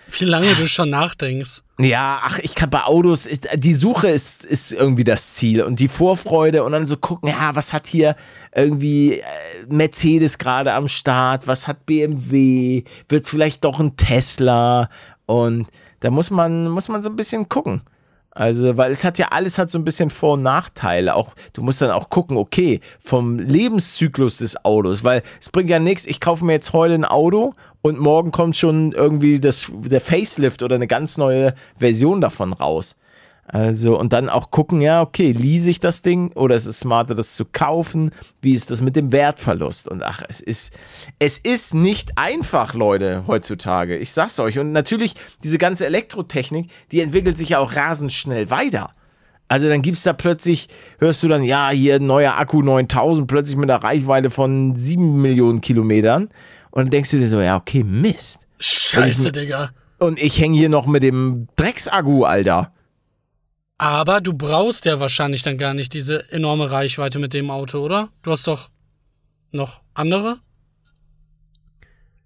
Wie 0.10 0.26
lange 0.26 0.56
du 0.56 0.68
schon 0.68 0.90
nachdenkst. 0.90 1.62
ja, 1.78 2.20
ach, 2.24 2.40
ich 2.40 2.56
kann 2.56 2.70
bei 2.70 2.84
Autos, 2.84 3.28
die 3.56 3.74
Suche 3.74 4.10
ist, 4.10 4.44
ist 4.44 4.72
irgendwie 4.72 5.04
das 5.04 5.36
Ziel 5.36 5.62
und 5.62 5.80
die 5.80 5.88
Vorfreude 5.88 6.64
und 6.64 6.72
dann 6.72 6.86
so 6.86 6.98
gucken, 6.98 7.30
ja, 7.30 7.56
was 7.56 7.74
hat 7.74 7.86
hier 7.86 8.16
irgendwie 8.56 9.20
äh, 9.20 9.24
Mercedes 9.68 10.38
gerade 10.40 10.74
am 10.74 10.88
Start, 10.88 11.46
was 11.46 11.68
hat 11.68 11.86
BMW, 11.86 12.84
wird 13.08 13.26
es 13.26 13.30
vielleicht 13.30 13.64
doch 13.64 13.80
ein 13.80 13.98
Tesla 13.98 14.90
und 15.26 15.68
da 16.00 16.10
muss 16.10 16.32
man, 16.32 16.70
muss 16.70 16.88
man 16.88 17.04
so 17.04 17.10
ein 17.10 17.16
bisschen 17.16 17.50
gucken. 17.50 17.82
Also, 18.40 18.78
weil 18.78 18.90
es 18.90 19.04
hat 19.04 19.20
ja 19.20 19.28
alles 19.32 19.58
hat 19.58 19.70
so 19.70 19.78
ein 19.78 19.84
bisschen 19.84 20.10
Vor- 20.10 20.36
und 20.36 20.44
Nachteile. 20.44 21.14
Auch 21.14 21.34
du 21.52 21.62
musst 21.62 21.82
dann 21.82 21.92
auch 21.92 22.10
gucken, 22.10 22.38
okay, 22.38 22.80
vom 23.02 23.38
Lebenszyklus 23.38 24.38
des 24.38 24.64
Autos, 24.64 25.04
weil 25.04 25.24
es 25.42 25.50
bringt 25.50 25.70
ja 25.70 25.78
nichts. 25.78 26.06
Ich 26.06 26.22
kaufe 26.22 26.46
mir 26.46 26.54
jetzt 26.54 26.72
heute 26.72 26.94
ein 26.94 27.04
Auto 27.04 27.52
und 27.82 28.00
morgen 28.00 28.32
kommt 28.32 28.56
schon 28.56 28.94
irgendwie 28.94 29.42
das, 29.42 29.70
der 29.70 30.00
Facelift 30.00 30.64
oder 30.64 30.76
eine 30.76 30.88
ganz 30.88 31.18
neue 31.18 31.54
Version 31.78 32.22
davon 32.22 32.54
raus. 32.54 32.96
Also, 33.52 34.00
und 34.00 34.14
dann 34.14 34.30
auch 34.30 34.52
gucken, 34.52 34.80
ja, 34.80 35.02
okay, 35.02 35.32
lease 35.32 35.72
ich 35.72 35.80
das 35.80 36.04
Ding 36.04 36.32
oder 36.34 36.56
ist 36.56 36.68
es 36.68 36.82
smarter, 36.82 37.16
das 37.16 37.34
zu 37.34 37.46
kaufen? 37.46 38.12
Wie 38.44 38.54
ist 38.54 38.70
das 38.70 38.80
mit 38.80 38.96
dem 38.96 39.12
Wertverlust? 39.12 39.88
Und 39.88 40.04
ach, 40.04 40.22
es 40.30 40.40
ist, 40.40 40.72
es 41.18 41.40
ist 41.40 41.74
nicht 41.74 42.16
einfach, 42.16 42.76
Leute, 42.76 43.24
heutzutage. 43.26 43.98
Ich 43.98 44.12
sag's 44.12 44.40
euch. 44.40 44.60
Und 44.60 44.72
natürlich, 44.72 45.16
diese 45.44 45.58
ganze 45.58 45.88
Elektrotechnik, 45.88 46.70
die 46.92 47.02
entwickelt 47.02 47.40
sich 47.40 47.50
ja 47.50 47.60
auch 47.60 47.76
rasend 47.76 48.14
schnell 48.14 48.52
weiter. 48.52 48.92
Also 49.48 49.68
dann 49.68 49.82
gibt's 49.82 50.04
da 50.04 50.14
plötzlich, 50.14 50.68
hörst 51.00 51.24
du 51.24 51.28
dann, 51.28 51.44
ja, 51.44 51.72
hier 51.72 51.96
ein 51.96 52.06
neuer 52.06 52.38
Akku 52.38 52.62
9000, 52.62 53.28
plötzlich 53.28 53.58
mit 53.58 53.72
einer 53.72 53.84
Reichweite 53.84 54.30
von 54.30 54.76
7 54.76 55.20
Millionen 55.20 55.60
Kilometern. 55.60 56.30
Und 56.70 56.84
dann 56.84 56.90
denkst 56.92 57.10
du 57.10 57.18
dir 57.18 57.28
so, 57.28 57.42
ja, 57.42 57.58
okay, 57.58 57.84
Mist. 57.84 58.46
Scheiße, 58.60 59.32
Digga. 59.32 59.72
Und 59.98 60.22
ich 60.22 60.40
hänge 60.40 60.56
hier 60.56 60.70
noch 60.70 60.86
mit 60.86 61.02
dem 61.02 61.48
Drecksakku, 61.56 62.26
Alter. 62.26 62.72
Aber 63.80 64.20
du 64.20 64.34
brauchst 64.34 64.86
ja 64.86 65.00
wahrscheinlich 65.00 65.42
dann 65.42 65.58
gar 65.58 65.74
nicht 65.74 65.94
diese 65.94 66.30
enorme 66.32 66.70
Reichweite 66.70 67.18
mit 67.18 67.34
dem 67.34 67.50
Auto, 67.50 67.80
oder? 67.80 68.10
Du 68.24 68.32
hast 68.32 68.46
doch 68.46 68.70
noch 69.52 69.82
andere? 69.94 70.38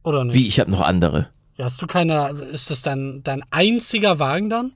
Oder 0.04 0.24
nicht? 0.26 0.34
Wie, 0.34 0.48
ich 0.48 0.60
habe 0.60 0.72
noch 0.72 0.82
andere. 0.82 1.30
Ja, 1.56 1.66
hast 1.66 1.80
du 1.80 1.86
keine. 1.86 2.30
Ist 2.52 2.72
das 2.72 2.82
dein, 2.82 3.22
dein 3.24 3.44
einziger 3.52 4.18
Wagen 4.18 4.50
dann? 4.50 4.74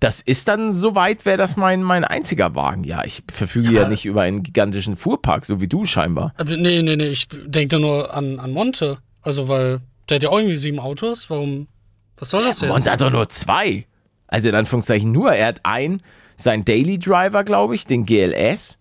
Das 0.00 0.20
ist 0.20 0.48
dann 0.48 0.72
soweit, 0.72 1.24
wäre 1.24 1.38
das 1.38 1.56
mein, 1.56 1.84
mein 1.84 2.04
einziger 2.04 2.56
Wagen. 2.56 2.82
Ja, 2.82 3.04
ich 3.04 3.22
verfüge 3.30 3.68
ja. 3.68 3.82
Ja. 3.82 3.88
nicht 3.88 4.04
über 4.04 4.22
einen 4.22 4.42
gigantischen 4.42 4.96
Fuhrpark, 4.96 5.46
so 5.46 5.60
wie 5.60 5.68
du 5.68 5.84
scheinbar. 5.84 6.34
Aber 6.38 6.56
nee, 6.56 6.82
nee, 6.82 6.96
nee, 6.96 7.06
ich 7.06 7.28
denke 7.28 7.76
da 7.76 7.78
nur 7.78 8.12
an, 8.12 8.40
an 8.40 8.50
Monte. 8.50 8.98
Also, 9.22 9.48
weil 9.48 9.80
der 10.08 10.16
hat 10.16 10.24
ja 10.24 10.30
auch 10.30 10.38
irgendwie 10.38 10.56
sieben 10.56 10.80
Autos. 10.80 11.30
Warum? 11.30 11.68
Was 12.16 12.30
soll 12.30 12.42
das 12.42 12.60
jetzt? 12.62 12.70
Und 12.72 12.84
er 12.84 12.94
hat 12.94 13.00
doch 13.00 13.12
nur 13.12 13.28
zwei. 13.28 13.86
Also 14.26 14.48
in 14.48 14.54
Anführungszeichen 14.54 15.12
nur. 15.12 15.32
Er 15.32 15.46
hat 15.46 15.60
einen, 15.64 16.02
sein 16.36 16.64
Daily 16.64 16.98
Driver, 16.98 17.44
glaube 17.44 17.74
ich, 17.74 17.86
den 17.86 18.06
GLS. 18.06 18.78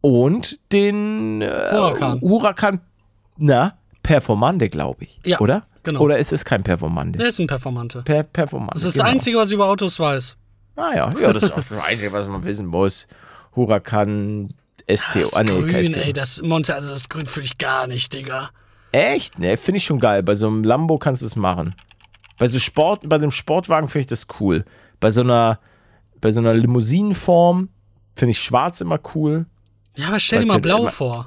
Und 0.00 0.58
den 0.70 1.40
äh, 1.40 1.70
Huracan. 1.72 2.20
Huracan, 2.20 2.80
na, 3.38 3.78
Performante, 4.02 4.68
glaube 4.68 5.04
ich. 5.04 5.18
Ja, 5.24 5.40
Oder? 5.40 5.66
genau. 5.82 6.00
Oder 6.00 6.18
ist 6.18 6.32
es 6.32 6.44
kein 6.44 6.62
Performante? 6.62 7.18
Der 7.18 7.28
ist 7.28 7.38
ein 7.38 7.46
Performante. 7.46 8.02
Per 8.02 8.22
Performante. 8.22 8.74
Das 8.74 8.84
ist 8.84 8.94
genau. 8.94 9.04
das 9.04 9.12
Einzige, 9.12 9.38
was 9.38 9.48
ich 9.48 9.54
über 9.54 9.66
Autos 9.66 9.98
weiß. 9.98 10.36
Ah 10.76 10.92
ja, 10.94 11.10
ja, 11.20 11.32
das 11.32 11.44
ist 11.44 11.52
auch 11.52 11.62
das 11.68 11.84
Einzige, 11.84 12.12
was 12.12 12.28
man 12.28 12.44
wissen 12.44 12.66
muss. 12.66 13.06
Huracan 13.56 14.50
STO. 14.92 15.20
Das 15.20 15.34
ah, 15.34 15.42
nee, 15.42 15.60
Grün, 15.60 15.84
STO. 15.84 16.00
ey, 16.00 16.12
das 16.12 16.42
Monte, 16.42 16.74
also 16.74 16.92
das 16.92 17.08
Grün 17.08 17.26
fühle 17.26 17.46
ich 17.46 17.58
gar 17.58 17.86
nicht, 17.86 18.12
Digga. 18.12 18.50
Echt? 18.92 19.38
Ne, 19.38 19.56
finde 19.56 19.78
ich 19.78 19.84
schon 19.84 20.00
geil. 20.00 20.22
Bei 20.22 20.34
so 20.34 20.46
einem 20.46 20.62
Lambo 20.62 20.98
kannst 20.98 21.22
du 21.22 21.26
es 21.26 21.36
machen. 21.36 21.74
Bei 22.38 22.46
so 22.46 22.58
Sport, 22.58 23.08
bei 23.08 23.18
dem 23.18 23.30
Sportwagen 23.30 23.88
finde 23.88 24.00
ich 24.00 24.06
das 24.06 24.26
cool. 24.40 24.64
Bei 25.00 25.10
so 25.10 25.22
einer, 25.22 25.58
bei 26.24 26.32
so 26.32 26.40
einer 26.40 26.54
Limousinenform 26.54 27.68
finde 28.16 28.30
ich 28.30 28.38
schwarz 28.40 28.80
immer 28.80 28.98
cool. 29.14 29.44
Ja, 29.94 30.08
aber 30.08 30.18
stell 30.18 30.40
dir 30.40 30.46
mal 30.46 30.54
ja 30.54 30.58
blau 30.60 30.86
vor. 30.86 31.26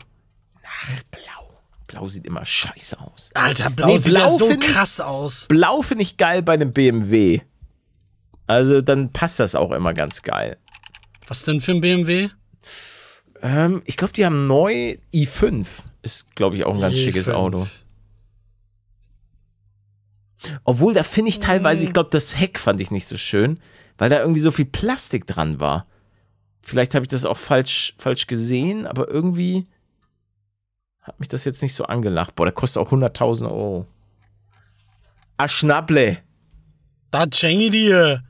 Blau. 1.12 1.60
Blau 1.86 2.10
sieht 2.10 2.26
immer 2.26 2.43
scheiße 2.43 3.00
aus. 3.00 3.30
Alter, 3.36 3.70
blau 3.70 3.86
Nee, 3.89 4.00
sieht 4.00 4.14
ja 4.14 4.22
blau 4.26 4.28
so 4.36 4.48
find 4.50 4.64
ich- 4.64 4.72
krass 4.72 5.00
aus. 5.00 5.45
Blau 5.50 5.84
finde 5.84 6.02
ich 6.02 6.18
geil 6.18 6.41
bei 6.41 6.54
einem 6.54 6.74
BMW. 6.74 7.41
Also 8.48 8.82
dann 8.82 9.14
passt 9.14 9.39
das 9.39 9.54
auch 9.54 9.72
immer 9.72 9.93
ganz 9.93 10.24
geil. 10.24 10.58
Was 11.28 11.43
denn 11.45 11.62
für 11.62 11.74
ein 11.74 11.82
BMW? 11.82 12.30
Ähm, 13.43 13.84
ich 13.86 13.98
glaube, 13.98 14.14
die 14.14 14.26
haben 14.26 14.48
neu 14.48 14.98
i5. 15.14 15.68
Ist, 16.02 16.36
glaube 16.36 16.56
ich, 16.56 16.64
auch 16.64 16.74
ein 16.74 16.82
ganz 16.82 16.98
schickes 16.98 17.30
E5. 17.30 17.34
Auto. 17.34 17.68
Obwohl, 20.64 20.95
da 20.95 21.04
finde 21.04 21.30
ich 21.30 21.39
teilweise, 21.39 21.84
ich 21.84 21.93
glaube, 21.93 22.10
das 22.12 22.39
Heck 22.39 22.58
fand 22.58 22.80
ich 22.80 22.89
nicht 22.89 23.06
so 23.08 23.16
schön, 23.18 23.60
weil 23.98 24.10
da 24.10 24.20
irgendwie 24.20 24.39
so 24.39 24.52
viel 24.52 24.66
Plastik 24.66 25.26
dran 25.28 25.60
war. 25.60 25.86
Vielleicht 26.62 26.95
habe 26.95 27.04
ich 27.04 27.10
das 27.10 27.26
auch 27.26 27.38
falsch, 27.38 27.95
falsch 27.98 28.28
gesehen, 28.28 28.86
aber 28.86 29.08
irgendwie 29.08 29.66
hat 31.02 31.20
mich 31.20 31.30
das 31.30 31.45
jetzt 31.45 31.62
nicht 31.62 31.74
so 31.74 31.86
angelacht. 31.86 32.36
Boah, 32.36 32.45
der 32.45 32.54
kostet 32.54 32.82
auch 32.82 32.91
100.000 32.91 33.45
Euro. 33.45 33.88
Ah, 35.38 35.48
Schnapple. 35.48 36.18
Da 37.12 37.26
schenke 37.34 37.70
dir. 37.70 38.24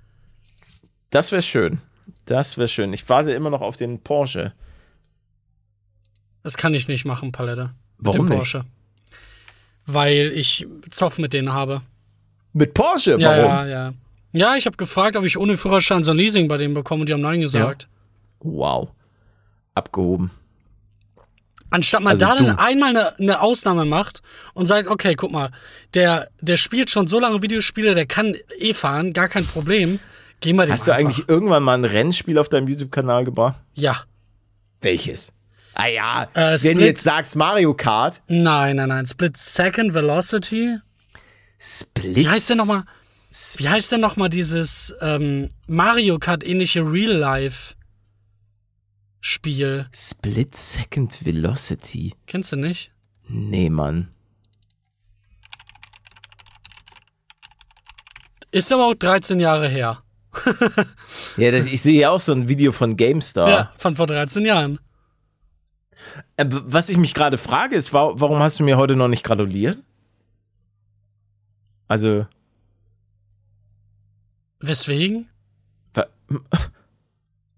Das 1.10 1.32
wäre 1.32 1.42
schön. 1.42 1.82
Das 2.26 2.58
wäre 2.58 2.68
schön. 2.68 2.94
Ich 2.94 3.08
warte 3.10 3.32
immer 3.32 3.50
noch 3.50 3.62
auf 3.62 3.78
den 3.78 4.00
Porsche. 4.00 4.54
Das 6.44 6.58
kann 6.58 6.74
ich 6.74 6.88
nicht 6.88 7.06
machen, 7.06 7.32
Palette. 7.32 7.72
Mit 7.98 8.08
Warum 8.08 8.28
dem 8.28 8.30
nicht? 8.30 8.38
Porsche. 8.38 8.66
Weil 9.86 10.32
ich 10.36 10.68
Zoff 10.90 11.18
mit 11.18 11.34
denen 11.34 11.54
habe. 11.54 11.82
Mit 12.54 12.74
Porsche? 12.74 13.14
Warum? 13.14 13.22
Ja, 13.22 13.66
ja, 13.66 13.68
ja. 13.68 13.94
Ja, 14.38 14.56
ich 14.56 14.66
habe 14.66 14.78
gefragt, 14.78 15.16
ob 15.16 15.26
ich 15.26 15.38
ohne 15.38 15.58
Führerschein 15.58 16.04
so 16.04 16.12
ein 16.12 16.18
Leasing 16.18 16.48
bei 16.48 16.58
denen 16.58 16.74
bekomme 16.74 17.02
und 17.02 17.10
die 17.10 17.14
haben 17.14 17.22
Nein 17.22 17.42
gesagt. 17.42 17.88
Wow. 18.40 18.90
Abgehoben. 19.74 20.32
Anstatt 21.70 22.02
man 22.02 22.12
Also 22.12 22.26
da 22.26 22.36
du. 22.38 22.46
dann 22.46 22.58
einmal 22.60 22.90
eine, 22.92 23.18
eine 23.20 23.42
Ausnahme 23.42 23.84
macht 23.86 24.22
und 24.54 24.66
sagt, 24.68 24.88
okay, 24.88 25.16
guck 25.16 25.32
mal, 25.32 25.52
der, 25.96 26.30
der 26.40 26.56
spielt 26.56 26.90
schon 26.90 27.08
so 27.08 27.20
lange 27.20 27.42
Videospiele, 27.42 27.94
der 27.94 28.06
kann 28.06 28.36
eh 28.58 28.74
fahren, 28.74 29.12
gar 29.14 29.28
kein 29.28 29.46
Problem. 29.46 30.00
Gehen 30.40 30.56
wir 30.56 30.66
dem 30.66 30.74
Hast 30.74 30.88
du 30.88 30.92
einfach. 30.94 31.10
eigentlich 31.10 31.28
irgendwann 31.28 31.64
mal 31.64 31.74
ein 31.74 31.84
Rennspiel 31.84 32.38
auf 32.38 32.48
deinem 32.48 32.68
YouTube-Kanal 32.70 33.26
gebracht? 33.26 33.56
Ja. 33.74 33.98
Welches? 34.82 35.34
Ah 35.74 35.88
ja, 35.88 36.24
Äh, 36.34 36.52
wenn 36.52 36.58
Split- 36.60 36.78
du 36.78 36.86
jetzt 36.86 37.04
sagst 37.04 37.36
Mario 37.36 37.74
Kart. 37.74 38.22
Nein, 38.28 38.78
nein, 38.78 38.90
nein. 38.90 39.06
Split 39.06 39.36
Second 39.36 39.94
Velocity. 39.94 40.78
Split. 41.60 42.16
Wie 42.16 42.30
heißt 42.30 42.52
denn 42.52 42.58
nochmal? 42.58 42.84
Wie 43.58 43.68
heißt 43.70 43.92
denn 43.92 44.02
nochmal 44.02 44.30
dieses 44.30 44.96
ähm, 45.02 45.50
Mario 45.68 46.18
Kart 46.18 46.44
ähnliche 46.46 46.82
Real 46.82 47.12
Life 47.14 47.76
Spiel? 49.20 49.88
Split 49.94 50.56
Second 50.56 51.26
Velocity. 51.26 52.14
Kennst 52.26 52.52
du 52.52 52.56
nicht? 52.56 52.92
Nee, 53.28 53.70
Mann. 53.70 54.10
Ist 58.52 58.72
aber 58.72 58.86
auch 58.88 58.94
13 58.96 59.40
Jahre 59.40 59.68
her. 59.68 60.02
Ja, 61.38 61.52
das, 61.52 61.66
ich 61.68 61.82
sehe 61.82 62.00
ja 62.02 62.10
auch 62.10 62.20
so 62.20 62.32
ein 62.34 62.48
Video 62.48 62.72
von 62.72 62.98
GameStar. 62.98 63.50
Ja, 63.50 63.74
von 63.76 63.96
vor 63.96 64.08
13 64.08 64.44
Jahren. 64.46 64.80
Äh, 66.36 66.46
Was 66.50 66.90
ich 66.90 66.98
mich 66.98 67.14
gerade 67.14 67.38
frage, 67.38 67.76
ist, 67.76 67.94
wa- 67.94 68.14
warum 68.16 68.40
hast 68.40 68.60
du 68.60 68.64
mir 68.64 68.78
heute 68.78 68.96
noch 68.96 69.08
nicht 69.08 69.24
gratuliert? 69.24 69.78
Also, 71.88 72.26
Weswegen? 74.60 75.30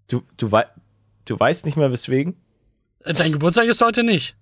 du, 0.08 0.22
du, 0.36 0.52
wei 0.52 0.66
du 1.24 1.38
weißt 1.38 1.64
nicht 1.66 1.76
mehr 1.76 1.90
weswegen? 1.92 2.36
Äh, 3.00 3.14
Dein 3.14 3.32
Geburtstag 3.32 3.66
ist 3.66 3.80
heute 3.80 4.02
nicht. 4.04 4.36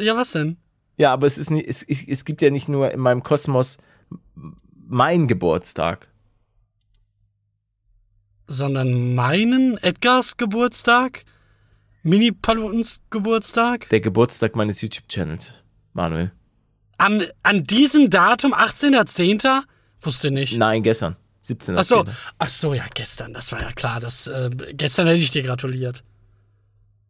Ja, 0.00 0.16
was 0.16 0.32
denn? 0.32 0.56
Ja, 0.96 1.12
aber 1.12 1.26
es, 1.26 1.38
ist 1.38 1.50
nicht, 1.50 1.66
es, 1.66 1.82
es, 1.82 2.24
gibt 2.24 2.42
ja 2.42 2.50
nicht 2.50 2.68
nur 2.68 2.90
in 2.90 3.00
meinem 3.00 3.22
Kosmos 3.22 3.78
m- 4.36 4.60
mein 4.86 5.26
Geburtstag. 5.26 6.08
Sondern 8.46 9.14
meinen 9.14 9.78
Edgars 9.78 10.36
Geburtstag? 10.36 11.24
Mini 12.02 12.30
Palutens 12.30 13.00
Geburtstag? 13.08 13.88
Der 13.88 14.00
Geburtstag 14.00 14.54
meines 14.54 14.82
YouTube-Channels, 14.82 15.50
Manuel. 15.94 16.30
An, 16.98 17.22
an 17.42 17.64
diesem 17.64 18.10
Datum, 18.10 18.54
18.10.? 18.54 19.62
Wusste 20.00 20.30
nicht. 20.30 20.56
Nein, 20.56 20.82
gestern. 20.82 21.16
17. 21.42 21.76
Ach 21.76 21.84
so, 21.84 22.04
ach 22.38 22.48
so, 22.48 22.72
ja, 22.72 22.84
gestern, 22.94 23.34
das 23.34 23.52
war 23.52 23.60
ja 23.60 23.70
klar. 23.72 24.00
Das, 24.00 24.26
äh, 24.26 24.50
gestern 24.72 25.06
hätte 25.06 25.18
ich 25.20 25.30
dir 25.30 25.42
gratuliert. 25.42 26.02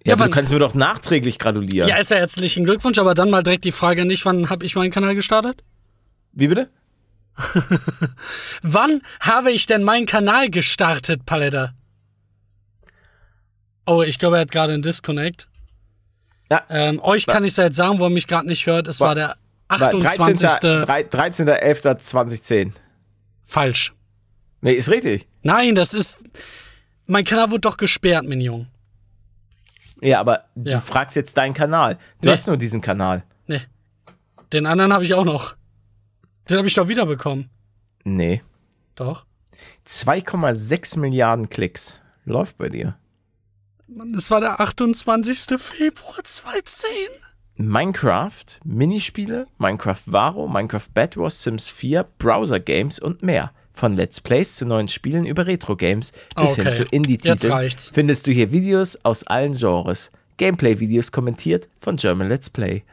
Ja, 0.04 0.16
Ja, 0.16 0.24
du 0.24 0.30
kannst 0.30 0.52
mir 0.52 0.58
doch 0.58 0.74
nachträglich 0.74 1.38
gratulieren. 1.38 1.88
Ja, 1.88 1.96
ist 1.96 2.10
ja 2.10 2.16
herzlichen 2.16 2.64
Glückwunsch, 2.64 2.98
aber 2.98 3.14
dann 3.14 3.30
mal 3.30 3.42
direkt 3.42 3.64
die 3.64 3.72
Frage 3.72 4.02
an 4.02 4.08
dich, 4.08 4.26
wann 4.26 4.50
habe 4.50 4.66
ich 4.66 4.74
meinen 4.74 4.90
Kanal 4.90 5.14
gestartet? 5.14 5.62
Wie 6.32 6.48
bitte? 6.48 6.68
Wann 8.62 9.02
habe 9.20 9.50
ich 9.50 9.66
denn 9.66 9.82
meinen 9.82 10.06
Kanal 10.06 10.50
gestartet, 10.50 11.26
Paletta? 11.26 11.74
Oh, 13.86 14.02
ich 14.02 14.20
glaube, 14.20 14.36
er 14.36 14.42
hat 14.42 14.52
gerade 14.52 14.72
einen 14.72 14.82
Disconnect. 14.82 15.48
Ja. 16.50 16.62
Ähm, 16.68 17.00
euch 17.02 17.26
kann 17.26 17.44
ich 17.44 17.54
seit 17.54 17.74
sagen, 17.74 17.98
wo 17.98 18.04
er 18.04 18.10
mich 18.10 18.26
gerade 18.26 18.46
nicht 18.46 18.66
hört. 18.66 18.86
Es 18.86 19.00
war, 19.00 19.14
der 19.16 19.36
28. 19.82 20.48
13. 20.58 21.46
13.11.2010. 21.46 22.72
Falsch. 23.44 23.92
Nee, 24.60 24.72
ist 24.72 24.88
richtig. 24.90 25.26
Nein, 25.42 25.74
das 25.74 25.92
ist. 25.94 26.24
Mein 27.06 27.24
Kanal 27.24 27.50
wurde 27.50 27.60
doch 27.60 27.76
gesperrt, 27.76 28.24
mein 28.26 28.40
Junge. 28.40 28.68
Ja, 30.00 30.20
aber 30.20 30.44
du 30.54 30.70
Ja. 30.72 30.80
fragst 30.80 31.16
jetzt 31.16 31.36
deinen 31.36 31.54
Kanal. 31.54 31.98
Du 32.20 32.28
Nee. 32.28 32.34
hast 32.34 32.46
nur 32.46 32.56
diesen 32.56 32.80
Kanal. 32.80 33.24
Nee. 33.46 33.60
Den 34.52 34.66
anderen 34.66 34.92
habe 34.92 35.04
ich 35.04 35.14
auch 35.14 35.24
noch. 35.24 35.54
Den 36.48 36.58
habe 36.58 36.68
ich 36.68 36.74
doch 36.74 36.88
wiederbekommen. 36.88 37.50
Nee. 38.04 38.42
Doch. 38.94 39.24
2,6 39.86 40.96
Milliarden 40.98 41.48
Klicks. 41.48 42.00
Läuft 42.24 42.56
bei 42.58 42.68
dir. 42.70 42.96
Mann, 43.86 44.12
das 44.12 44.30
war 44.30 44.40
der 44.40 44.60
28. 44.60 45.58
Februar 45.58 46.24
2010. 46.24 46.88
Minecraft, 47.56 48.44
Minispiele, 48.64 49.46
Minecraft 49.58 50.00
Varo, 50.06 50.48
Minecraft 50.48 50.88
Bed 50.92 51.16
Wars, 51.16 51.42
Sims 51.42 51.68
4, 51.68 52.04
Browser 52.18 52.58
Games 52.58 52.98
und 52.98 53.22
mehr. 53.22 53.52
Von 53.72 53.96
Let's 53.96 54.20
Plays 54.20 54.56
zu 54.56 54.66
neuen 54.66 54.88
Spielen 54.88 55.24
über 55.24 55.46
Retro 55.46 55.76
Games 55.76 56.12
bis 56.36 56.52
Okay, 56.52 56.62
hin 56.62 56.72
zu 56.72 56.84
Indie-Titeln 56.84 57.70
findest 57.92 58.26
du 58.26 58.32
hier 58.32 58.52
Videos 58.52 58.98
aus 59.04 59.26
allen 59.26 59.52
Genres. 59.52 60.12
Gameplay-Videos 60.36 61.12
kommentiert 61.12 61.68
von 61.80 61.96
German 61.96 62.28
Let's 62.28 62.50
Play. 62.50 62.84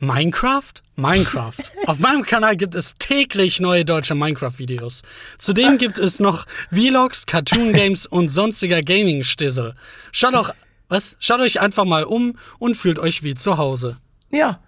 Minecraft? 0.00 0.74
Minecraft. 0.94 1.62
Auf 1.86 1.98
meinem 1.98 2.22
Kanal 2.22 2.56
gibt 2.56 2.76
es 2.76 2.94
täglich 2.94 3.58
neue 3.58 3.84
deutsche 3.84 4.14
Minecraft-Videos. 4.14 5.02
Zudem 5.38 5.78
gibt 5.78 5.98
es 5.98 6.20
noch 6.20 6.46
Vlogs, 6.70 7.26
Cartoon-Games 7.26 8.06
und 8.10 8.28
sonstiger 8.28 8.80
Gaming-Stissel. 8.80 9.74
Schaut 10.12 10.34
doch, 10.34 10.54
was? 10.88 11.16
Schaut 11.18 11.40
euch 11.40 11.60
einfach 11.60 11.84
mal 11.84 12.04
um 12.04 12.36
und 12.58 12.76
fühlt 12.76 12.98
euch 12.98 13.22
wie 13.24 13.34
zu 13.34 13.58
Hause. 13.58 13.96
Ja, 14.30 14.60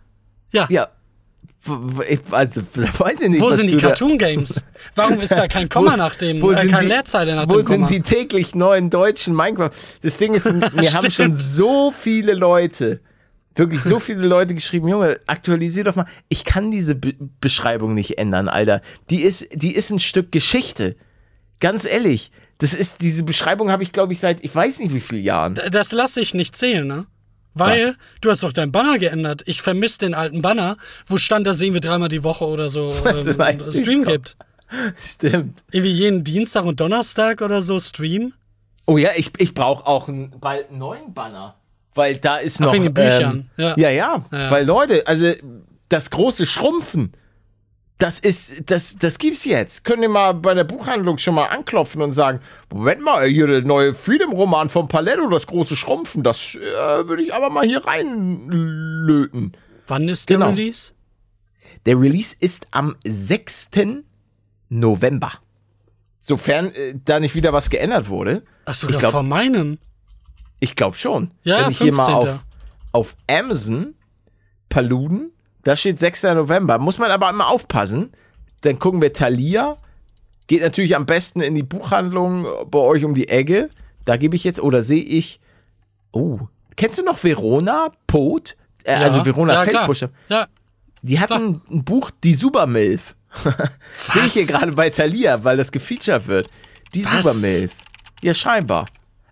Ja. 0.53 0.67
ja. 0.71 0.89
Also, 2.31 2.63
weiß 2.99 3.21
ich 3.21 3.29
nicht. 3.29 3.41
Wo 3.43 3.51
sind 3.51 3.67
die 3.67 3.73
du 3.73 3.79
da- 3.79 3.89
Cartoon-Games? 3.89 4.65
Warum 4.95 5.21
ist 5.21 5.33
da 5.33 5.47
kein 5.47 5.69
Komma 5.69 5.95
nach 5.97 6.17
dem, 6.17 6.41
Wo 6.41 6.53
äh, 6.53 6.55
sind 6.61 6.71
keine 6.71 6.85
die- 6.85 6.89
Leerzeile 6.89 7.35
nach 7.37 7.47
Wo 7.49 7.59
dem 7.59 7.65
Komma? 7.67 7.89
sind 7.89 7.91
die 7.91 8.01
täglich 8.01 8.55
neuen 8.55 8.89
deutschen 8.89 9.35
Minecraft? 9.37 9.71
Das 10.03 10.17
Ding 10.17 10.33
ist, 10.33 10.47
mir 10.75 10.93
haben 10.95 11.11
schon 11.11 11.35
so 11.35 11.93
viele 11.93 12.33
Leute, 12.33 13.01
wirklich 13.55 13.83
so 13.83 13.99
viele 13.99 14.27
Leute 14.27 14.55
geschrieben, 14.55 14.89
Junge, 14.89 15.21
aktualisier 15.27 15.85
doch 15.85 15.97
mal. 15.97 16.07
Ich 16.31 16.45
kann 16.47 16.71
diese 16.71 16.95
Be 16.95 17.15
Beschreibung 17.43 17.93
nicht 17.93 18.17
ändern, 18.17 18.49
Alter. 18.49 18.81
Die 19.11 19.21
ist, 19.21 19.47
die 19.53 19.75
ist 19.75 19.91
ein 19.91 19.99
Stück 19.99 20.33
Geschichte. 20.33 20.97
Ganz 21.61 21.85
ehrlich. 21.85 22.31
Das 22.57 22.73
ist, 22.73 23.03
diese 23.03 23.23
Beschreibung 23.23 23.71
habe 23.71 23.83
ich, 23.83 23.93
glaube 23.93 24.15
ich, 24.15 24.19
seit, 24.19 24.43
ich 24.43 24.55
weiß 24.55 24.79
nicht 24.81 24.95
wie 24.95 25.01
vielen 25.01 25.25
Jahren. 25.25 25.55
Das 25.71 25.93
lasse 25.93 26.23
ich 26.23 26.33
nicht 26.33 26.57
zählen, 26.57 26.87
ne? 26.87 27.07
Weil 27.55 27.89
Was? 27.89 27.97
du 28.21 28.31
hast 28.31 28.43
doch 28.43 28.53
deinen 28.53 28.73
Banner 28.73 28.99
geändert. 28.99 29.43
Ich 29.47 29.61
vermisse 29.61 29.99
den 29.99 30.15
alten 30.15 30.43
Banner, 30.43 30.77
wo 31.07 31.17
stand, 31.17 31.47
dass 31.47 31.57
es 31.57 31.63
irgendwie 31.63 31.81
dreimal 31.81 32.09
die 32.09 32.23
Woche 32.23 32.45
oder 32.45 32.71
so 32.71 32.95
ähm, 33.05 33.59
Stream 33.59 34.05
gibt. 34.05 34.37
Stimmt. 34.99 35.63
Irgendwie 35.73 35.91
jeden 35.93 36.23
Dienstag 36.23 36.65
und 36.65 36.81
Donnerstag 36.81 37.43
oder 37.43 37.61
so 37.61 37.81
Stream. 37.81 38.33
Oh 38.87 38.99
ja, 38.99 39.11
ich, 39.17 39.33
ich 39.39 39.55
brauche 39.55 39.87
auch 39.87 40.09
einen, 40.09 40.39
bald 40.41 40.69
einen 40.71 40.79
neuen 40.79 41.13
Banner. 41.13 41.57
Weil 41.95 42.19
da 42.19 42.37
ist 42.37 42.61
noch. 42.61 42.73
wegen 42.73 42.85
den 42.85 42.95
Büchern, 42.95 43.51
Ähm, 43.59 43.65
ja. 43.65 43.77
ja. 43.77 43.91
ja, 43.91 44.25
Ja. 44.31 44.51
Weil 44.51 44.65
Leute, 44.65 45.07
also 45.07 45.33
das 45.89 46.11
große 46.11 46.47
Schrumpfen, 46.47 47.13
Das 48.01 48.19
ist, 48.19 48.69
das, 48.71 48.97
das 48.97 49.19
gibt's 49.19 49.45
jetzt. 49.45 49.85
Könnt 49.85 50.03
ihr 50.03 50.09
mal 50.09 50.33
bei 50.35 50.55
der 50.55 50.65
Buchhandlung 50.65 51.19
schon 51.19 51.35
mal 51.35 51.47
anklopfen 51.47 52.01
und 52.03 52.13
sagen, 52.13 52.41
Moment 52.73 53.03
mal, 53.03 53.29
hier 53.29 53.47
der 53.47 53.61
neue 53.63 53.95
Freedom-Roman 53.95 54.69
von 54.71 54.89
Paletto, 54.89 55.29
das 55.29 55.47
große 55.47 55.77
Schrumpfen, 55.77 56.23
das 56.23 56.55
äh, 56.57 57.07
würde 57.07 57.23
ich 57.23 57.33
aber 57.35 57.51
mal 57.51 57.65
hier 57.67 57.85
reinlöten. 57.85 59.57
Wann 59.87 60.09
ist 60.09 60.31
der 60.31 60.39
Genau. 60.39 60.51
Release? 60.51 60.93
Der 61.87 62.01
Release 62.01 62.35
ist 62.41 62.67
am 62.71 62.97
6. 63.07 63.71
November. 64.69 65.33
Sofern 66.19 66.73
äh, 66.75 66.95
da 67.05 67.21
nicht 67.21 67.35
wieder 67.35 67.53
was 67.53 67.71
geändert 67.71 68.09
wurde. 68.09 68.43
Ach, 68.67 68.75
Ich 68.83 68.99
glaub- 68.99 69.13
vor 69.13 69.23
meinem. 69.23 69.79
Ich 70.59 70.77
glaube 70.77 70.97
schon. 70.97 71.33
Ja, 71.43 71.63
Wenn 71.65 71.71
ich 71.71 71.79
hier 71.79 71.93
mal 71.95 72.05
15.. 72.05 72.15
auf, 72.33 72.45
auf 72.93 73.17
Amazon, 73.31 73.95
Paluden, 74.69 75.33
da 75.65 75.77
steht 75.77 75.99
6. 75.99 76.23
November. 76.25 76.79
Muss 76.79 76.99
man 76.99 77.11
aber 77.11 77.31
immer 77.31 77.49
aufpassen. 77.49 78.11
Dann 78.63 78.79
gucken 78.79 79.01
wir 79.03 79.13
Thalia. 79.13 79.77
Geht 80.47 80.63
natürlich 80.63 80.97
am 80.97 81.07
besten 81.07 81.41
in 81.41 81.55
die 81.55 81.63
Buchhandlung 81.63 82.47
bei 82.71 82.79
euch 82.79 83.05
um 83.05 83.15
die 83.15 83.29
Ecke. 83.29 83.71
Da 84.05 84.17
gebe 84.17 84.37
ich 84.37 84.45
jetzt, 84.45 84.61
oder 84.61 84.83
sehe 84.83 85.03
ich, 85.03 85.41
oh, 86.13 86.41
kennst 86.77 86.99
du 86.99 87.03
noch 87.05 87.23
Verona 87.23 87.93
Pot? 88.07 88.57
Äh, 88.85 88.95
Also 88.95 89.25
Verona 89.25 89.53
ja, 89.55 89.67
klar. 89.67 89.87
Feldbusch. 89.87 90.11
Ja, 90.29 90.47
Die 91.03 91.21
hatten 91.21 91.61
ein 91.71 91.85
Buch, 91.85 92.11
Die 92.25 92.35
Supermilf. 92.35 93.15
Sehe 93.95 94.25
ich 94.25 94.33
hier 94.33 94.47
gerade 94.47 94.73
bei 94.73 94.91
Thalia, 94.91 95.45
weil 95.45 95.57
das 95.57 95.71
gefeatured 95.71 96.27
wird. 96.27 96.49
Die 96.95 97.05
Was? 97.05 97.23
Supermilf. 97.23 97.73
Ja, 98.23 98.35
scheinbar. 98.35 98.87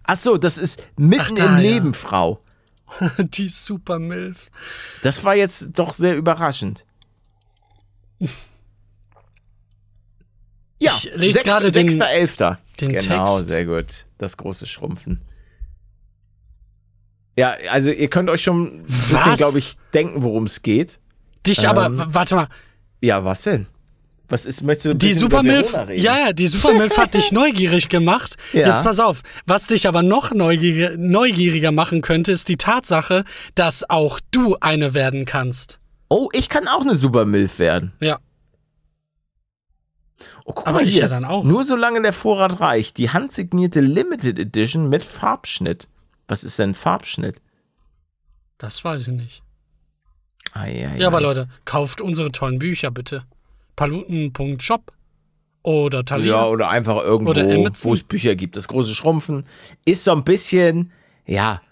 Ach 0.04 0.16
so, 0.16 0.36
das 0.38 0.56
ist 0.56 0.80
mitten 0.96 1.22
Ach, 1.22 1.30
da, 1.32 1.44
im 1.46 1.52
ja. 1.54 1.58
Leben, 1.58 1.94
Frau. 1.94 2.38
die 3.18 3.48
Super 3.48 3.98
Milf. 3.98 4.50
Das 5.02 5.22
war 5.24 5.34
jetzt 5.36 5.78
doch 5.78 5.92
sehr 5.92 6.16
überraschend. 6.16 6.84
Ja, 10.80 10.92
Ich 10.96 11.10
lese 11.14 11.42
gerade 11.42 11.72
den- 11.72 11.88
6.11. 11.88 12.56
den 12.80 12.92
Genau, 12.92 13.26
Text. 13.26 13.48
sehr 13.48 13.64
gut. 13.66 14.06
Das 14.18 14.36
große 14.36 14.66
Schrumpfen. 14.66 15.22
Ja, 17.36 17.50
also 17.70 17.90
ihr 17.90 18.08
könnt 18.08 18.30
euch 18.30 18.42
schon 18.42 18.80
ein 18.80 18.82
bisschen, 18.84 19.34
glaube 19.34 19.58
ich, 19.58 19.76
denken, 19.94 20.22
worum 20.22 20.44
es 20.44 20.62
geht. 20.62 20.98
Dich 21.46 21.62
Ähm, 21.62 21.68
aber, 21.70 22.14
warte 22.14 22.34
mal, 22.34 22.48
Ja, 23.00 23.24
was 23.24 23.42
denn? 23.42 23.66
Was 24.30 24.44
ist, 24.44 24.60
möchtest 24.62 24.86
du 24.86 24.94
die 24.94 25.06
bisschen 25.08 25.20
Super 25.20 25.40
über 25.40 25.42
Milf, 25.52 25.72
Verona 25.72 25.88
reden? 25.90 26.02
ja, 26.02 26.18
ja, 26.18 26.32
die 26.32 26.46
Super 26.46 26.74
Milf 26.74 26.98
hat 26.98 27.14
dich 27.14 27.32
neugierig 27.32 27.88
gemacht. 27.88 28.36
Ja. 28.52 28.68
Jetzt 28.68 28.84
pass 28.84 29.00
auf, 29.00 29.22
was 29.46 29.66
dich 29.68 29.88
aber 29.88 30.02
noch 30.02 30.32
neugieriger, 30.32 30.96
neugieriger 30.98 31.72
machen 31.72 32.02
könnte, 32.02 32.32
ist 32.32 32.48
die 32.48 32.58
Tatsache, 32.58 33.24
dass 33.54 33.88
auch 33.88 34.20
du 34.30 34.56
eine 34.60 34.92
werden 34.92 35.24
kannst. 35.24 35.78
Oh, 36.10 36.28
ich 36.32 36.48
kann 36.50 36.68
auch 36.68 36.82
eine 36.82 36.94
Supermilf 36.94 37.58
werden. 37.58 37.92
Ja. 38.00 38.18
Oh, 40.44 40.52
guck 40.52 40.66
Aber 40.66 40.78
mal 40.80 40.86
ich 40.86 40.94
hier. 40.94 41.02
ja 41.02 41.08
dann 41.08 41.24
auch. 41.24 41.44
Nur 41.44 41.64
solange 41.64 42.02
der 42.02 42.12
Vorrat 42.12 42.60
reicht. 42.60 42.96
Die 42.98 43.10
handsignierte 43.10 43.80
Limited 43.80 44.38
Edition 44.38 44.88
mit 44.88 45.04
Farbschnitt. 45.04 45.88
Was 46.26 46.44
ist 46.44 46.58
denn 46.58 46.74
Farbschnitt? 46.74 47.40
Das 48.58 48.84
weiß 48.84 49.02
ich 49.08 49.14
nicht. 49.14 49.42
Ei, 50.52 50.86
ei, 50.88 50.96
Ja, 50.98 51.06
aber. 51.08 51.20
Leute, 51.20 51.48
kauft 51.64 52.00
unsere 52.00 52.32
tollen 52.32 52.58
Bücher 52.58 52.90
bitte. 52.90 53.24
Paluten.shop 53.78 54.92
oder 55.62 56.04
Thalia. 56.04 56.26
Ja, 56.26 56.46
oder 56.46 56.68
einfach 56.68 57.00
irgendwo, 57.00 57.32
wo 57.34 57.92
es 57.92 58.02
Bücher 58.02 58.34
gibt. 58.34 58.56
Das 58.56 58.66
große 58.66 58.92
Schrumpfen 58.92 59.46
ist 59.84 60.02
so 60.02 60.10
ein 60.10 60.24
bisschen, 60.24 60.90
ja, 61.26 61.62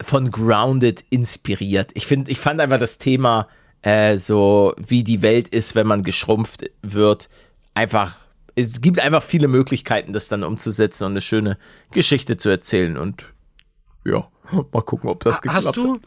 von 0.00 0.30
Grounded 0.30 1.04
inspiriert. 1.10 1.90
Ich 1.92 2.06
finde, 2.06 2.30
ich 2.30 2.38
fand 2.38 2.58
einfach 2.58 2.78
das 2.78 2.96
Thema 2.96 3.48
äh, 3.82 4.16
so, 4.16 4.74
wie 4.78 5.04
die 5.04 5.20
Welt 5.20 5.48
ist, 5.48 5.74
wenn 5.74 5.86
man 5.86 6.02
geschrumpft 6.02 6.70
wird, 6.80 7.28
einfach. 7.74 8.16
Es 8.54 8.80
gibt 8.80 9.00
einfach 9.00 9.22
viele 9.22 9.48
Möglichkeiten, 9.48 10.12
das 10.14 10.28
dann 10.28 10.44
umzusetzen 10.44 11.04
und 11.04 11.12
eine 11.12 11.20
schöne 11.20 11.58
Geschichte 11.90 12.38
zu 12.38 12.48
erzählen. 12.48 12.96
Und 12.96 13.26
ja, 14.06 14.26
mal 14.72 14.82
gucken, 14.82 15.10
ob 15.10 15.22
das 15.22 15.42
geklappt 15.42 15.66
Hast 15.66 15.76
du, 15.76 15.94
hat. 15.94 16.00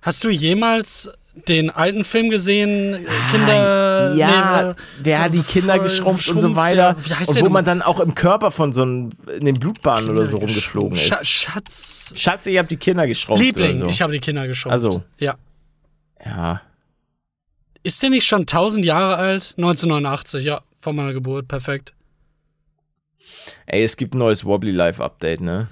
hast 0.00 0.24
du 0.24 0.30
jemals 0.30 1.10
den 1.48 1.70
alten 1.70 2.02
Film 2.04 2.30
gesehen? 2.30 3.06
Kinder. 3.30 4.10
Ah, 4.12 4.14
ja, 4.14 4.68
nee, 4.72 4.74
wer 5.02 5.20
hat 5.22 5.34
die 5.34 5.42
Kinder 5.42 5.78
geschrumpft 5.78 6.28
und 6.30 6.40
so 6.40 6.56
weiter. 6.56 6.94
der- 6.94 7.06
Wie 7.06 7.14
heißt 7.14 7.30
und 7.30 7.36
wo 7.40 7.42
denn? 7.44 7.52
man 7.52 7.64
dann 7.64 7.82
auch 7.82 8.00
im 8.00 8.14
Körper 8.14 8.50
von 8.50 8.72
so 8.72 8.82
einem, 8.82 9.10
in 9.38 9.44
den 9.44 9.58
Blutbahnen 9.60 10.10
oder 10.10 10.26
so 10.26 10.38
rumgeflogen 10.38 10.92
ist. 10.92 11.06
Scha 11.06 11.24
Schatz. 11.24 12.14
Schatz, 12.16 12.46
ich 12.46 12.58
hab 12.58 12.68
die 12.68 12.76
Kinder 12.76 13.06
geschrumpft. 13.06 13.44
Liebling, 13.44 13.78
so. 13.78 13.86
ich 13.86 14.00
habe 14.02 14.12
die 14.12 14.20
Kinder 14.20 14.46
geschrumpft. 14.46 14.72
Also. 14.72 15.02
Ja. 15.18 15.36
Ja. 16.24 16.62
Ist 17.82 18.02
der 18.02 18.10
nicht 18.10 18.26
schon 18.26 18.40
1000 18.42 18.84
Jahre 18.84 19.16
alt? 19.16 19.54
1989, 19.56 20.44
ja, 20.44 20.60
von 20.80 20.96
meiner 20.96 21.12
Geburt, 21.12 21.46
perfekt. 21.48 21.92
Ey, 23.66 23.82
es 23.82 23.96
gibt 23.96 24.14
ein 24.14 24.18
neues 24.18 24.44
Wobbly 24.44 24.70
Life 24.72 25.02
Update, 25.02 25.40
ne? 25.40 25.68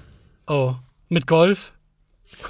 Oh, 0.47 0.75
mit 1.09 1.27
Golf? 1.27 1.73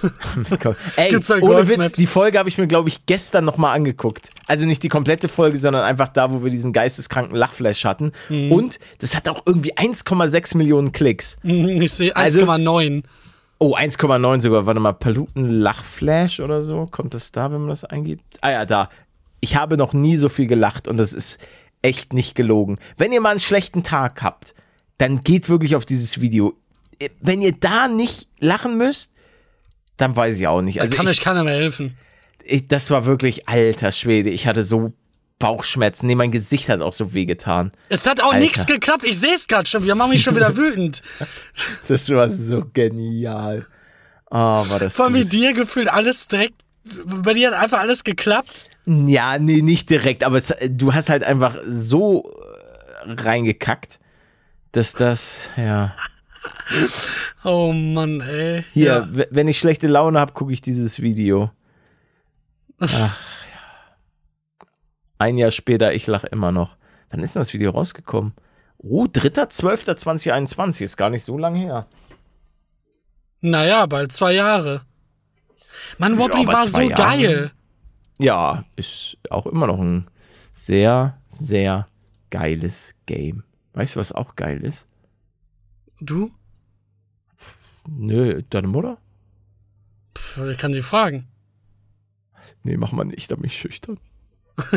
Ey, 0.95 1.15
ohne? 1.41 1.67
Witz, 1.67 1.91
die 1.93 2.05
Folge 2.05 2.37
habe 2.39 2.49
ich 2.49 2.57
mir, 2.57 2.67
glaube 2.67 2.89
ich, 2.89 3.05
gestern 3.05 3.45
nochmal 3.45 3.75
angeguckt. 3.75 4.29
Also 4.47 4.65
nicht 4.65 4.83
die 4.83 4.89
komplette 4.89 5.27
Folge, 5.27 5.57
sondern 5.57 5.83
einfach 5.83 6.09
da, 6.09 6.31
wo 6.31 6.43
wir 6.43 6.51
diesen 6.51 6.73
geisteskranken 6.73 7.35
Lachflash 7.35 7.85
hatten. 7.85 8.11
Mhm. 8.29 8.51
Und 8.51 8.79
das 8.99 9.15
hat 9.15 9.27
auch 9.27 9.43
irgendwie 9.45 9.73
1,6 9.77 10.57
Millionen 10.57 10.91
Klicks. 10.91 11.37
Ich 11.43 11.93
sehe 11.93 12.15
Also- 12.15 12.41
1,9. 12.41 13.03
Oh, 13.57 13.75
1,9 13.75 14.41
sogar. 14.41 14.65
Warte 14.65 14.79
mal, 14.81 14.93
Paluten 14.93 15.49
Lachflash 15.49 16.41
oder 16.41 16.61
so. 16.61 16.87
Kommt 16.91 17.13
das 17.13 17.31
da, 17.31 17.51
wenn 17.51 17.59
man 17.59 17.69
das 17.69 17.85
eingibt? 17.85 18.23
Ah 18.41 18.51
ja, 18.51 18.65
da. 18.65 18.89
Ich 19.39 19.55
habe 19.55 19.77
noch 19.77 19.93
nie 19.93 20.17
so 20.17 20.27
viel 20.29 20.47
gelacht 20.47 20.87
und 20.87 20.97
das 20.97 21.13
ist 21.13 21.39
echt 21.81 22.13
nicht 22.13 22.35
gelogen. 22.35 22.79
Wenn 22.97 23.11
ihr 23.13 23.21
mal 23.21 23.29
einen 23.29 23.39
schlechten 23.39 23.83
Tag 23.83 24.21
habt, 24.21 24.55
dann 24.97 25.21
geht 25.21 25.49
wirklich 25.49 25.75
auf 25.75 25.85
dieses 25.85 26.19
Video. 26.19 26.53
Wenn 27.21 27.41
ihr 27.41 27.51
da 27.53 27.87
nicht 27.87 28.27
lachen 28.39 28.77
müsst, 28.77 29.13
dann 29.97 30.15
weiß 30.15 30.39
ich 30.39 30.47
auch 30.47 30.61
nicht. 30.61 30.77
Da 30.79 30.83
Also 30.83 30.95
kann 30.95 31.05
ich, 31.05 31.11
euch 31.11 31.21
keiner 31.21 31.43
mehr 31.43 31.55
helfen. 31.55 31.95
ich, 32.43 32.67
das 32.67 32.89
war 32.91 33.05
wirklich 33.05 33.47
alter 33.47 33.91
Schwede. 33.91 34.29
Ich 34.29 34.47
hatte 34.47 34.63
so 34.63 34.93
Bauchschmerzen. 35.39 36.07
Nee, 36.07 36.15
mein 36.15 36.31
Gesicht 36.31 36.69
hat 36.69 36.81
auch 36.81 36.93
so 36.93 37.13
wehgetan. 37.13 37.71
Es 37.89 38.07
hat 38.07 38.21
auch 38.21 38.33
nichts 38.35 38.65
geklappt. 38.65 39.03
Ich 39.05 39.19
sehe 39.19 39.33
es 39.35 39.47
gerade 39.47 39.67
schon. 39.67 39.83
Wir 39.83 39.95
machen 39.95 40.11
mich 40.11 40.23
schon 40.23 40.35
wieder 40.35 40.55
wütend. 40.57 41.01
Das 41.87 42.09
war 42.09 42.29
so 42.29 42.63
genial. 42.73 43.65
Oh, 44.31 44.37
war 44.37 44.79
das 44.79 44.97
wie 44.97 45.23
gut. 45.23 45.33
dir 45.33 45.53
gefühlt 45.53 45.89
alles 45.89 46.27
direkt. 46.27 46.55
Bei 47.05 47.33
dir 47.33 47.51
hat 47.51 47.59
einfach 47.61 47.79
alles 47.79 48.03
geklappt. 48.03 48.65
Ja, 48.85 49.37
nee, 49.39 49.61
nicht 49.61 49.89
direkt, 49.89 50.23
aber 50.23 50.37
es, 50.37 50.53
du 50.69 50.93
hast 50.93 51.09
halt 51.09 51.23
einfach 51.23 51.57
so 51.67 52.31
äh, 53.05 53.11
reingekackt, 53.13 53.99
dass 54.71 54.93
das, 54.93 55.49
ja. 55.57 55.95
Oh 57.43 57.71
Mann, 57.73 58.21
ey. 58.21 58.63
Hier, 58.73 59.07
Ja. 59.13 59.25
wenn 59.29 59.47
ich 59.47 59.59
schlechte 59.59 59.87
Laune 59.87 60.19
habe, 60.19 60.33
gucke 60.33 60.51
ich 60.51 60.61
dieses 60.61 61.01
Video. 61.01 61.51
Ach 62.79 62.89
ja. 62.99 63.15
Ein 65.19 65.37
Jahr 65.37 65.51
später, 65.51 65.93
ich 65.93 66.07
lache 66.07 66.27
immer 66.27 66.51
noch. 66.51 66.75
Wann 67.09 67.21
ist 67.21 67.35
denn 67.35 67.41
das 67.41 67.53
Video 67.53 67.71
rausgekommen? 67.71 68.33
Oh, 68.79 69.05
3.12.2021, 69.05 70.83
ist 70.83 70.97
gar 70.97 71.09
nicht 71.09 71.23
so 71.23 71.37
lang 71.37 71.55
her. 71.55 71.87
Naja, 73.41 73.85
bald 73.85 74.11
zwei 74.11 74.33
Jahre. 74.33 74.81
Mann, 75.97 76.17
Wobbly 76.17 76.43
aber 76.43 76.53
war 76.53 76.65
so 76.65 76.79
Jahre. 76.81 76.93
geil. 77.01 77.51
Ja, 78.17 78.63
ist 78.75 79.17
auch 79.29 79.45
immer 79.45 79.67
noch 79.67 79.79
ein 79.79 80.07
sehr, 80.53 81.17
sehr 81.29 81.87
geiles 82.31 82.95
Game. 83.05 83.43
Weißt 83.73 83.95
du, 83.95 83.99
was 83.99 84.11
auch 84.11 84.35
geil 84.35 84.63
ist? 84.63 84.87
Du? 85.99 86.31
Nö, 87.87 88.41
deine 88.49 88.67
Mutter? 88.67 88.97
Pff, 90.17 90.37
ich 90.49 90.57
kann 90.57 90.73
sie 90.73 90.81
fragen. 90.81 91.27
Nee, 92.63 92.77
mach 92.77 92.91
mal 92.91 93.03
nicht, 93.05 93.29
da 93.31 93.35
bin 93.35 93.45
ich 93.45 93.57
schüchtern. 93.57 93.99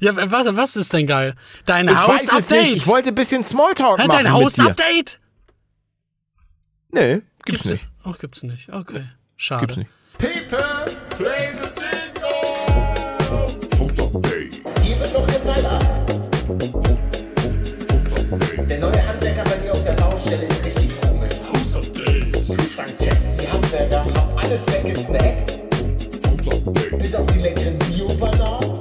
Ja, 0.00 0.30
was, 0.30 0.54
was 0.54 0.76
ist 0.76 0.92
denn 0.92 1.06
geil? 1.06 1.34
Dein. 1.64 1.88
Haus-Update. 1.88 2.76
Ich 2.76 2.86
wollte 2.86 3.08
ein 3.08 3.14
bisschen 3.14 3.42
Smalltalk 3.42 3.98
Hat 3.98 4.08
machen 4.08 4.24
dein 4.24 4.24
mit 4.24 4.26
dir. 4.26 4.32
Haus-Update? 4.44 5.20
Nee, 6.90 7.22
gibt's, 7.44 7.70
nicht. 7.70 7.86
Oh, 8.04 8.12
gibt's 8.12 8.42
nicht. 8.42 8.72
Okay. 8.72 9.08
Schade. 9.36 9.66
Gibt's 9.66 9.76
nicht. 9.76 9.90
Hier 14.82 15.00
wird 15.00 15.12
noch 15.12 15.26
geballert. 15.26 15.84
Der 18.68 18.78
neue 18.78 19.06
Handwerker 19.06 19.44
bei 19.44 19.58
mir 19.60 19.72
Baustelle 20.18 20.44
ist 20.46 20.64
richtig 20.64 21.00
komisch. 21.00 21.32
Kühlschrankcheck. 22.48 23.16
Die 23.40 23.48
Handwerker 23.48 24.04
haben 24.04 24.36
alles 24.36 24.66
weggesnackt. 24.66 25.60
Bis 26.98 27.14
auf 27.14 27.26
die 27.26 27.38
leckeren 27.38 27.78
Bio-Bananen. 27.78 28.80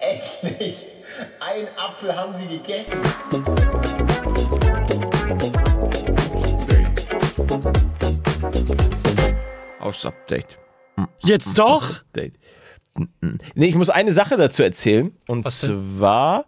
Endlich. 0.42 0.92
Ein 1.40 1.66
Apfel 1.76 2.14
haben 2.14 2.36
sie 2.36 2.46
gegessen. 2.46 3.00
Aus 9.80 10.06
Update. 10.06 10.56
Jetzt 11.20 11.58
doch? 11.58 12.00
Update. 12.00 12.34
Nee, 13.20 13.66
ich 13.66 13.74
muss 13.74 13.90
eine 13.90 14.12
Sache 14.12 14.36
dazu 14.36 14.62
erzählen. 14.62 15.12
Und 15.26 15.44
Was 15.44 15.60
denn? 15.60 15.96
zwar 15.96 16.44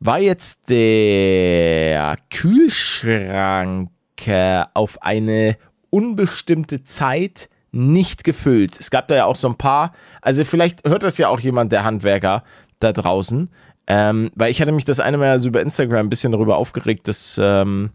war 0.00 0.18
jetzt 0.18 0.68
der 0.68 2.16
Kühlschrank 2.30 3.90
äh, 4.26 4.64
auf 4.74 5.02
eine 5.02 5.56
unbestimmte 5.90 6.84
Zeit 6.84 7.48
nicht 7.72 8.24
gefüllt. 8.24 8.78
Es 8.80 8.90
gab 8.90 9.08
da 9.08 9.16
ja 9.16 9.24
auch 9.26 9.36
so 9.36 9.48
ein 9.48 9.56
paar, 9.56 9.92
also 10.22 10.44
vielleicht 10.44 10.86
hört 10.86 11.02
das 11.02 11.18
ja 11.18 11.28
auch 11.28 11.40
jemand, 11.40 11.72
der 11.72 11.84
Handwerker 11.84 12.42
da 12.80 12.92
draußen. 12.92 13.50
Ähm, 13.88 14.30
weil 14.34 14.50
ich 14.50 14.60
hatte 14.60 14.72
mich 14.72 14.84
das 14.84 14.98
eine 14.98 15.16
Mal 15.16 15.38
so 15.38 15.48
über 15.48 15.60
Instagram 15.60 16.06
ein 16.06 16.08
bisschen 16.08 16.32
darüber 16.32 16.56
aufgeregt, 16.56 17.06
dass, 17.06 17.38
ähm, 17.40 17.90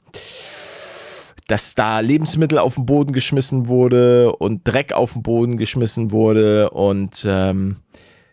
dass 1.51 1.75
da 1.75 1.99
Lebensmittel 1.99 2.57
auf 2.57 2.75
den 2.75 2.85
Boden 2.85 3.11
geschmissen 3.11 3.67
wurde 3.67 4.33
und 4.37 4.61
Dreck 4.65 4.93
auf 4.93 5.13
den 5.13 5.21
Boden 5.21 5.57
geschmissen 5.57 6.11
wurde 6.11 6.69
und 6.69 7.25
ähm, 7.27 7.77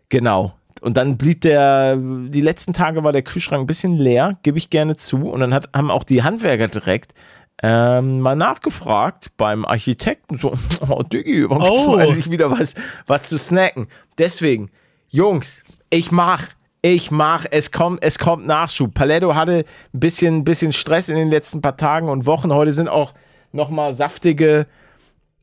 genau. 0.08 0.54
Und 0.80 0.96
dann 0.96 1.18
blieb 1.18 1.40
der, 1.40 1.96
die 1.96 2.40
letzten 2.40 2.72
Tage 2.72 3.02
war 3.02 3.10
der 3.10 3.22
Kühlschrank 3.22 3.60
ein 3.60 3.66
bisschen 3.66 3.96
leer, 3.96 4.38
gebe 4.44 4.56
ich 4.56 4.70
gerne 4.70 4.96
zu. 4.96 5.28
Und 5.28 5.40
dann 5.40 5.52
hat, 5.52 5.68
haben 5.74 5.90
auch 5.90 6.04
die 6.04 6.22
Handwerker 6.22 6.68
direkt 6.68 7.12
ähm, 7.60 8.20
mal 8.20 8.36
nachgefragt 8.36 9.32
beim 9.36 9.64
Architekten, 9.64 10.36
so, 10.36 10.52
oh 10.88 11.02
Diggi, 11.02 11.40
gibt's 11.40 11.56
Oh. 11.58 11.96
mal 11.96 12.02
endlich 12.06 12.30
wieder 12.30 12.52
was, 12.52 12.74
was 13.08 13.24
zu 13.24 13.36
snacken? 13.36 13.88
Deswegen, 14.18 14.70
Jungs, 15.08 15.64
ich 15.90 16.12
mach, 16.12 16.46
ich 16.82 17.10
mach, 17.10 17.44
es 17.50 17.72
kommt, 17.72 18.02
es 18.02 18.18
kommt 18.18 18.46
Nachschub. 18.46 18.94
Paletto 18.94 19.34
hatte 19.34 19.64
ein 19.94 20.00
bisschen, 20.00 20.44
bisschen 20.44 20.72
Stress 20.72 21.08
in 21.08 21.16
den 21.16 21.28
letzten 21.28 21.60
paar 21.60 21.76
Tagen 21.76 22.08
und 22.08 22.26
Wochen. 22.26 22.52
Heute 22.52 22.72
sind 22.72 22.88
auch 22.88 23.14
nochmal 23.52 23.94
saftige, 23.94 24.66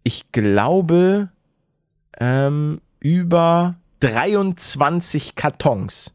ich 0.03 0.31
glaube, 0.31 1.29
ähm, 2.19 2.81
über 2.99 3.75
23 3.99 5.35
Kartons. 5.35 6.14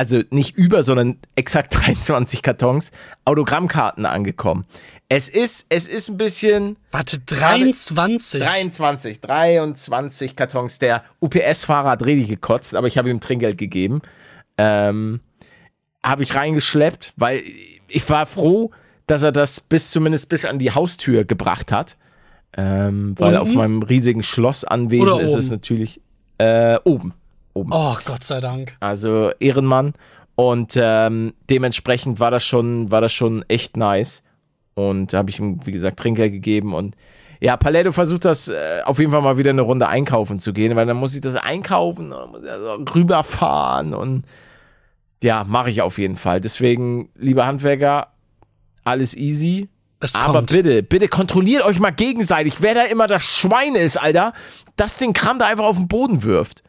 Also 0.00 0.22
nicht 0.30 0.56
über, 0.56 0.82
sondern 0.82 1.18
exakt 1.34 1.74
23 1.78 2.40
Kartons 2.40 2.90
Autogrammkarten 3.26 4.06
angekommen. 4.06 4.64
Es 5.10 5.28
ist, 5.28 5.66
es 5.68 5.86
ist 5.86 6.08
ein 6.08 6.16
bisschen 6.16 6.78
Warte, 6.90 7.18
23? 7.18 8.42
23, 8.42 9.20
23 9.20 10.36
Kartons. 10.36 10.78
Der 10.78 11.04
UPS-Fahrer 11.20 11.90
hat 11.90 12.02
richtig 12.06 12.30
gekotzt, 12.30 12.74
aber 12.74 12.86
ich 12.86 12.96
habe 12.96 13.10
ihm 13.10 13.20
Trinkgeld 13.20 13.58
gegeben. 13.58 14.00
Ähm, 14.56 15.20
habe 16.02 16.22
ich 16.22 16.34
reingeschleppt, 16.34 17.12
weil 17.18 17.42
ich 17.86 18.08
war 18.08 18.24
froh, 18.24 18.70
dass 19.06 19.22
er 19.22 19.32
das 19.32 19.60
bis 19.60 19.90
zumindest 19.90 20.30
bis 20.30 20.46
an 20.46 20.58
die 20.58 20.70
Haustür 20.70 21.26
gebracht 21.26 21.72
hat. 21.72 21.98
Ähm, 22.56 23.16
weil 23.18 23.36
Unten? 23.36 23.50
auf 23.50 23.54
meinem 23.54 23.82
riesigen 23.82 24.22
Schlossanwesen 24.22 25.12
Oder 25.12 25.20
ist 25.22 25.34
es 25.34 25.50
natürlich 25.50 26.00
äh, 26.38 26.78
oben. 26.84 27.12
Oben. 27.54 27.70
Oh, 27.72 27.96
Gott 28.04 28.24
sei 28.24 28.40
Dank. 28.40 28.76
Also 28.80 29.30
Ehrenmann. 29.40 29.94
Und 30.36 30.74
ähm, 30.76 31.34
dementsprechend 31.50 32.20
war 32.20 32.30
das 32.30 32.44
schon, 32.44 32.90
war 32.90 33.00
das 33.00 33.12
schon 33.12 33.44
echt 33.48 33.76
nice. 33.76 34.22
Und 34.74 35.12
da 35.12 35.18
habe 35.18 35.30
ich 35.30 35.38
ihm, 35.38 35.60
wie 35.66 35.72
gesagt, 35.72 35.98
Trinkgeld 35.98 36.32
gegeben. 36.32 36.72
Und 36.74 36.96
ja, 37.40 37.56
Paletto 37.56 37.92
versucht 37.92 38.24
das 38.24 38.48
äh, 38.48 38.80
auf 38.84 38.98
jeden 38.98 39.12
Fall 39.12 39.22
mal 39.22 39.38
wieder 39.38 39.50
eine 39.50 39.62
Runde 39.62 39.88
einkaufen 39.88 40.40
zu 40.40 40.52
gehen, 40.52 40.76
weil 40.76 40.86
dann 40.86 40.96
muss 40.96 41.14
ich 41.14 41.20
das 41.20 41.36
einkaufen, 41.36 42.12
ich 42.42 42.50
also 42.50 42.84
rüberfahren 42.94 43.94
und 43.94 44.24
ja, 45.22 45.44
mache 45.44 45.70
ich 45.70 45.82
auf 45.82 45.98
jeden 45.98 46.16
Fall. 46.16 46.40
Deswegen, 46.40 47.10
liebe 47.16 47.44
Handwerker, 47.44 48.08
alles 48.84 49.16
easy. 49.16 49.68
Es 50.00 50.14
Aber 50.14 50.38
kommt. 50.38 50.50
bitte, 50.50 50.82
bitte 50.82 51.08
kontrolliert 51.08 51.64
euch 51.64 51.78
mal 51.78 51.90
gegenseitig, 51.90 52.62
wer 52.62 52.74
da 52.74 52.84
immer 52.84 53.06
das 53.06 53.22
Schwein 53.22 53.74
ist, 53.74 53.98
Alter, 53.98 54.32
das 54.76 54.96
den 54.96 55.12
Kram 55.12 55.38
da 55.38 55.46
einfach 55.46 55.64
auf 55.64 55.76
den 55.76 55.88
Boden 55.88 56.22
wirft. 56.22 56.62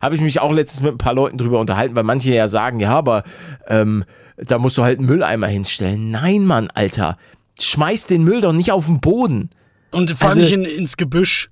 Habe 0.00 0.14
ich 0.14 0.20
mich 0.20 0.40
auch 0.40 0.52
letztens 0.52 0.82
mit 0.84 0.94
ein 0.94 0.98
paar 0.98 1.14
Leuten 1.14 1.38
drüber 1.38 1.58
unterhalten, 1.58 1.94
weil 1.94 2.02
manche 2.04 2.32
ja 2.34 2.48
sagen, 2.48 2.80
ja, 2.80 2.90
aber 2.96 3.24
ähm, 3.66 4.04
da 4.36 4.58
musst 4.58 4.76
du 4.78 4.82
halt 4.84 4.98
einen 4.98 5.08
Mülleimer 5.08 5.46
hinstellen. 5.46 6.10
Nein, 6.10 6.44
Mann, 6.44 6.68
Alter. 6.74 7.16
Schmeiß 7.60 8.06
den 8.06 8.22
Müll 8.24 8.40
doch 8.42 8.52
nicht 8.52 8.72
auf 8.72 8.86
den 8.86 9.00
Boden. 9.00 9.50
Und 9.92 10.10
vor 10.10 10.28
allem 10.30 10.38
Also- 10.38 10.54
nicht 10.56 10.70
in, 10.70 10.78
ins 10.78 10.96
Gebüsch. 10.96 11.50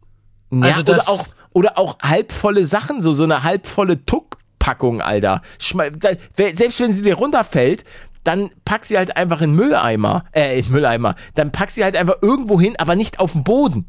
Ja, 0.51 0.61
Also 0.67 0.83
das- 0.83 1.09
oder, 1.09 1.15
auch, 1.21 1.27
oder 1.53 1.79
auch 1.79 1.99
halbvolle 2.03 2.65
Sachen, 2.67 3.01
so, 3.01 3.13
so 3.15 3.25
eine 3.25 3.43
halbvolle 3.43 4.05
Tuckpackung, 4.05 5.01
Alter. 5.01 5.41
Schme 5.59 5.91
da, 5.93 6.11
selbst 6.37 6.81
wenn 6.81 6.93
sie 6.93 7.03
dir 7.03 7.15
runterfällt, 7.15 7.85
dann 8.25 8.51
pack 8.65 8.85
sie 8.85 8.97
halt 8.99 9.17
einfach 9.17 9.41
in 9.43 9.53
Mülleimer, 9.55 10.25
äh, 10.33 10.59
in 10.61 10.71
Mülleimer. 10.71 11.15
Dann 11.35 11.53
pack 11.53 11.71
sie 11.71 11.85
halt 11.85 11.97
einfach 11.97 12.17
irgendwo 12.23 12.61
hin, 12.61 12.75
aber 12.79 12.97
nicht 12.97 13.19
auf 13.21 13.33
den 13.33 13.45
Boden. 13.45 13.87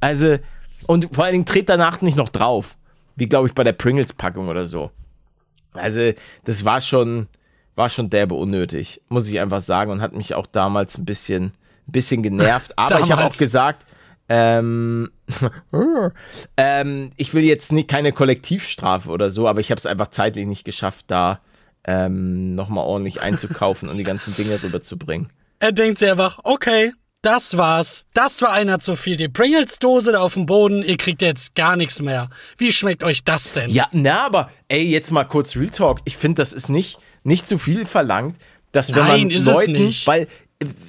Also, 0.00 0.36
und 0.88 1.14
vor 1.14 1.24
allen 1.24 1.32
Dingen 1.32 1.44
dreht 1.44 1.68
danach 1.68 2.00
nicht 2.00 2.16
noch 2.16 2.28
drauf. 2.28 2.76
Wie, 3.16 3.26
glaube 3.26 3.48
ich, 3.48 3.54
bei 3.54 3.64
der 3.64 3.72
Pringles-Packung 3.72 4.48
oder 4.48 4.66
so. 4.66 4.90
Also, 5.74 6.12
das 6.44 6.64
war 6.64 6.80
schon, 6.80 7.28
war 7.74 7.88
schon 7.88 8.10
derbe 8.10 8.34
unnötig, 8.34 9.00
muss 9.08 9.28
ich 9.28 9.40
einfach 9.40 9.60
sagen. 9.60 9.90
Und 9.90 10.00
hat 10.00 10.14
mich 10.14 10.34
auch 10.34 10.46
damals 10.46 10.98
ein 10.98 11.04
bisschen, 11.04 11.52
ein 11.88 11.92
bisschen 11.92 12.22
genervt. 12.22 12.72
Aber 12.78 13.00
ich 13.00 13.10
habe 13.10 13.24
auch 13.24 13.36
gesagt, 13.36 13.84
ähm, 14.28 15.10
ähm, 16.56 17.12
ich 17.16 17.34
will 17.34 17.44
jetzt 17.44 17.72
nicht 17.72 17.88
keine 17.88 18.12
Kollektivstrafe 18.12 19.10
oder 19.10 19.30
so, 19.30 19.46
aber 19.48 19.60
ich 19.60 19.70
habe 19.70 19.78
es 19.78 19.84
einfach 19.84 20.08
zeitlich 20.08 20.46
nicht 20.46 20.64
geschafft, 20.64 21.06
da 21.08 21.40
ähm, 21.84 22.54
nochmal 22.54 22.84
ordentlich 22.84 23.20
einzukaufen 23.20 23.88
und 23.88 23.98
die 23.98 24.04
ganzen 24.04 24.34
Dinge 24.34 24.62
rüberzubringen. 24.62 25.28
Er 25.58 25.72
denkt 25.72 25.98
sich 25.98 26.10
einfach, 26.10 26.38
okay, 26.44 26.92
das 27.22 27.56
war's. 27.56 28.04
Das 28.14 28.42
war 28.42 28.52
einer 28.52 28.78
zu 28.80 28.96
viel. 28.96 29.16
Die 29.16 29.28
Pringles-Dose 29.28 30.12
da 30.12 30.20
auf 30.20 30.34
dem 30.34 30.46
Boden, 30.46 30.82
ihr 30.82 30.96
kriegt 30.96 31.22
jetzt 31.22 31.54
gar 31.54 31.76
nichts 31.76 32.02
mehr. 32.02 32.28
Wie 32.58 32.72
schmeckt 32.72 33.04
euch 33.04 33.24
das 33.24 33.52
denn? 33.52 33.70
Ja, 33.70 33.88
na, 33.92 34.26
aber 34.26 34.50
ey, 34.68 34.82
jetzt 34.82 35.10
mal 35.12 35.24
kurz 35.24 35.56
Real 35.56 35.70
Talk. 35.70 36.00
Ich 36.04 36.16
finde, 36.16 36.42
das 36.42 36.52
ist 36.52 36.68
nicht, 36.68 36.98
nicht 37.22 37.46
zu 37.46 37.58
viel 37.58 37.86
verlangt, 37.86 38.36
dass 38.72 38.94
wenn 38.94 39.04
Nein, 39.04 39.20
man 39.22 39.30
ist 39.30 39.46
es 39.46 39.66
Leuten, 39.66 39.72
nicht. 39.72 40.06
weil 40.06 40.26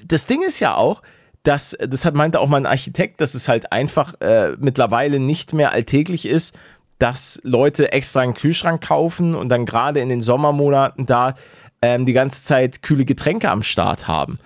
das 0.06 0.26
Ding 0.26 0.42
ist 0.42 0.60
ja 0.60 0.76
auch, 0.76 1.04
dass, 1.44 1.78
das 1.80 2.06
hat, 2.06 2.16
meinte 2.16 2.40
auch 2.40 2.48
mal 2.48 2.58
ein 2.58 2.66
Architekt, 2.66 3.22
dass 3.22 3.36
es 3.36 3.48
halt 3.48 3.72
einfach 3.72 4.20
äh, 4.22 4.56
mittlerweile 4.60 5.20
nicht 5.20 5.54
mehr 5.54 5.72
alltäglich 5.72 6.26
ist, 6.26 6.56
dass 7.00 7.40
Leute 7.44 7.92
extra 7.92 8.22
einen 8.22 8.34
Kühlschrank 8.34 8.82
kaufen 8.82 9.36
und 9.36 9.50
dann 9.50 9.66
gerade 9.66 10.00
in 10.00 10.10
den 10.10 10.22
Sommermonaten 10.22 11.06
da 11.06 11.36
ähm, 11.82 12.06
die 12.06 12.14
ganze 12.14 12.44
Zeit 12.44 12.82
kühle 12.82 13.04
Getränke 13.04 13.52
am 13.52 13.62
Start 13.62 14.08
haben. 14.08 14.40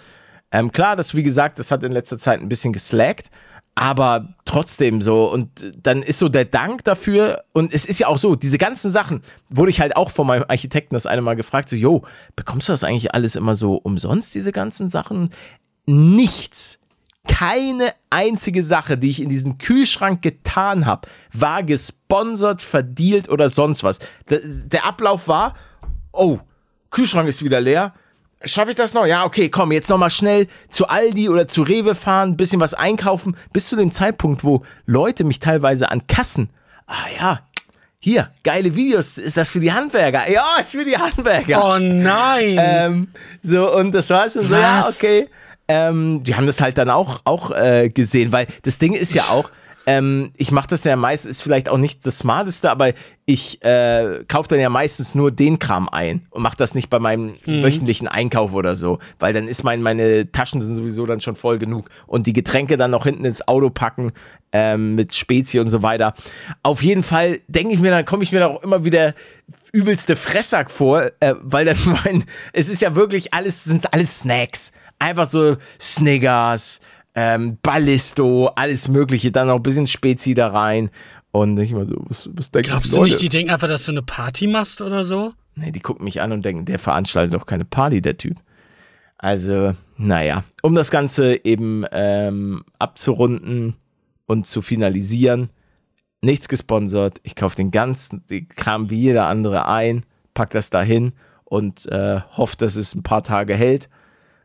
Ähm, 0.52 0.72
klar, 0.72 0.96
das 0.96 1.16
wie 1.16 1.24
gesagt, 1.24 1.60
das 1.60 1.72
hat 1.72 1.84
in 1.84 1.92
letzter 1.92 2.18
Zeit 2.18 2.40
ein 2.40 2.50
bisschen 2.50 2.74
geslackt, 2.74 3.30
aber 3.76 4.34
trotzdem 4.46 5.02
so. 5.02 5.32
Und 5.32 5.74
dann 5.84 6.02
ist 6.02 6.20
so 6.20 6.30
der 6.30 6.46
Dank 6.46 6.84
dafür. 6.84 7.44
Und 7.54 7.74
es 7.74 7.86
ist 7.86 8.00
ja 8.00 8.08
auch 8.08 8.18
so, 8.18 8.36
diese 8.36 8.58
ganzen 8.58 8.90
Sachen 8.90 9.22
wurde 9.50 9.70
ich 9.70 9.82
halt 9.82 9.96
auch 9.96 10.10
von 10.10 10.26
meinem 10.26 10.46
Architekten 10.48 10.96
das 10.96 11.06
eine 11.06 11.22
Mal 11.22 11.36
gefragt: 11.36 11.70
so, 11.70 11.76
Jo, 11.76 12.04
bekommst 12.36 12.70
du 12.70 12.74
das 12.74 12.84
eigentlich 12.84 13.14
alles 13.14 13.36
immer 13.36 13.56
so 13.56 13.76
umsonst, 13.76 14.36
diese 14.36 14.52
ganzen 14.52 14.90
Sachen? 14.90 15.30
Nichts. 15.86 16.80
Keine 17.28 17.94
einzige 18.10 18.64
Sache, 18.64 18.98
die 18.98 19.10
ich 19.10 19.22
in 19.22 19.30
diesen 19.30 19.58
Kühlschrank 19.58 20.22
getan 20.22 20.86
habe, 20.86 21.10
war 21.34 21.62
gesponsert, 21.62 22.62
verdealt 22.62 23.30
oder 23.30 23.50
sonst 23.50 23.84
was. 23.84 24.00
Der, 24.30 24.40
der 24.44 24.86
Ablauf 24.86 25.28
war, 25.28 25.56
oh, 26.14 26.40
Kühlschrank 26.90 27.28
ist 27.28 27.44
wieder 27.44 27.62
leer. 27.62 27.94
Schaffe 28.44 28.70
ich 28.70 28.76
das 28.76 28.94
noch? 28.94 29.06
Ja, 29.06 29.26
okay, 29.26 29.50
komm, 29.50 29.72
jetzt 29.72 29.90
noch 29.90 29.98
mal 29.98 30.12
schnell 30.12 30.48
zu 30.70 30.88
Aldi 30.88 31.30
oder 31.30 31.48
zu 31.48 31.64
Rewe 31.64 31.96
fahren, 31.96 32.38
bisschen 32.38 32.62
was 32.62 32.76
einkaufen, 32.76 33.36
bis 33.52 33.68
zu 33.68 33.76
dem 33.76 33.92
Zeitpunkt, 33.92 34.44
wo 34.44 34.64
Leute 34.86 35.24
mich 35.24 35.40
teilweise 35.40 35.90
an 35.90 36.06
Kassen, 36.06 36.50
ah 36.86 37.08
ja, 37.20 37.40
hier, 38.00 38.30
geile 38.44 38.76
Videos, 38.76 39.18
ist 39.18 39.38
das 39.38 39.52
für 39.52 39.60
die 39.60 39.74
Handwerker? 39.74 40.30
Ja, 40.30 40.58
ist 40.62 40.72
für 40.72 40.86
die 40.86 40.98
Handwerker. 40.98 41.66
Oh 41.66 41.80
nein! 41.80 42.56
Ähm, 42.60 43.08
so, 43.42 43.76
und 43.76 43.92
das 43.92 44.10
war 44.12 44.30
schon 44.30 44.44
so, 44.44 44.56
ja, 44.56 44.80
Was? 44.80 45.02
okay. 45.04 45.28
Ähm, 45.68 46.24
die 46.24 46.36
haben 46.36 46.46
das 46.46 46.62
halt 46.62 46.78
dann 46.78 46.90
auch, 46.92 47.22
auch 47.26 47.52
äh, 47.52 47.90
gesehen, 47.90 48.32
weil 48.32 48.46
das 48.62 48.78
Ding 48.78 48.94
ist 48.94 49.14
ja 49.16 49.24
auch, 49.24 49.50
ähm, 49.88 50.32
ich 50.36 50.52
mache 50.52 50.68
das 50.68 50.84
ja 50.84 50.98
meistens, 50.98 51.32
ist 51.32 51.42
vielleicht 51.42 51.70
auch 51.70 51.78
nicht 51.78 52.06
das 52.06 52.20
Smarteste, 52.20 52.70
aber 52.70 52.92
ich 53.26 53.64
äh, 53.64 54.26
kaufe 54.28 54.50
dann 54.50 54.60
ja 54.60 54.70
meistens 54.70 55.16
nur 55.16 55.32
den 55.32 55.60
Kram 55.60 55.88
ein 55.88 56.28
und 56.30 56.44
mache 56.44 56.58
das 56.58 56.76
nicht 56.76 56.90
bei 56.90 57.00
meinem 57.00 57.36
wöchentlichen 57.46 58.10
Einkauf 58.10 58.54
oder 58.54 58.76
so, 58.76 59.00
weil 59.18 59.32
dann 59.32 59.48
ist 59.48 59.64
mein, 59.64 59.82
meine 59.82 60.30
Taschen 60.30 60.60
sind 60.60 60.76
sowieso 60.76 61.06
dann 61.06 61.22
schon 61.22 61.38
voll 61.38 61.58
genug 61.58 61.90
und 62.06 62.28
die 62.28 62.34
Getränke 62.34 62.76
dann 62.76 62.92
noch 62.92 63.06
hinten 63.06 63.24
ins 63.24 63.48
Auto 63.48 63.70
packen 63.70 64.12
ähm, 64.52 64.96
mit 64.96 65.16
Spezi 65.16 65.60
und 65.60 65.70
so 65.70 65.82
weiter. 65.84 66.14
Auf 66.64 66.84
jeden 66.84 67.04
Fall 67.04 67.40
denke 67.48 67.74
ich 67.74 67.80
mir, 67.80 67.92
dann 67.92 68.04
komme 68.04 68.24
ich 68.24 68.34
mir 68.34 68.40
da 68.40 68.48
auch 68.48 68.64
immer 68.64 68.84
wieder 68.84 69.16
übelste 69.72 70.18
Fressack 70.18 70.70
vor, 70.70 71.12
äh, 71.22 71.36
weil 71.42 71.64
dann 71.64 71.78
mein, 72.04 72.26
es 72.52 72.68
ist 72.68 72.82
ja 72.82 72.96
wirklich 72.96 73.34
alles, 73.34 73.64
sind 73.64 73.94
alles 73.94 74.20
Snacks. 74.20 74.74
Einfach 75.00 75.28
so 75.28 75.56
Snickers, 75.80 76.82
ähm, 77.20 77.58
Ballisto, 77.64 78.52
alles 78.56 78.90
Mögliche, 78.90 79.32
dann 79.32 79.48
noch 79.48 79.56
ein 79.56 79.64
bisschen 79.64 79.88
Spezi 79.88 80.36
da 80.36 80.50
rein. 80.50 80.92
Und 81.32 81.58
ich 81.58 81.74
mal 81.74 81.88
so, 81.88 81.96
was, 82.08 82.30
was 82.34 82.52
denken 82.52 82.70
Glaubst 82.70 82.94
du 82.94 83.04
nicht, 83.04 83.20
die 83.20 83.28
denken 83.28 83.52
einfach, 83.52 83.68
dass 83.68 83.86
du 83.86 83.92
eine 83.92 84.04
Party 84.04 84.46
machst 84.46 84.82
oder 84.82 85.04
so? 85.04 85.34
Nee, 85.56 85.72
die 85.72 85.80
gucken 85.80 86.04
mich 86.04 86.22
an 86.22 86.32
und 86.32 86.46
denken, 86.46 86.66
der 86.66 86.78
veranstaltet 86.78 87.34
doch 87.34 87.48
keine 87.48 87.66
Party, 87.66 88.04
der 88.04 88.18
Typ. 88.18 88.38
Also, 89.18 89.76
naja, 89.98 90.44
um 90.62 90.76
das 90.76 90.92
Ganze 90.92 91.44
eben 91.44 91.86
ähm, 91.92 92.64
abzurunden 92.78 93.76
und 94.28 94.46
zu 94.46 94.62
finalisieren, 94.62 95.50
nichts 96.22 96.48
gesponsert. 96.48 97.20
Ich 97.24 97.36
kaufe 97.36 97.56
den 97.56 97.72
ganzen 97.72 98.28
den 98.28 98.48
Kram 98.48 98.92
wie 98.92 99.02
jeder 99.02 99.26
andere 99.26 99.68
ein, 99.68 100.06
pack 100.36 100.52
das 100.52 100.70
dahin 100.70 101.14
und 101.46 101.88
äh, 101.88 102.22
hoffe, 102.38 102.58
dass 102.58 102.76
es 102.76 102.94
ein 102.94 103.02
paar 103.02 103.24
Tage 103.24 103.56
hält. 103.56 103.90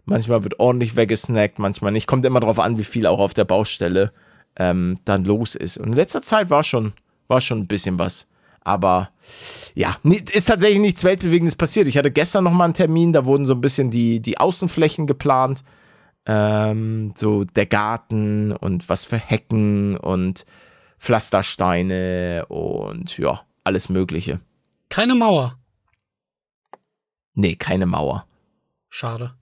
Manchmal 0.05 0.43
wird 0.43 0.59
ordentlich 0.59 0.97
weggesnackt, 0.97 1.59
manchmal 1.59 1.93
nicht. 1.93 2.07
Kommt 2.07 2.27
immer 2.27 2.41
darauf 2.41 2.59
an, 2.59 2.79
wie 2.79 2.85
viel 2.85 3.07
auch 3.07 3.21
auf 3.21 3.35
der 3.35 3.45
Baustelle 3.45 4.13
ähm, 4.57 4.99
dann 5.05 5.25
los 5.25 5.55
ist. 5.55 5.79
Und 5.79 5.89
in 5.89 5.93
letzter 5.95 6.23
Zeit 6.23 6.51
war 6.51 6.65
schon, 6.65 6.93
war 7.29 7.41
schon 7.41 7.61
ein 7.61 7.67
bisschen 7.69 7.99
was. 7.99 8.27
Aber 8.65 9.11
ja, 9.75 9.97
ist 10.33 10.47
tatsächlich 10.47 10.81
nichts 10.81 11.05
Weltbewegendes 11.05 11.57
passiert. 11.57 11.89
Ich 11.89 11.99
hatte 11.99 12.11
gestern 12.11 12.45
noch 12.45 12.53
mal 12.53 12.65
einen 12.65 12.75
Termin, 12.75 13.13
da 13.13 13.25
wurden 13.25 13.47
so 13.47 13.55
ein 13.55 13.61
bisschen 13.61 13.91
die, 13.91 14.21
die 14.21 14.39
Außenflächen 14.39 15.07
geplant. 15.07 15.65
Ähm, 16.25 17.13
so 17.17 17.45
der 17.45 17.67
Garten 17.67 18.53
und 18.53 18.89
was 18.89 19.05
für 19.05 19.17
Hecken 19.17 19.97
und 19.97 20.47
Pflastersteine 20.99 22.47
und 22.49 23.19
ja, 23.19 23.41
alles 23.65 23.89
Mögliche. 23.89 24.41
Keine 24.89 25.17
Mauer. 25.17 25.59
Nee, 27.35 27.57
keine 27.57 27.87
Mauer. 27.87 28.27
Schade. 28.89 29.35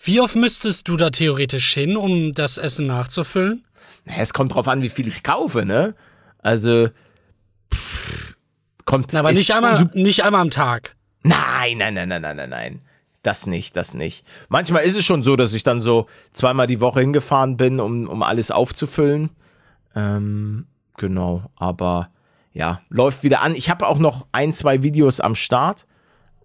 Wie 0.00 0.20
oft 0.20 0.36
müsstest 0.36 0.88
du 0.88 0.96
da 0.96 1.10
theoretisch 1.10 1.72
hin, 1.72 1.96
um 1.96 2.32
das 2.32 2.58
Essen 2.58 2.86
nachzufüllen? 2.86 3.64
Es 4.04 4.32
kommt 4.32 4.54
drauf 4.54 4.68
an, 4.68 4.82
wie 4.82 4.88
viel 4.88 5.08
ich 5.08 5.22
kaufe, 5.22 5.64
ne? 5.64 5.94
Also 6.38 6.88
pff, 7.74 8.36
kommt 8.84 9.12
Na, 9.12 9.20
aber 9.20 9.32
nicht 9.32 9.52
einmal, 9.52 9.90
nicht 9.94 10.24
einmal 10.24 10.42
am 10.42 10.50
Tag. 10.50 10.94
Nein, 11.22 11.78
nein, 11.78 11.94
nein, 11.94 12.08
nein, 12.08 12.22
nein, 12.22 12.36
nein, 12.36 12.50
nein. 12.50 12.80
Das 13.22 13.48
nicht, 13.48 13.74
das 13.74 13.94
nicht. 13.94 14.24
Manchmal 14.48 14.84
ist 14.84 14.96
es 14.96 15.04
schon 15.04 15.24
so, 15.24 15.34
dass 15.34 15.52
ich 15.52 15.64
dann 15.64 15.80
so 15.80 16.06
zweimal 16.32 16.68
die 16.68 16.80
Woche 16.80 17.00
hingefahren 17.00 17.56
bin, 17.56 17.80
um, 17.80 18.06
um 18.06 18.22
alles 18.22 18.52
aufzufüllen. 18.52 19.30
Ähm, 19.96 20.66
genau, 20.96 21.50
aber 21.56 22.10
ja, 22.52 22.80
läuft 22.88 23.24
wieder 23.24 23.42
an. 23.42 23.56
Ich 23.56 23.68
habe 23.68 23.88
auch 23.88 23.98
noch 23.98 24.26
ein, 24.30 24.52
zwei 24.52 24.84
Videos 24.84 25.18
am 25.18 25.34
Start, 25.34 25.86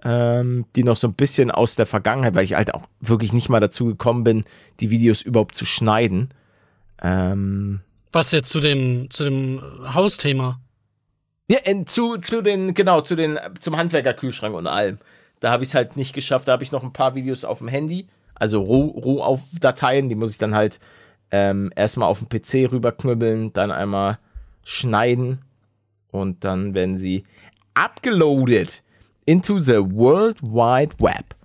ähm, 0.03 0.65
die 0.75 0.83
noch 0.83 0.95
so 0.97 1.07
ein 1.07 1.13
bisschen 1.13 1.51
aus 1.51 1.75
der 1.75 1.85
Vergangenheit, 1.85 2.35
weil 2.35 2.45
ich 2.45 2.53
halt 2.55 2.73
auch 2.73 2.83
wirklich 2.99 3.33
nicht 3.33 3.49
mal 3.49 3.59
dazu 3.59 3.85
gekommen 3.85 4.23
bin, 4.23 4.45
die 4.79 4.89
Videos 4.89 5.21
überhaupt 5.21 5.55
zu 5.55 5.65
schneiden. 5.65 6.29
Ähm, 7.01 7.81
Was 8.11 8.31
jetzt 8.31 8.49
zu 8.49 8.59
dem, 8.59 9.09
zu 9.09 9.23
dem 9.23 9.61
Hausthema? 9.93 10.59
Ja, 11.49 11.59
in, 11.59 11.85
zu, 11.87 12.17
zu 12.17 12.41
den, 12.41 12.73
genau, 12.73 13.01
zu 13.01 13.15
den, 13.15 13.37
zum 13.59 13.75
Handwerkerkühlschrank 13.77 14.55
und 14.55 14.67
allem. 14.67 14.99
Da 15.39 15.51
habe 15.51 15.63
ich 15.63 15.69
es 15.69 15.75
halt 15.75 15.97
nicht 15.97 16.13
geschafft. 16.13 16.47
Da 16.47 16.53
habe 16.53 16.63
ich 16.63 16.71
noch 16.71 16.83
ein 16.83 16.93
paar 16.93 17.15
Videos 17.15 17.43
auf 17.45 17.57
dem 17.57 17.67
Handy, 17.67 18.07
also 18.35 18.61
Roh- 18.61 18.97
Rohaufdateien, 18.99 20.09
die 20.09 20.15
muss 20.15 20.31
ich 20.31 20.37
dann 20.37 20.55
halt 20.55 20.79
ähm, 21.31 21.71
erstmal 21.75 22.07
auf 22.09 22.19
dem 22.19 22.29
PC 22.29 22.71
rüberknüppeln, 22.71 23.53
dann 23.53 23.71
einmal 23.71 24.17
schneiden 24.63 25.39
und 26.11 26.43
dann 26.43 26.73
werden 26.73 26.97
sie 26.97 27.23
abgeloadet 27.73 28.83
into 29.31 29.59
the 29.59 29.77
World 29.77 30.41
Wide 30.41 30.99
Web. 30.99 31.35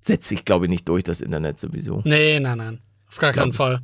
Setzt 0.00 0.28
sich, 0.28 0.44
glaube 0.44 0.64
ich, 0.64 0.70
nicht 0.70 0.88
durch, 0.88 1.04
das 1.04 1.20
Internet 1.20 1.60
sowieso. 1.60 2.02
Nee, 2.04 2.40
nein, 2.40 2.58
nein. 2.58 2.78
Auf 3.08 3.18
gar 3.18 3.32
keinen 3.32 3.52
Fall. 3.52 3.80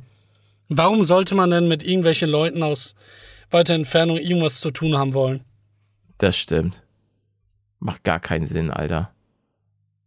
Warum 0.67 1.03
sollte 1.03 1.35
man 1.35 1.51
denn 1.51 1.69
mit 1.69 1.83
irgendwelchen 1.83 2.29
Leuten 2.29 2.63
aus 2.63 2.95
weiter 3.49 3.75
Entfernung 3.75 4.17
irgendwas 4.17 4.59
zu 4.59 4.71
tun 4.71 4.97
haben 4.97 5.13
wollen? 5.13 5.41
Das 6.17 6.35
stimmt. 6.35 6.83
Macht 7.79 8.03
gar 8.03 8.19
keinen 8.19 8.45
Sinn, 8.45 8.71
Alter. 8.71 9.11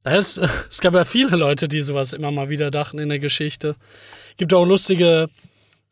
Es, 0.05 0.37
es 0.71 0.81
gab 0.81 0.93
ja 0.95 1.05
viele 1.05 1.37
Leute, 1.37 1.69
die 1.69 1.81
sowas 1.81 2.13
immer 2.13 2.31
mal 2.31 2.51
wieder 2.51 2.71
dachten 2.71 2.99
in 2.99 3.09
der 3.09 3.19
Geschichte. 3.19 3.77
Gibt 4.37 4.53
auch 4.53 4.67
lustige 4.67 5.31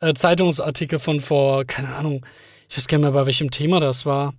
äh, 0.01 0.13
Zeitungsartikel 0.13 0.99
von 0.99 1.21
vor, 1.21 1.65
keine 1.65 1.95
Ahnung, 1.95 2.27
ich 2.69 2.77
weiß 2.77 2.87
gar 2.87 2.99
nicht 2.99 3.05
mehr, 3.05 3.13
bei 3.13 3.27
welchem 3.27 3.51
Thema 3.51 3.81
das 3.81 4.05
war. 4.05 4.35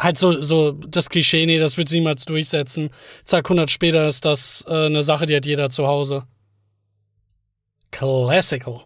Halt 0.00 0.18
so, 0.18 0.42
so 0.42 0.72
das 0.72 1.08
Klischee, 1.08 1.46
nee, 1.46 1.58
das 1.58 1.76
wird 1.76 1.88
sie 1.88 2.00
niemals 2.00 2.24
durchsetzen. 2.24 2.90
Zack, 3.24 3.46
100 3.46 3.70
später 3.70 4.08
ist 4.08 4.24
das 4.24 4.64
äh, 4.68 4.86
eine 4.86 5.02
Sache, 5.02 5.26
die 5.26 5.36
hat 5.36 5.46
jeder 5.46 5.70
zu 5.70 5.86
Hause. 5.86 6.24
Classical. 7.92 8.80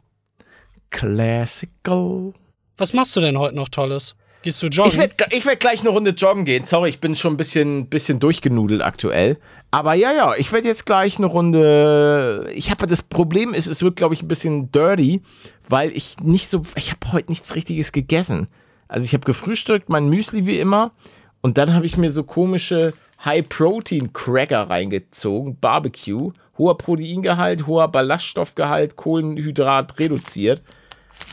Classical. 0.91 2.35
Was 2.77 2.93
machst 2.93 3.17
du 3.17 3.21
denn 3.21 3.39
heute 3.39 3.57
noch 3.57 3.69
Tolles? 3.69 4.17
Gehst 4.43 4.63
du 4.63 4.67
joggen? 4.69 4.93
Ich 4.93 4.99
werde 4.99 5.15
ich 5.31 5.47
werd 5.47 5.61
gleich 5.61 5.81
eine 5.81 5.89
Runde 5.89 6.11
joggen 6.11 6.45
gehen. 6.45 6.65
Sorry, 6.65 6.91
ich 6.91 7.01
bin 7.01 7.17
schon 7.17 7.35
ein 7.35 7.37
bisschen, 7.37 7.89
bisschen 7.89 8.21
durchgenudelt 8.21 8.83
aktuell. 8.83 9.39
Aber 9.71 9.95
ja, 9.95 10.13
ja, 10.13 10.35
ich 10.37 10.53
werde 10.53 10.69
jetzt 10.69 10.87
gleich 10.87 11.19
eine 11.19 11.27
Runde. 11.27 12.51
Ich 12.55 12.71
habe 12.71 12.87
das 12.87 13.03
Problem 13.03 13.53
ist, 13.53 13.67
es 13.67 13.83
wird, 13.83 13.97
glaube 13.97 14.15
ich, 14.15 14.23
ein 14.23 14.29
bisschen 14.29 14.71
dirty, 14.71 15.23
weil 15.69 15.91
ich 15.97 16.21
nicht 16.21 16.49
so. 16.49 16.63
Ich 16.77 16.91
habe 16.93 17.13
heute 17.13 17.31
nichts 17.31 17.55
Richtiges 17.57 17.91
gegessen. 17.91 18.47
Also 18.89 19.05
ich 19.05 19.13
habe 19.13 19.25
gefrühstückt, 19.25 19.89
mein 19.89 20.09
Müsli 20.09 20.47
wie 20.47 20.59
immer. 20.59 20.93
Und 21.41 21.59
dann 21.59 21.75
habe 21.75 21.87
ich 21.87 21.97
mir 21.97 22.11
so 22.11 22.25
komische 22.25 22.95
High-Protein-Cracker 23.25 24.71
reingezogen. 24.71 25.59
Barbecue. 25.61 26.33
Hoher 26.57 26.77
Proteingehalt, 26.77 27.67
hoher 27.67 27.89
Ballaststoffgehalt, 27.89 28.97
Kohlenhydrat 28.97 29.99
reduziert. 30.01 30.63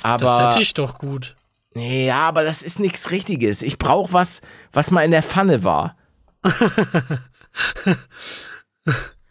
Aber 0.03 0.26
das 0.26 0.39
hätte 0.39 0.62
ich 0.62 0.76
doch 0.76 0.99
gut. 0.99 1.36
ja, 1.74 2.28
aber 2.28 2.43
das 2.43 2.62
ist 2.62 2.80
nichts 2.80 3.10
Richtiges. 3.10 3.64
Ich 3.64 3.80
brauche 3.80 4.14
was, 4.14 4.41
was 4.72 4.91
mal 4.91 5.01
in 5.01 5.12
der 5.12 5.24
Pfanne 5.24 5.64
war. 5.64 5.97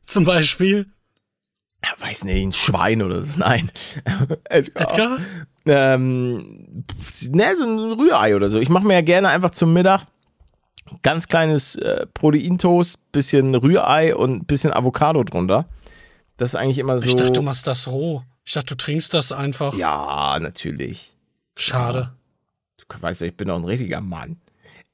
Zum 0.07 0.25
Beispiel. 0.25 0.87
Ja, 1.85 1.91
weiß 2.05 2.25
nicht, 2.25 2.43
ein 2.43 2.53
Schwein 2.53 3.03
oder 3.03 3.23
so. 3.23 3.39
Nein. 3.39 3.71
Edgar. 4.45 4.91
Edgar? 4.91 5.19
Ähm, 5.67 6.85
ne, 7.29 7.57
so 7.57 7.65
ein 7.65 7.93
Rührei 7.93 8.37
oder 8.37 8.49
so. 8.49 8.59
Ich 8.59 8.69
mache 8.69 8.87
mir 8.87 8.95
ja 8.95 9.01
gerne 9.01 9.29
einfach 9.29 9.51
zum 9.51 9.73
Mittag 9.73 10.07
ganz 11.03 11.29
kleines 11.29 11.77
äh, 11.77 12.07
Proteintoast, 12.13 13.13
bisschen 13.13 13.55
Rührei 13.55 14.15
und 14.15 14.33
ein 14.33 14.45
bisschen 14.45 14.73
Avocado 14.73 15.23
drunter. 15.23 15.69
Das 16.37 16.51
ist 16.51 16.55
eigentlich 16.57 16.79
immer 16.79 16.99
so. 17.01 17.07
Ich 17.07 17.17
dachte, 17.17 17.33
du 17.33 17.43
machst 17.43 17.67
das 17.67 17.89
roh. 17.89 18.23
Ich 18.45 18.53
dachte, 18.53 18.77
du 18.77 18.77
trinkst 18.77 19.15
das 19.15 19.33
einfach. 19.33 19.75
ja, 19.75 20.39
natürlich. 20.41 21.17
Schade. 21.57 22.13
Du 22.77 22.85
weißt 23.01 23.23
ja, 23.23 23.29
ich 23.29 23.37
bin 23.37 23.49
doch 23.49 23.57
ein 23.57 23.65
richtiger 23.65 24.01
Mann. 24.01 24.41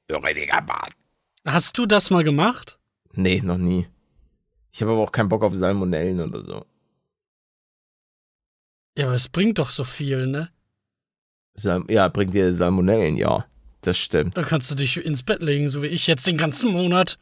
Ein 0.09 0.25
richtiger 0.25 0.61
Mann. 0.61 0.91
Hast 1.47 1.79
du 1.79 1.87
das 1.87 2.11
mal 2.11 2.23
gemacht? 2.23 2.79
Nee, 3.12 3.41
noch 3.43 3.57
nie. 3.57 3.89
Ich 4.73 4.83
habe 4.83 4.93
aber 4.93 5.01
auch 5.03 5.12
keinen 5.12 5.29
Bock 5.29 5.43
auf 5.43 5.55
Salmonellen 5.55 6.21
oder 6.21 6.45
so. 6.45 6.64
Ja, 8.97 9.07
aber 9.07 9.14
es 9.14 9.29
bringt 9.29 9.59
doch 9.59 9.71
so 9.71 9.85
viel, 9.85 10.27
ne? 10.27 10.51
Sal 11.55 11.84
ja, 11.88 12.09
bringt 12.09 12.34
dir 12.34 12.53
Salmonellen, 12.55 13.16
ja. 13.16 13.44
Das 13.82 13.96
stimmt. 13.96 14.36
Dann 14.36 14.44
kannst 14.44 14.70
du 14.70 14.74
dich 14.74 15.03
ins 15.05 15.22
Bett 15.22 15.42
legen, 15.42 15.68
so 15.68 15.82
wie 15.82 15.86
ich 15.86 16.07
jetzt 16.07 16.26
den 16.26 16.36
ganzen 16.36 16.72
Monat. 16.72 17.18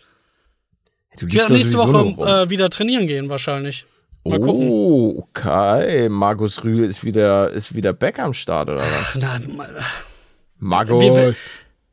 Du 1.18 1.26
doch 1.26 1.48
nächste 1.48 1.78
Woche 1.78 2.44
äh, 2.44 2.50
wieder 2.50 2.68
trainieren 2.70 3.06
gehen, 3.06 3.28
wahrscheinlich. 3.28 3.84
Mal 4.24 4.40
gucken. 4.40 4.68
oh, 4.68 5.24
okay. 5.28 6.08
Markus 6.08 6.62
Rühl 6.64 6.84
ist 6.84 7.04
wieder, 7.04 7.50
ist 7.50 7.74
wieder 7.74 7.92
back 7.92 8.18
am 8.18 8.34
Start, 8.34 8.68
oder 8.68 8.80
was? 8.82 9.14
Nein, 9.14 9.56
mal- 9.56 9.84
Markus. 10.58 11.00
Wir- 11.02 11.16
wir- 11.16 11.34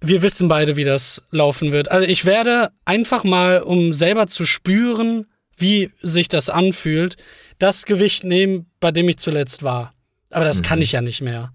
wir 0.01 0.21
wissen 0.21 0.47
beide, 0.47 0.75
wie 0.75 0.83
das 0.83 1.23
laufen 1.31 1.71
wird. 1.71 1.89
Also 1.89 2.07
ich 2.07 2.25
werde 2.25 2.69
einfach 2.83 3.23
mal, 3.23 3.61
um 3.61 3.93
selber 3.93 4.27
zu 4.27 4.45
spüren, 4.45 5.25
wie 5.57 5.91
sich 6.01 6.27
das 6.27 6.49
anfühlt, 6.49 7.15
das 7.57 7.85
Gewicht 7.85 8.23
nehmen, 8.23 8.65
bei 8.79 8.91
dem 8.91 9.07
ich 9.09 9.17
zuletzt 9.17 9.63
war. 9.63 9.93
Aber 10.29 10.45
das 10.45 10.61
kann 10.61 10.81
ich 10.81 10.91
ja 10.91 11.01
nicht 11.01 11.21
mehr. 11.21 11.53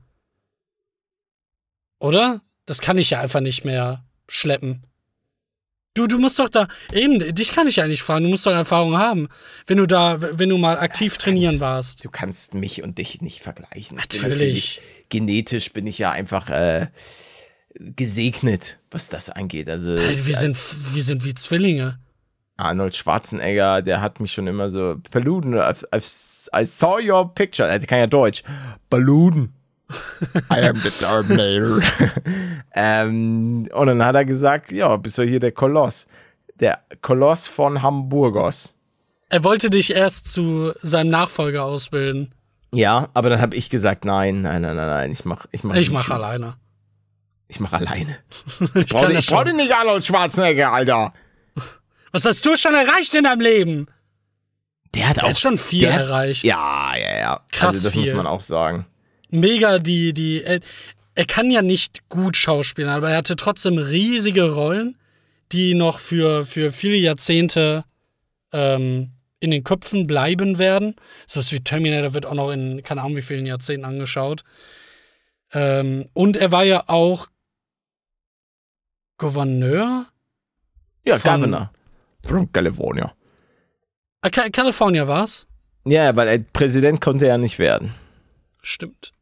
Oder? 2.00 2.40
Das 2.66 2.80
kann 2.80 2.98
ich 2.98 3.10
ja 3.10 3.20
einfach 3.20 3.40
nicht 3.40 3.64
mehr 3.64 4.04
schleppen. 4.28 4.84
Du, 5.94 6.06
du 6.06 6.18
musst 6.18 6.38
doch 6.38 6.48
da, 6.48 6.68
eben, 6.92 7.34
dich 7.34 7.52
kann 7.52 7.66
ich 7.66 7.76
ja 7.76 7.86
nicht 7.86 8.02
fragen, 8.02 8.24
du 8.24 8.30
musst 8.30 8.46
doch 8.46 8.52
Erfahrung 8.52 8.96
haben, 8.96 9.28
wenn 9.66 9.78
du 9.78 9.86
da, 9.86 10.18
wenn 10.38 10.48
du 10.48 10.56
mal 10.56 10.78
aktiv 10.78 11.18
trainieren 11.18 11.58
warst. 11.58 12.04
Du 12.04 12.10
kannst 12.10 12.54
mich 12.54 12.82
und 12.82 12.98
dich 12.98 13.20
nicht 13.22 13.40
vergleichen. 13.42 13.78
Ich 13.78 13.88
Bin 13.88 13.96
Natürlich. 13.96 14.30
natürlich. 14.30 14.82
Genetisch 15.08 15.72
bin 15.72 15.88
ich 15.88 15.98
ja 15.98 16.12
einfach 16.12 16.48
äh, 16.48 16.86
gesegnet, 17.74 18.78
was 18.90 19.08
das 19.08 19.30
angeht. 19.30 19.68
Also 19.68 19.96
Wir 19.96 20.36
sind, 20.36 20.56
wir 20.94 21.02
sind 21.02 21.24
wie 21.24 21.34
Zwillinge. 21.34 21.98
Arnold 22.56 22.94
Schwarzenegger, 22.94 23.82
der 23.82 24.00
hat 24.00 24.20
mich 24.20 24.32
schon 24.32 24.46
immer 24.46 24.70
so 24.70 24.96
Paluden, 25.10 25.54
I've, 25.54 25.84
I've, 25.90 26.48
I 26.56 26.64
saw 26.64 27.00
your 27.00 27.34
picture. 27.34 27.68
Er 27.68 27.80
kann 27.80 27.98
ja 27.98 28.06
Deutsch. 28.06 28.44
Paluden. 28.90 29.54
I 30.52 30.60
am 30.68 30.76
the 30.76 30.90
Terminator. 30.90 31.80
ähm, 32.74 33.68
und 33.72 33.86
dann 33.86 34.04
hat 34.04 34.14
er 34.14 34.24
gesagt, 34.24 34.70
ja, 34.72 34.96
bist 34.96 35.18
du 35.18 35.22
hier 35.24 35.40
der 35.40 35.52
Koloss. 35.52 36.06
Der 36.60 36.80
Koloss 37.02 37.46
von 37.46 37.82
Hamburgos. 37.82 38.76
Er 39.30 39.44
wollte 39.44 39.70
dich 39.70 39.94
erst 39.94 40.28
zu 40.32 40.72
seinem 40.82 41.10
Nachfolger 41.10 41.64
ausbilden. 41.64 42.34
Ja, 42.72 43.08
aber 43.14 43.30
dann 43.30 43.40
habe 43.40 43.56
ich 43.56 43.70
gesagt, 43.70 44.04
nein, 44.04 44.42
nein, 44.42 44.62
nein, 44.62 44.76
nein, 44.76 44.86
nein, 44.86 45.10
ich 45.10 45.24
mach, 45.24 45.46
ich 45.50 45.64
mach, 45.64 45.74
Ich 45.76 45.90
mache 45.90 46.10
YouTube. 46.10 46.24
alleine. 46.24 46.54
Ich 47.48 47.58
mach 47.60 47.72
alleine. 47.72 48.16
Ich 48.74 48.86
Brauch, 48.86 49.00
kann 49.02 49.10
ich 49.10 49.16
das 49.16 49.26
brauch 49.26 49.44
nicht 49.44 49.74
Arnold 49.74 50.04
Schwarzenegger, 50.04 50.72
Alter. 50.72 51.12
Was 52.12 52.24
hast 52.24 52.44
du 52.44 52.54
schon 52.56 52.74
erreicht 52.74 53.14
in 53.14 53.24
deinem 53.24 53.40
Leben? 53.40 53.86
Der 54.94 55.08
hat 55.08 55.18
Er 55.18 55.24
auch 55.24 55.28
hat 55.30 55.38
schon 55.38 55.58
viel 55.58 55.82
der 55.82 55.94
hat- 55.94 56.00
erreicht. 56.02 56.44
Ja, 56.44 56.92
ja, 56.96 57.18
ja. 57.18 57.40
Krass 57.52 57.76
also 57.76 57.88
das 57.88 57.92
viel. 57.94 58.06
muss 58.06 58.14
man 58.16 58.26
auch 58.26 58.40
sagen. 58.40 58.86
Mega 59.30 59.78
die, 59.78 60.12
die. 60.12 60.42
Äh, 60.44 60.60
er 61.14 61.24
kann 61.26 61.50
ja 61.50 61.60
nicht 61.62 62.08
gut 62.08 62.36
schauspielen, 62.36 62.88
aber 62.90 63.10
er 63.10 63.18
hatte 63.18 63.36
trotzdem 63.36 63.78
riesige 63.78 64.52
Rollen, 64.54 64.96
die 65.52 65.74
noch 65.74 65.98
für, 65.98 66.44
für 66.46 66.70
viele 66.72 66.96
Jahrzehnte 66.96 67.84
ähm, 68.52 69.10
in 69.40 69.50
den 69.50 69.64
Köpfen 69.64 70.06
bleiben 70.06 70.58
werden. 70.58 70.94
So 71.26 71.40
was 71.40 71.52
wie 71.52 71.60
Terminator 71.60 72.14
wird 72.14 72.26
auch 72.26 72.34
noch 72.34 72.50
in 72.52 72.82
keine 72.82 73.02
Ahnung 73.02 73.16
wie 73.16 73.22
vielen 73.22 73.46
Jahrzehnten 73.46 73.84
angeschaut. 73.84 74.44
Ähm, 75.52 76.06
und 76.14 76.36
er 76.36 76.52
war 76.52 76.64
ja 76.64 76.84
auch 76.88 77.26
Gouverneur? 79.18 80.06
Ja, 81.04 81.18
Von- 81.18 81.40
Governor. 81.40 81.72
From 82.24 82.52
California. 82.52 83.14
Ah, 84.22 84.28
California 84.30 85.08
war's? 85.08 85.46
Ja, 85.84 86.14
weil 86.14 86.28
er 86.28 86.38
Präsident 86.38 87.00
konnte 87.00 87.26
er 87.26 87.38
nicht 87.38 87.58
werden. 87.58 87.94
Stimmt. 88.62 89.12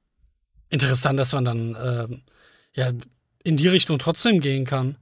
Interessant, 0.70 1.18
dass 1.18 1.32
man 1.32 1.44
dann 1.44 1.76
ähm, 1.82 2.22
ja 2.74 2.92
in 3.44 3.56
die 3.56 3.68
Richtung 3.68 3.98
trotzdem 3.98 4.40
gehen 4.40 4.64
kann. 4.64 4.96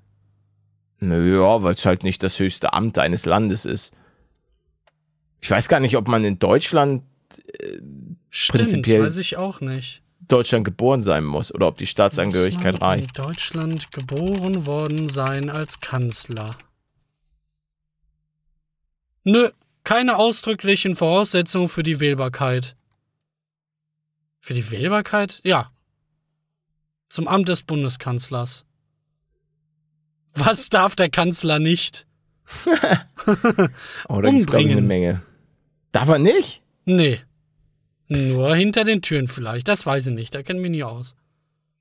Naja, 0.98 1.62
weil 1.62 1.74
es 1.74 1.84
halt 1.84 2.04
nicht 2.04 2.22
das 2.22 2.38
höchste 2.38 2.72
Amt 2.72 2.98
eines 2.98 3.26
Landes 3.26 3.64
ist. 3.64 3.94
Ich 5.40 5.50
weiß 5.50 5.68
gar 5.68 5.80
nicht, 5.80 5.96
ob 5.96 6.08
man 6.08 6.24
in 6.24 6.38
Deutschland, 6.38 7.02
Stimmt, 8.30 8.58
Prinzipiell- 8.58 9.02
weiß 9.02 9.18
ich 9.18 9.36
auch 9.36 9.60
nicht. 9.60 10.02
Deutschland 10.28 10.64
geboren 10.64 11.02
sein 11.02 11.24
muss 11.24 11.54
oder 11.54 11.68
ob 11.68 11.78
die 11.78 11.86
Staatsangehörigkeit 11.86 12.72
Muss 12.74 12.80
man 12.80 12.90
reicht. 12.90 13.16
In 13.18 13.22
Deutschland 13.24 13.92
geboren 13.92 14.66
worden 14.66 15.08
sein 15.08 15.50
als 15.50 15.80
Kanzler. 15.80 16.50
Nö, 19.24 19.50
keine 19.84 20.16
ausdrücklichen 20.16 20.96
Voraussetzungen 20.96 21.68
für 21.68 21.82
die 21.82 22.00
Wählbarkeit. 22.00 22.76
Für 24.46 24.54
die 24.54 24.70
Wählbarkeit? 24.70 25.40
Ja. 25.42 25.72
Zum 27.08 27.26
Amt 27.26 27.48
des 27.48 27.64
Bundeskanzlers. 27.64 28.64
Was 30.34 30.68
darf 30.68 30.94
der 30.94 31.10
Kanzler 31.10 31.58
nicht? 31.58 32.06
Oh, 34.08 34.20
da 34.20 34.30
gibt's, 34.30 34.46
glaub 34.46 34.60
ich, 34.60 34.70
eine 34.70 34.76
Umbringen. 34.78 34.86
Menge. 34.86 35.22
Darf 35.90 36.08
er 36.08 36.20
nicht? 36.20 36.62
Nee. 36.84 37.18
Nur 38.06 38.54
hinter 38.54 38.84
den 38.84 39.02
Türen 39.02 39.26
vielleicht. 39.26 39.66
Das 39.66 39.84
weiß 39.84 40.06
ich 40.06 40.14
nicht. 40.14 40.32
Da 40.32 40.44
kennen 40.44 40.62
wir 40.62 40.70
nie 40.70 40.84
aus. 40.84 41.16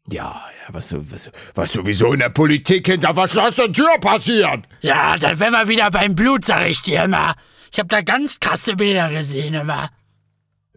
Ja, 0.10 0.44
ja, 0.68 0.74
was, 0.74 0.96
was, 1.12 1.32
was 1.54 1.72
sowieso 1.72 2.14
in 2.14 2.20
der 2.20 2.30
Politik 2.30 2.88
hinter 2.88 3.14
verschlossener 3.14 3.72
Tür 3.72 4.00
passiert. 4.00 4.66
Ja, 4.82 5.18
dann 5.18 5.40
wären 5.40 5.54
wir 5.54 5.68
wieder 5.68 5.92
beim 5.92 6.16
Blut, 6.16 6.46
sag 6.46 6.68
ich 6.68 6.82
dir 6.82 7.04
immer. 7.04 7.36
Ich 7.72 7.80
hab 7.80 7.90
da 7.90 8.02
ganz 8.02 8.40
krasse 8.40 8.76
Bilder 8.76 9.12
gesehen 9.12 9.54
immer. 9.54 9.92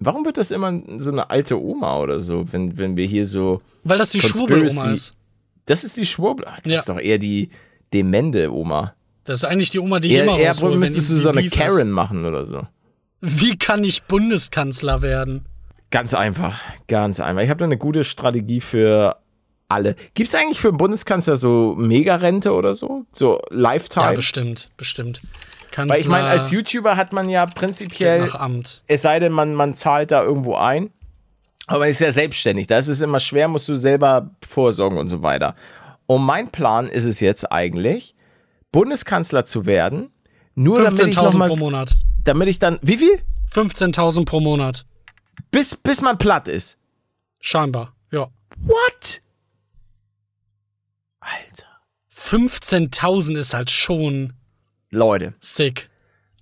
Warum 0.00 0.24
wird 0.24 0.36
das 0.36 0.50
immer 0.50 0.80
so 0.98 1.10
eine 1.10 1.30
alte 1.30 1.60
Oma 1.60 1.98
oder 1.98 2.20
so, 2.20 2.44
wenn, 2.52 2.76
wenn 2.78 2.96
wir 2.96 3.06
hier 3.06 3.26
so. 3.26 3.60
Weil 3.84 3.98
das 3.98 4.10
die 4.10 4.20
Schwurbeloma 4.20 4.92
ist. 4.92 5.14
Das 5.66 5.84
ist 5.84 5.96
die 5.96 6.06
Schwurbel. 6.06 6.46
Ach, 6.48 6.60
Das 6.60 6.72
Ja. 6.72 6.78
ist 6.80 6.88
doch 6.88 6.98
eher 6.98 7.18
die 7.18 7.50
demente 7.92 8.52
Oma. 8.52 8.94
Das 9.24 9.40
ist 9.40 9.44
eigentlich 9.44 9.70
die 9.70 9.78
Oma, 9.78 10.00
die 10.00 10.08
ich 10.08 10.14
Eher, 10.14 10.24
immer 10.24 10.38
eher 10.38 10.52
raushole, 10.52 10.78
müsstest 10.78 11.10
du 11.10 11.16
so 11.16 11.28
eine 11.30 11.46
Karen 11.48 11.90
machen 11.90 12.24
oder 12.24 12.46
so. 12.46 12.66
Ist. 13.20 13.40
Wie 13.42 13.56
kann 13.58 13.84
ich 13.84 14.04
Bundeskanzler 14.04 15.02
werden? 15.02 15.44
Ganz 15.90 16.14
einfach, 16.14 16.60
ganz 16.86 17.18
einfach. 17.20 17.42
Ich 17.42 17.50
habe 17.50 17.58
da 17.58 17.64
eine 17.64 17.76
gute 17.78 18.04
Strategie 18.04 18.60
für 18.60 19.16
alle. 19.68 19.96
Gibt 20.14 20.28
es 20.28 20.34
eigentlich 20.34 20.60
für 20.60 20.68
einen 20.68 20.76
Bundeskanzler 20.78 21.36
so 21.36 21.74
Mega-Rente 21.76 22.52
oder 22.52 22.72
so? 22.74 23.04
So 23.12 23.34
Ja, 23.50 23.56
Lifetime? 23.56 24.14
bestimmt, 24.14 24.68
bestimmt. 24.78 25.20
Kanzler 25.78 25.94
Weil 25.94 26.00
ich 26.00 26.08
meine, 26.08 26.26
als 26.26 26.50
YouTuber 26.50 26.96
hat 26.96 27.12
man 27.12 27.28
ja 27.28 27.46
prinzipiell, 27.46 28.26
nach 28.26 28.34
Amt. 28.34 28.82
es 28.88 29.02
sei 29.02 29.20
denn, 29.20 29.30
man, 29.30 29.54
man 29.54 29.74
zahlt 29.74 30.10
da 30.10 30.24
irgendwo 30.24 30.56
ein. 30.56 30.90
Aber 31.68 31.80
man 31.80 31.88
ist 31.90 32.00
ja 32.00 32.10
selbstständig. 32.10 32.66
Da 32.66 32.78
ist 32.78 32.88
es 32.88 33.00
immer 33.00 33.20
schwer, 33.20 33.46
musst 33.46 33.68
du 33.68 33.76
selber 33.76 34.30
vorsorgen 34.44 34.98
und 34.98 35.08
so 35.08 35.22
weiter. 35.22 35.54
Und 36.06 36.22
mein 36.22 36.50
Plan 36.50 36.88
ist 36.88 37.04
es 37.04 37.20
jetzt 37.20 37.52
eigentlich, 37.52 38.16
Bundeskanzler 38.72 39.44
zu 39.44 39.66
werden, 39.66 40.10
nur 40.56 40.82
damit 40.82 40.98
ich 40.98 41.14
noch 41.14 41.32
15.000 41.32 41.36
mal, 41.36 41.48
pro 41.48 41.56
Monat. 41.56 41.96
damit 42.24 42.48
ich 42.48 42.58
dann, 42.58 42.80
wie 42.82 42.96
viel? 42.96 43.20
15.000 43.52 44.24
pro 44.24 44.40
Monat. 44.40 44.84
Bis, 45.52 45.76
bis 45.76 46.02
man 46.02 46.18
platt 46.18 46.48
ist. 46.48 46.76
Scheinbar, 47.38 47.94
ja. 48.10 48.26
What? 48.62 49.20
Alter. 51.20 51.66
15.000 52.12 53.36
ist 53.38 53.54
halt 53.54 53.70
schon 53.70 54.32
Leute, 54.90 55.34
sick. 55.40 55.88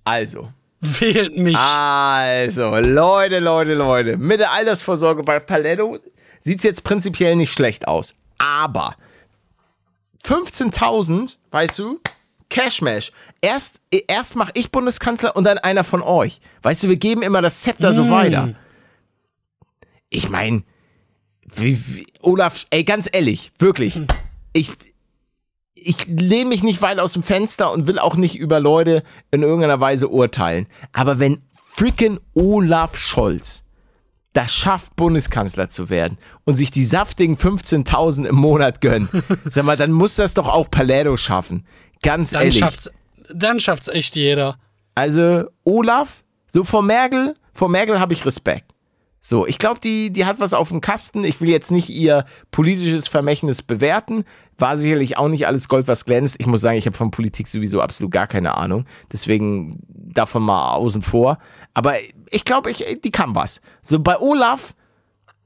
also. 0.03 0.51
Wählt 0.79 1.35
mich. 1.35 1.57
Also, 1.57 2.75
Leute, 2.77 3.39
Leute, 3.39 3.73
Leute. 3.73 4.17
Mit 4.17 4.39
der 4.39 4.51
Altersvorsorge 4.51 5.23
bei 5.23 5.39
Paletto 5.39 5.97
sieht 6.39 6.59
es 6.59 6.63
jetzt 6.63 6.83
prinzipiell 6.83 7.35
nicht 7.35 7.51
schlecht 7.51 7.87
aus. 7.87 8.13
Aber 8.37 8.95
15.000, 10.23 11.37
weißt 11.51 11.79
du, 11.79 11.99
Cashmash. 12.49 13.11
Erst, 13.41 13.81
erst 14.07 14.35
mache 14.35 14.51
ich 14.53 14.71
Bundeskanzler 14.71 15.35
und 15.35 15.43
dann 15.45 15.57
einer 15.57 15.83
von 15.83 16.01
euch. 16.01 16.39
Weißt 16.61 16.83
du, 16.83 16.89
wir 16.89 16.97
geben 16.97 17.21
immer 17.21 17.41
das 17.41 17.61
Zepter 17.61 17.91
so 17.93 18.09
weiter. 18.09 18.53
Ich 20.09 20.29
meine, 20.29 20.63
Olaf, 22.21 22.65
ey, 22.69 22.83
ganz 22.83 23.09
ehrlich, 23.11 23.51
wirklich. 23.59 23.99
Ich, 24.53 24.71
ich 25.83 26.07
lehne 26.07 26.49
mich 26.49 26.63
nicht 26.63 26.81
weit 26.81 26.99
aus 26.99 27.13
dem 27.13 27.23
Fenster 27.23 27.71
und 27.71 27.87
will 27.87 27.99
auch 27.99 28.15
nicht 28.15 28.37
über 28.37 28.59
Leute 28.59 29.03
in 29.31 29.43
irgendeiner 29.43 29.79
Weise 29.79 30.09
urteilen. 30.09 30.67
Aber 30.93 31.19
wenn 31.19 31.41
frickin' 31.53 32.19
Olaf 32.33 32.97
Scholz 32.97 33.63
das 34.33 34.53
schafft, 34.53 34.95
Bundeskanzler 34.95 35.69
zu 35.69 35.89
werden 35.89 36.19
und 36.45 36.53
sich 36.55 36.69
die 36.69 36.85
saftigen 36.85 37.37
15.000 37.37 38.25
im 38.25 38.35
Monat 38.35 38.81
gönnt, 38.81 39.09
sag 39.45 39.65
mal, 39.65 39.77
dann 39.77 39.91
muss 39.91 40.15
das 40.15 40.35
doch 40.35 40.47
auch 40.47 40.69
Paletto 40.69 41.17
schaffen. 41.17 41.65
Ganz 42.03 42.31
dann 42.31 42.43
ehrlich. 42.43 42.59
schafft's, 42.59 42.91
dann 43.33 43.59
schafft's 43.59 43.87
echt 43.87 44.15
jeder. 44.15 44.59
Also 44.93 45.45
Olaf, 45.63 46.23
so 46.51 46.63
vor 46.63 46.83
Merkel, 46.83 47.33
vor 47.53 47.69
Merkel 47.69 47.99
habe 47.99 48.13
ich 48.13 48.25
Respekt. 48.25 48.71
So, 49.19 49.45
ich 49.47 49.57
glaube, 49.59 49.79
die, 49.79 50.11
die 50.11 50.25
hat 50.25 50.39
was 50.39 50.53
auf 50.53 50.69
dem 50.69 50.79
Kasten. 50.79 51.23
Ich 51.23 51.41
will 51.41 51.49
jetzt 51.49 51.71
nicht 51.71 51.89
ihr 51.89 52.25
politisches 52.51 53.07
Vermächtnis 53.07 53.61
bewerten. 53.61 54.23
War 54.57 54.77
sicherlich 54.77 55.17
auch 55.17 55.27
nicht 55.27 55.47
alles 55.47 55.67
Gold, 55.67 55.87
was 55.87 56.05
glänzt. 56.05 56.37
Ich 56.39 56.45
muss 56.47 56.61
sagen, 56.61 56.77
ich 56.77 56.85
habe 56.85 56.95
von 56.95 57.11
Politik 57.11 57.47
sowieso 57.47 57.81
absolut 57.81 58.11
gar 58.11 58.27
keine 58.27 58.55
Ahnung. 58.55 58.85
Deswegen 59.11 59.79
davon 59.89 60.43
mal 60.43 60.73
außen 60.73 61.01
vor. 61.01 61.39
Aber 61.73 61.95
ich 62.29 62.45
glaube, 62.45 62.69
ich, 62.71 62.85
die 63.03 63.11
kann 63.11 63.35
was. 63.35 63.61
So 63.81 63.99
bei 63.99 64.19
Olaf, 64.19 64.73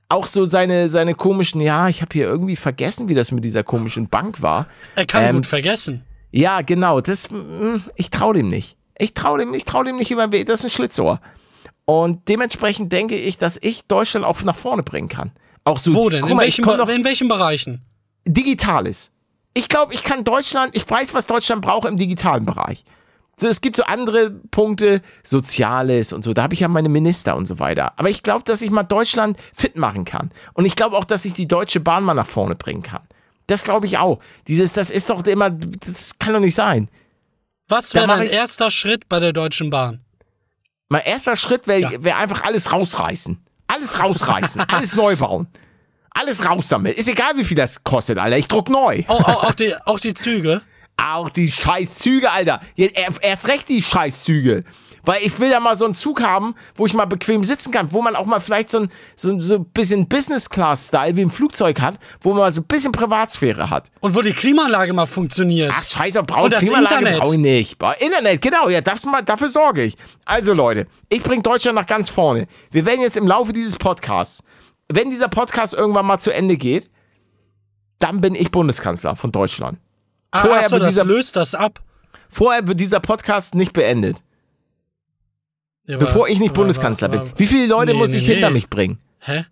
auch 0.10 0.26
so 0.26 0.46
seine, 0.46 0.90
seine 0.90 1.16
komischen, 1.16 1.62
ja, 1.62 1.88
ich 1.88 2.02
habe 2.02 2.12
hier 2.14 2.26
irgendwie 2.26 2.58
vergessen, 2.58 3.08
wie 3.10 3.14
das 3.14 3.32
mit 3.32 3.44
dieser 3.44 3.64
komischen 3.64 4.10
Bank 4.10 4.42
war. 4.42 4.68
Er 4.96 5.06
kann 5.06 5.24
Ähm, 5.24 5.36
gut 5.38 5.46
vergessen. 5.46 6.04
Ja, 6.32 6.62
genau. 6.62 7.02
Das, 7.02 7.30
mm, 7.32 7.78
ich 7.96 8.10
traue 8.12 8.34
dem 8.36 8.50
nicht. 8.50 8.78
Ich 8.98 9.14
traue 9.14 9.40
dem, 9.40 9.54
ich 9.54 9.64
trau 9.66 9.84
dem 9.84 9.96
nicht 9.98 10.12
über 10.12 10.28
den 10.28 10.32
Weg. 10.32 10.46
Das 10.48 10.60
ist 10.60 10.66
ein 10.66 10.70
Schlitzohr. 10.70 11.20
Und 11.92 12.30
dementsprechend 12.30 12.94
denke 12.94 13.18
ich, 13.18 13.38
dass 13.38 13.60
ich 13.62 13.84
Deutschland 13.84 14.26
auch 14.26 14.42
nach 14.44 14.56
vorne 14.56 14.82
bringen 14.82 15.10
kann. 15.10 15.34
Auch 15.66 15.78
so. 15.78 15.94
Wo 15.94 16.10
denn? 16.10 16.22
Guck 16.22 16.30
In 16.32 16.38
mal, 16.38 16.44
welchen, 16.44 16.64
in 16.64 17.04
welchen 17.04 17.28
Bereichen? 17.28 17.82
Digitales. 18.26 19.12
Ich 19.54 19.68
glaube, 19.68 19.94
ich 19.94 20.06
kann 20.06 20.24
Deutschland, 20.24 20.74
ich 20.74 20.89
weiß, 20.89 21.14
was 21.14 21.28
Deutschland 21.28 21.62
braucht 21.62 21.86
im 21.89 21.98
digitalen 21.98 22.46
Bereich. 22.46 22.86
So, 23.36 23.50
es 23.50 23.60
gibt 23.60 23.76
so 23.76 23.84
andere 23.84 24.30
Punkte, 24.30 25.02
Soziales 25.22 26.14
und 26.14 26.24
so, 26.24 26.34
da 26.34 26.44
habe 26.44 26.54
ich 26.54 26.62
ja 26.62 26.70
meine 26.70 26.88
Minister 26.88 27.36
und 27.36 27.46
so 27.46 27.60
weiter. 27.60 28.00
Aber 28.00 28.10
ich 28.10 28.24
glaube, 28.24 28.46
dass 28.46 28.62
ich 28.62 28.72
mal 28.72 28.84
Deutschland 28.84 29.38
fit 29.54 29.78
machen 29.78 30.06
kann. 30.06 30.32
Und 30.54 30.64
ich 30.64 30.78
glaube 30.78 30.96
auch, 30.96 31.04
dass 31.04 31.26
ich 31.26 31.34
die 31.34 31.50
Deutsche 31.50 31.82
Bahn 31.82 32.06
mal 32.06 32.14
nach 32.14 32.26
vorne 32.26 32.56
bringen 32.56 32.84
kann. 32.84 33.02
Das 33.48 33.66
glaube 33.66 33.86
ich 33.86 33.98
auch. 33.98 34.20
Dieses, 34.48 34.72
das 34.72 34.92
ist 34.92 35.10
doch 35.10 35.26
immer, 35.26 35.50
das 35.50 36.18
kann 36.20 36.32
doch 36.32 36.39
nicht 36.39 36.56
sein. 36.56 36.88
Was 37.68 37.94
wäre 37.94 38.08
dein 38.08 38.28
erster 38.28 38.72
Schritt 38.72 39.10
bei 39.10 39.20
der 39.20 39.34
Deutschen 39.34 39.70
Bahn? 39.70 40.00
Mein 40.92 41.04
erster 41.06 41.38
Schritt 41.38 41.68
wäre 41.68 41.80
Ja. 41.94 42.04
wär 42.04 42.18
einfach 42.18 42.44
alles 42.44 42.74
rausreißen. 42.74 43.39
Alles 43.68 43.98
rausreißen. 43.98 44.62
alles 44.68 44.94
neu 44.98 45.16
bauen. 45.16 45.48
Alles 46.10 46.46
raus 46.46 46.68
damit. 46.68 46.98
Ist 46.98 47.08
egal, 47.08 47.32
wie 47.38 47.46
viel 47.46 47.56
das 47.56 47.86
kostet, 47.86 48.18
Alter. 48.18 48.38
Ich 48.38 48.50
druck 48.50 48.68
neu. 48.70 49.06
Auch, 49.08 49.24
auch, 49.24 49.44
auch, 49.46 49.54
die, 49.54 49.74
auch 49.86 50.02
die 50.02 50.14
Züge? 50.14 50.62
Auch 50.98 51.30
die 51.30 51.50
scheiß 51.50 51.96
Züge, 52.00 52.30
Alter. 52.30 52.60
Er- 52.76 52.92
erst 53.22 53.48
recht 53.48 53.70
die 53.70 53.82
scheiß 53.82 54.24
Züge. 54.26 54.66
Weil 55.04 55.24
ich 55.24 55.39
will 55.39 55.49
ja 55.49 55.60
mal 55.60 55.76
so 55.76 55.86
einen 55.86 55.95
Zug 55.95 56.22
haben, 56.22 56.54
wo 56.76 56.86
ich 56.86 56.93
mal 56.93 57.06
bequem 57.06 57.43
sitzen 57.43 57.72
kann, 57.72 57.91
wo 57.91 58.02
man 58.02 58.16
auch 58.16 58.26
mal 58.26 58.39
vielleicht 58.39 58.70
so 58.70 58.82
ein, 58.82 58.89
so, 59.16 59.39
so 59.39 59.56
ein 59.56 59.66
bisschen 59.66 60.08
Business-Class-Style 60.08 61.16
wie 61.16 61.22
im 61.22 61.30
Flugzeug 61.30 61.82
hat, 61.82 61.97
wo 62.22 62.34
man 62.34 62.52
so 62.52 62.62
ein 62.62 62.66
bisschen 62.66 62.91
Privatsphäre 62.91 63.70
hat. 63.70 63.89
Und 63.99 64.16
wo 64.16 64.22
die 64.22 64.34
Klimaanlage 64.34 64.93
mal 64.93 65.08
funktioniert. 65.08 65.72
Ach, 65.76 65.84
scheiße, 65.84 66.22
brauche 66.24 66.43
Und 66.45 66.54
das 66.54 66.64
Internet. 66.64 67.20
brauche 67.20 67.34
ich 67.36 67.39
nicht. 67.41 67.78
Internet, 67.99 68.41
genau, 68.41 68.70
ja, 68.70 68.82
das, 68.82 69.04
mal- 69.04 69.24
dafür 69.24 69.49
sorge 69.49 69.84
ich. 69.84 69.95
Also, 70.26 70.54
Leute, 70.54 70.88
ich 71.10 71.24
bringe 71.24 71.41
Deutschland 71.41 71.76
nach 71.76 71.86
ganz 71.88 72.10
vorne. 72.10 72.47
Wir 72.72 72.86
werden 72.86 73.02
jetzt 73.02 73.18
im 73.18 73.28
Laufe 73.28 73.54
dieses 73.54 73.76
Podcasts, 73.78 74.43
wenn 74.88 75.10
dieser 75.10 75.30
Podcast 75.30 75.74
irgendwann 75.74 76.06
mal 76.06 76.20
zu 76.20 76.32
Ende 76.34 76.58
geht, 76.58 76.89
dann 77.99 78.22
bin 78.22 78.36
ich 78.36 78.52
Bundeskanzler 78.52 79.16
von 79.16 79.32
Deutschland. 79.32 79.80
ah, 80.32 80.39
vorher 80.39 80.60
achso, 80.60 80.72
wird 80.74 80.84
das 80.84 80.89
dieser- 80.89 81.06
löst 81.06 81.36
das 81.36 81.56
ab. 81.56 81.80
Vorher 82.30 82.68
wird 82.68 82.80
dieser 82.80 82.99
Podcast 82.99 83.56
nicht 83.56 83.74
beendet, 83.74 84.24
Ja, 85.88 85.96
aber- 85.98 86.06
bevor 86.06 86.28
ich 86.28 86.40
nicht 86.40 86.50
aber- 86.52 86.62
Bundeskanzler 86.62 87.10
aber- 87.10 87.20
bin. 87.26 87.34
Wie 87.38 87.48
viele 87.48 87.68
Leute 87.68 87.94
Nee, 87.94 87.98
muss 88.00 88.12
nee, 88.12 88.18
ich 88.20 88.28
nee. 88.28 88.34
hinter 88.36 88.50
mich 88.52 88.70
bringen? 88.70 89.00
Hä? 89.20 89.46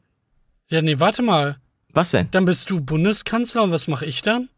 Ja, 0.70 0.82
nee, 0.82 1.00
warte 1.00 1.22
mal. 1.22 1.58
Was 1.94 2.12
denn? 2.12 2.28
Dann 2.32 2.46
bist 2.46 2.70
du 2.70 2.80
Bundeskanzler 2.82 3.64
und 3.64 3.72
was 3.72 3.88
mache 3.88 4.06
ich 4.06 4.22
dann? 4.22 4.50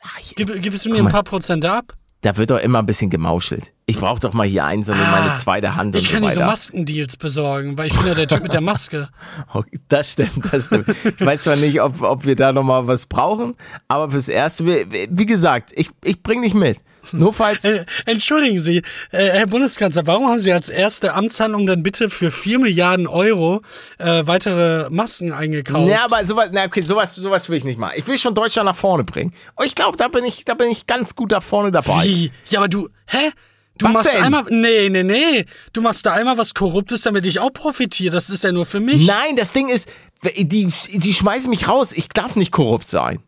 Ach, 0.00 0.18
ich, 0.20 0.34
Gib, 0.34 0.60
gibst 0.62 0.84
du 0.84 0.90
mir 0.90 0.98
ein 0.98 1.08
paar 1.08 1.22
Prozent 1.24 1.64
ab? 1.64 1.94
da 2.24 2.36
wird 2.36 2.50
doch 2.52 2.58
immer 2.60 2.78
ein 2.78 2.86
bisschen 2.86 3.10
gemauschelt. 3.10 3.72
Ich 3.86 3.98
brauche 3.98 4.20
doch 4.20 4.32
mal 4.32 4.46
hier 4.46 4.64
einen, 4.64 4.84
sondern 4.84 5.10
meine 5.10 5.36
zweite 5.38 5.74
Hand 5.74 5.92
Ah, 5.96 5.98
Ich 5.98 6.04
und 6.06 6.12
kann 6.12 6.22
so 6.22 6.28
dir 6.28 6.34
so. 6.34 6.40
Maskendeals 6.42 7.16
besorgen, 7.16 7.76
weil 7.76 7.88
ich 7.88 7.96
bin 7.96 8.06
ja 8.06 8.14
der 8.14 8.28
Typ 8.28 8.44
mit 8.44 8.52
der 8.52 8.60
Maske. 8.60 9.08
Okay, 9.52 9.80
Das 9.88 10.12
stimmt, 10.12 10.52
das 10.52 10.66
stimmt. 10.66 10.86
Ich 11.04 11.20
weiß 11.26 11.42
zwar 11.42 11.56
nicht, 11.56 11.80
ob, 11.82 12.00
ob 12.00 12.24
wir 12.24 12.36
da 12.36 12.52
nochmal 12.52 12.86
was 12.86 13.06
brauchen, 13.06 13.56
aber 13.88 14.08
fürs 14.12 14.28
Erste, 14.28 14.64
wie, 14.66 15.08
wie 15.10 15.26
gesagt, 15.26 15.72
ich, 15.74 15.90
ich 16.04 16.22
bring 16.22 16.42
dich 16.42 16.54
mit. 16.54 16.78
Nur 17.10 17.32
falls. 17.32 17.62
Äh, 17.72 17.84
entschuldigen 18.06 18.58
Sie, 18.58 18.78
äh, 19.12 19.30
Herr 19.30 19.46
Bundeskanzler, 19.46 20.06
warum 20.06 20.28
haben 20.28 20.40
Sie 20.40 20.52
als 20.52 20.68
erste 20.68 21.14
Amtshandlung 21.14 21.64
dann 21.64 21.82
bitte 21.82 22.10
für 22.10 22.30
4 22.30 22.58
Milliarden 22.58 23.06
Euro 23.06 23.62
äh, 23.98 24.26
weitere 24.26 24.90
Masken 24.90 25.32
eingekauft? 25.32 25.88
Ja, 25.88 26.04
aber 26.04 26.24
sowas, 26.24 26.50
na 26.52 26.64
okay, 26.64 26.82
sowas, 26.82 27.14
sowas 27.14 27.48
will 27.48 27.56
ich 27.56 27.64
nicht 27.64 27.78
machen. 27.78 27.94
Ich 27.96 28.06
will 28.08 28.18
schon 28.18 28.34
Deutschland 28.34 28.66
nach 28.66 28.76
vorne 28.76 29.04
bringen. 29.04 29.32
Und 29.54 29.64
ich 29.66 29.74
glaube, 29.74 29.96
da 29.96 30.08
bin 30.08 30.24
ich, 30.24 30.44
da 30.44 30.54
bin 30.54 30.70
ich 30.70 30.86
ganz 30.86 31.14
gut 31.14 31.32
da 31.32 31.40
vorne 31.40 31.70
dabei. 31.70 32.02
Wie? 32.04 32.32
Ja, 32.48 32.58
aber 32.58 32.68
du, 32.68 32.88
hä? 33.06 33.30
Du 33.78 33.86
Was 33.86 33.92
machst 33.92 34.14
denn? 34.14 34.22
einmal, 34.24 34.44
nee, 34.50 34.88
nee, 34.88 35.02
nee. 35.02 35.46
Du 35.72 35.80
machst 35.80 36.04
da 36.04 36.12
einmal 36.12 36.36
was 36.36 36.54
Korruptes, 36.54 37.02
damit 37.02 37.24
ich 37.26 37.40
auch 37.40 37.52
profitiere. 37.52 38.14
Das 38.14 38.28
ist 38.28 38.44
ja 38.44 38.52
nur 38.52 38.66
für 38.66 38.80
mich. 38.80 39.06
Nein, 39.06 39.36
das 39.36 39.52
Ding 39.52 39.68
ist, 39.68 39.88
die, 40.24 40.68
die 40.68 41.14
schmeißen 41.14 41.48
mich 41.48 41.68
raus. 41.68 41.92
Ich 41.92 42.08
darf 42.08 42.36
nicht 42.36 42.52
korrupt 42.52 42.88
sein. 42.88 43.22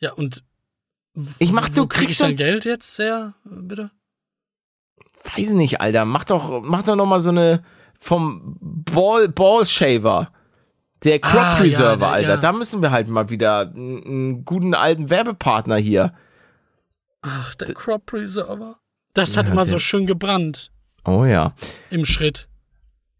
Ja, 0.00 0.12
und 0.12 0.42
Ich 1.38 1.52
mach, 1.52 1.68
du 1.68 1.86
krieg 1.86 2.02
ich 2.02 2.06
kriegst 2.08 2.20
dein 2.20 2.28
schon, 2.30 2.36
Geld 2.36 2.64
jetzt 2.64 2.98
her, 2.98 3.34
bitte? 3.44 3.90
weiß 5.36 5.50
nicht, 5.54 5.80
Alter, 5.80 6.04
mach 6.04 6.24
doch, 6.24 6.62
mach 6.62 6.82
doch 6.82 6.96
noch 6.96 7.06
mal 7.06 7.20
so 7.20 7.30
eine 7.30 7.62
vom 7.98 8.56
Ball, 8.60 9.28
Ball 9.28 9.66
Shaver. 9.66 10.32
Der 11.04 11.18
Crop 11.18 11.34
Ah, 11.34 11.52
ja, 11.54 11.56
Preserver, 11.60 11.96
der- 11.98 12.08
Alter. 12.08 12.28
ja. 12.30 12.36
Da 12.36 12.52
müssen 12.52 12.82
wir 12.82 12.90
halt 12.90 13.08
mal 13.08 13.30
wieder 13.30 13.70
einen, 13.74 14.44
guten 14.44 14.74
alten 14.74 15.08
Werbepartner 15.10 15.76
hier. 15.76 16.12
Ach, 17.22 17.54
der 17.54 17.74
Crop 17.74 18.06
Preserver. 18.06 18.78
Das 19.14 19.36
hat 19.36 19.48
immer 19.48 19.64
so 19.64 19.78
schön 19.78 20.06
gebrannt 20.06 20.70
Oh 21.04 21.24
ja. 21.24 21.54
im 21.90 22.04
Schritt. 22.04 22.48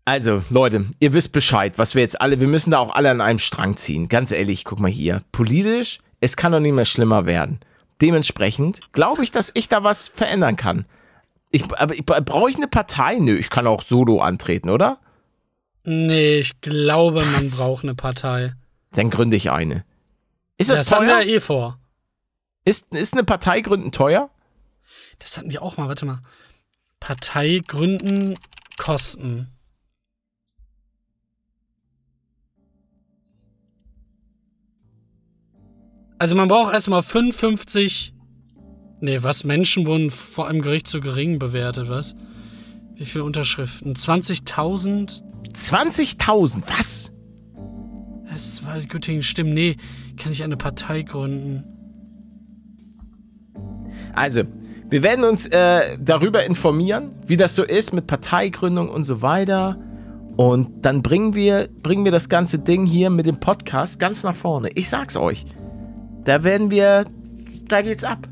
Also, 0.04 0.42
Leute, 0.50 0.86
ihr 0.98 1.12
wisst 1.12 1.32
Bescheid, 1.32 1.78
was 1.78 1.94
wir 1.94 2.02
jetzt 2.02 2.20
alle, 2.20 2.40
wir 2.40 2.48
müssen 2.48 2.70
da 2.70 2.78
auch 2.78 2.94
alle 2.94 3.10
an 3.10 3.20
einem 3.20 3.38
Strang 3.38 3.76
ziehen. 3.76 4.08
Ganz 4.08 4.30
ehrlich, 4.32 4.64
guck 4.64 4.80
mal 4.80 4.90
hier. 4.90 5.22
Politisch, 5.32 6.00
es 6.20 6.36
kann 6.36 6.52
doch 6.52 6.60
nicht 6.60 6.72
mehr 6.72 6.84
schlimmer 6.86 7.26
werden. 7.26 7.60
Dementsprechend 8.00 8.92
glaube 8.92 9.22
ich, 9.24 9.30
dass 9.30 9.50
ich 9.54 9.68
da 9.68 9.84
was 9.84 10.08
verändern 10.08 10.56
kann. 10.56 10.86
Ich, 11.50 11.64
aber 11.74 11.94
ich, 11.94 12.04
brauche 12.06 12.48
ich 12.50 12.56
eine 12.56 12.68
Partei? 12.68 13.18
Nö, 13.18 13.36
ich 13.36 13.50
kann 13.50 13.66
auch 13.66 13.82
solo 13.82 14.20
antreten, 14.20 14.70
oder? 14.70 14.98
Nee, 15.84 16.38
ich 16.38 16.60
glaube, 16.60 17.24
man 17.24 17.34
Was? 17.34 17.58
braucht 17.58 17.84
eine 17.84 17.94
Partei. 17.94 18.54
Dann 18.92 19.10
gründe 19.10 19.36
ich 19.36 19.50
eine. 19.50 19.84
Ist 20.58 20.70
das, 20.70 20.80
Das 20.84 20.92
haben 20.92 21.06
teuer? 21.06 21.18
wir 21.18 21.26
ja 21.26 21.36
eh 21.36 21.40
vor. 21.40 21.78
Ist, 22.64 22.94
ist 22.94 23.14
eine 23.14 23.24
Partei 23.24 23.62
gründen 23.62 23.90
teuer? 23.92 24.30
Das 25.18 25.36
hatten 25.38 25.50
wir 25.50 25.62
auch 25.62 25.76
mal, 25.76 25.88
warte 25.88 26.04
mal. 26.06 26.20
Partei 27.00 27.62
gründen, 27.66 28.36
Kosten. 28.76 29.48
Also 36.20 36.36
man 36.36 36.48
braucht 36.48 36.74
erstmal 36.74 37.02
55. 37.02 38.12
Nee, 39.00 39.22
was? 39.22 39.42
Menschen 39.44 39.86
wurden 39.86 40.10
vor 40.10 40.48
einem 40.48 40.60
Gericht 40.60 40.86
zu 40.86 41.00
gering 41.00 41.38
bewertet, 41.38 41.88
was? 41.88 42.14
Wie 42.94 43.06
viele 43.06 43.24
Unterschriften? 43.24 43.94
20.000? 43.94 45.22
20.000, 45.54 46.62
was? 46.66 47.12
Es 48.34 48.66
war 48.66 48.78
Göttingen, 48.82 49.22
stimmt. 49.22 49.54
Nee, 49.54 49.78
kann 50.18 50.30
ich 50.30 50.44
eine 50.44 50.58
Partei 50.58 51.00
gründen? 51.00 51.64
Also, 54.12 54.42
wir 54.90 55.02
werden 55.02 55.24
uns 55.24 55.46
äh, 55.46 55.96
darüber 55.98 56.44
informieren, 56.44 57.12
wie 57.26 57.38
das 57.38 57.56
so 57.56 57.64
ist 57.64 57.94
mit 57.94 58.06
Parteigründung 58.06 58.90
und 58.90 59.04
so 59.04 59.22
weiter. 59.22 59.78
Und 60.36 60.84
dann 60.84 61.00
bringen 61.00 61.34
wir, 61.34 61.70
bringen 61.82 62.04
wir 62.04 62.12
das 62.12 62.28
ganze 62.28 62.58
Ding 62.58 62.84
hier 62.84 63.08
mit 63.08 63.24
dem 63.24 63.40
Podcast 63.40 63.98
ganz 63.98 64.22
nach 64.22 64.34
vorne. 64.34 64.68
Ich 64.74 64.90
sag's 64.90 65.16
euch. 65.16 65.46
Da 66.24 66.44
werden 66.44 66.70
wir, 66.70 67.06
da 67.68 67.82
geht's 67.82 68.04
ab. 68.04 68.28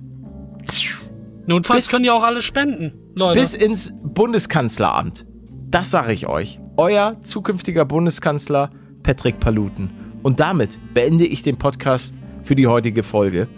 Notfalls 1.46 1.86
Bis- 1.86 1.90
können 1.90 2.04
ja 2.04 2.12
auch 2.12 2.24
alle 2.24 2.42
spenden, 2.42 2.92
Leute. 3.14 3.40
Bis 3.40 3.54
ins 3.54 3.94
Bundeskanzleramt. 4.02 5.26
Das 5.70 5.90
sage 5.90 6.12
ich 6.12 6.26
euch. 6.26 6.60
Euer 6.76 7.16
zukünftiger 7.22 7.84
Bundeskanzler 7.84 8.70
Patrick 9.02 9.40
Paluten. 9.40 9.90
Und 10.22 10.40
damit 10.40 10.78
beende 10.92 11.24
ich 11.26 11.42
den 11.42 11.56
Podcast 11.56 12.14
für 12.42 12.54
die 12.54 12.66
heutige 12.66 13.02
Folge. 13.02 13.48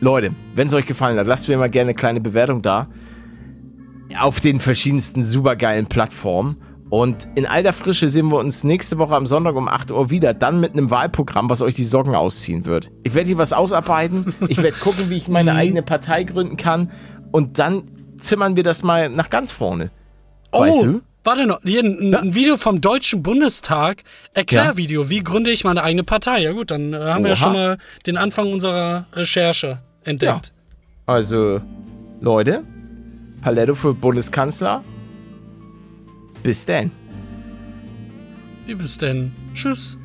Leute, 0.00 0.32
wenn 0.54 0.66
es 0.68 0.74
euch 0.74 0.86
gefallen 0.86 1.18
hat, 1.18 1.26
lasst 1.26 1.48
mir 1.48 1.58
mal 1.58 1.70
gerne 1.70 1.88
eine 1.90 1.94
kleine 1.94 2.20
Bewertung 2.20 2.62
da. 2.62 2.88
Auf 4.18 4.38
den 4.38 4.60
verschiedensten 4.60 5.24
supergeilen 5.24 5.86
Plattformen. 5.86 6.56
Und 6.90 7.26
in 7.34 7.46
alter 7.46 7.72
Frische 7.72 8.08
sehen 8.08 8.30
wir 8.30 8.38
uns 8.38 8.62
nächste 8.62 8.98
Woche 8.98 9.16
am 9.16 9.26
Sonntag 9.26 9.56
um 9.56 9.68
8 9.68 9.90
Uhr 9.90 10.10
wieder. 10.10 10.34
Dann 10.34 10.60
mit 10.60 10.72
einem 10.72 10.90
Wahlprogramm, 10.90 11.50
was 11.50 11.62
euch 11.62 11.74
die 11.74 11.84
Socken 11.84 12.14
ausziehen 12.14 12.66
wird. 12.66 12.90
Ich 13.02 13.14
werde 13.14 13.28
hier 13.28 13.38
was 13.38 13.52
ausarbeiten. 13.52 14.34
Ich 14.48 14.62
werde 14.62 14.76
gucken, 14.78 15.10
wie 15.10 15.16
ich 15.16 15.28
meine 15.28 15.54
eigene 15.56 15.82
Partei 15.82 16.24
gründen 16.24 16.56
kann. 16.56 16.90
Und 17.32 17.58
dann 17.58 17.84
zimmern 18.18 18.56
wir 18.56 18.62
das 18.62 18.82
mal 18.82 19.08
nach 19.08 19.30
ganz 19.30 19.50
vorne. 19.50 19.90
Oh, 20.52 20.60
Weißt 20.60 20.82
du? 20.82 21.00
warte 21.24 21.46
noch. 21.46 21.60
Hier 21.64 21.82
ein, 21.82 22.14
ein 22.14 22.34
Video 22.34 22.56
vom 22.56 22.80
Deutschen 22.80 23.22
Bundestag. 23.22 24.02
Erklärvideo. 24.34 25.10
Wie 25.10 25.22
gründe 25.22 25.50
ich 25.50 25.64
meine 25.64 25.82
eigene 25.82 26.04
Partei? 26.04 26.42
Ja 26.42 26.52
gut, 26.52 26.70
dann 26.70 26.92
äh, 26.92 26.96
haben 26.96 27.24
wir 27.24 27.32
ja 27.32 27.36
Oha. 27.36 27.42
schon 27.42 27.52
mal 27.54 27.78
den 28.06 28.16
Anfang 28.16 28.52
unserer 28.52 29.06
Recherche 29.14 29.80
entdeckt. 30.04 30.52
Also, 31.06 31.60
Leute, 32.20 32.62
Paletto 33.42 33.74
für 33.74 33.94
Bundeskanzler. 33.94 34.84
Bis 36.44 36.66
denn. 36.66 36.92
Wie 38.66 38.74
bist 38.74 39.00
denn? 39.00 39.32
Tschüss. 39.54 39.98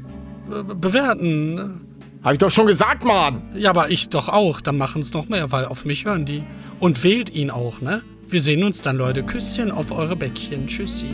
Be 0.50 0.64
bewerten. 0.64 1.82
Hab 2.24 2.32
ich 2.32 2.40
doch 2.40 2.50
schon 2.50 2.66
gesagt, 2.66 3.04
Mann. 3.04 3.44
Ja, 3.56 3.70
aber 3.72 3.92
ich 3.92 4.08
doch 4.08 4.30
auch. 4.30 4.62
Dann 4.62 4.78
machen 4.78 5.02
es 5.02 5.14
noch 5.14 5.28
mehr, 5.28 5.52
weil 5.52 5.66
auf 5.66 5.84
mich 5.84 6.06
hören 6.06 6.26
die. 6.26 6.42
Und 6.80 7.04
wählt 7.04 7.30
ihn 7.30 7.52
auch, 7.52 7.82
ne? 7.82 8.02
Wir 8.30 8.42
sehen 8.42 8.64
uns 8.64 8.82
dann, 8.82 8.96
Leute. 8.96 9.24
Küsschen 9.24 9.70
auf 9.70 9.92
eure 9.92 10.16
Bäckchen. 10.16 10.66
Tschüssi. 10.66 11.08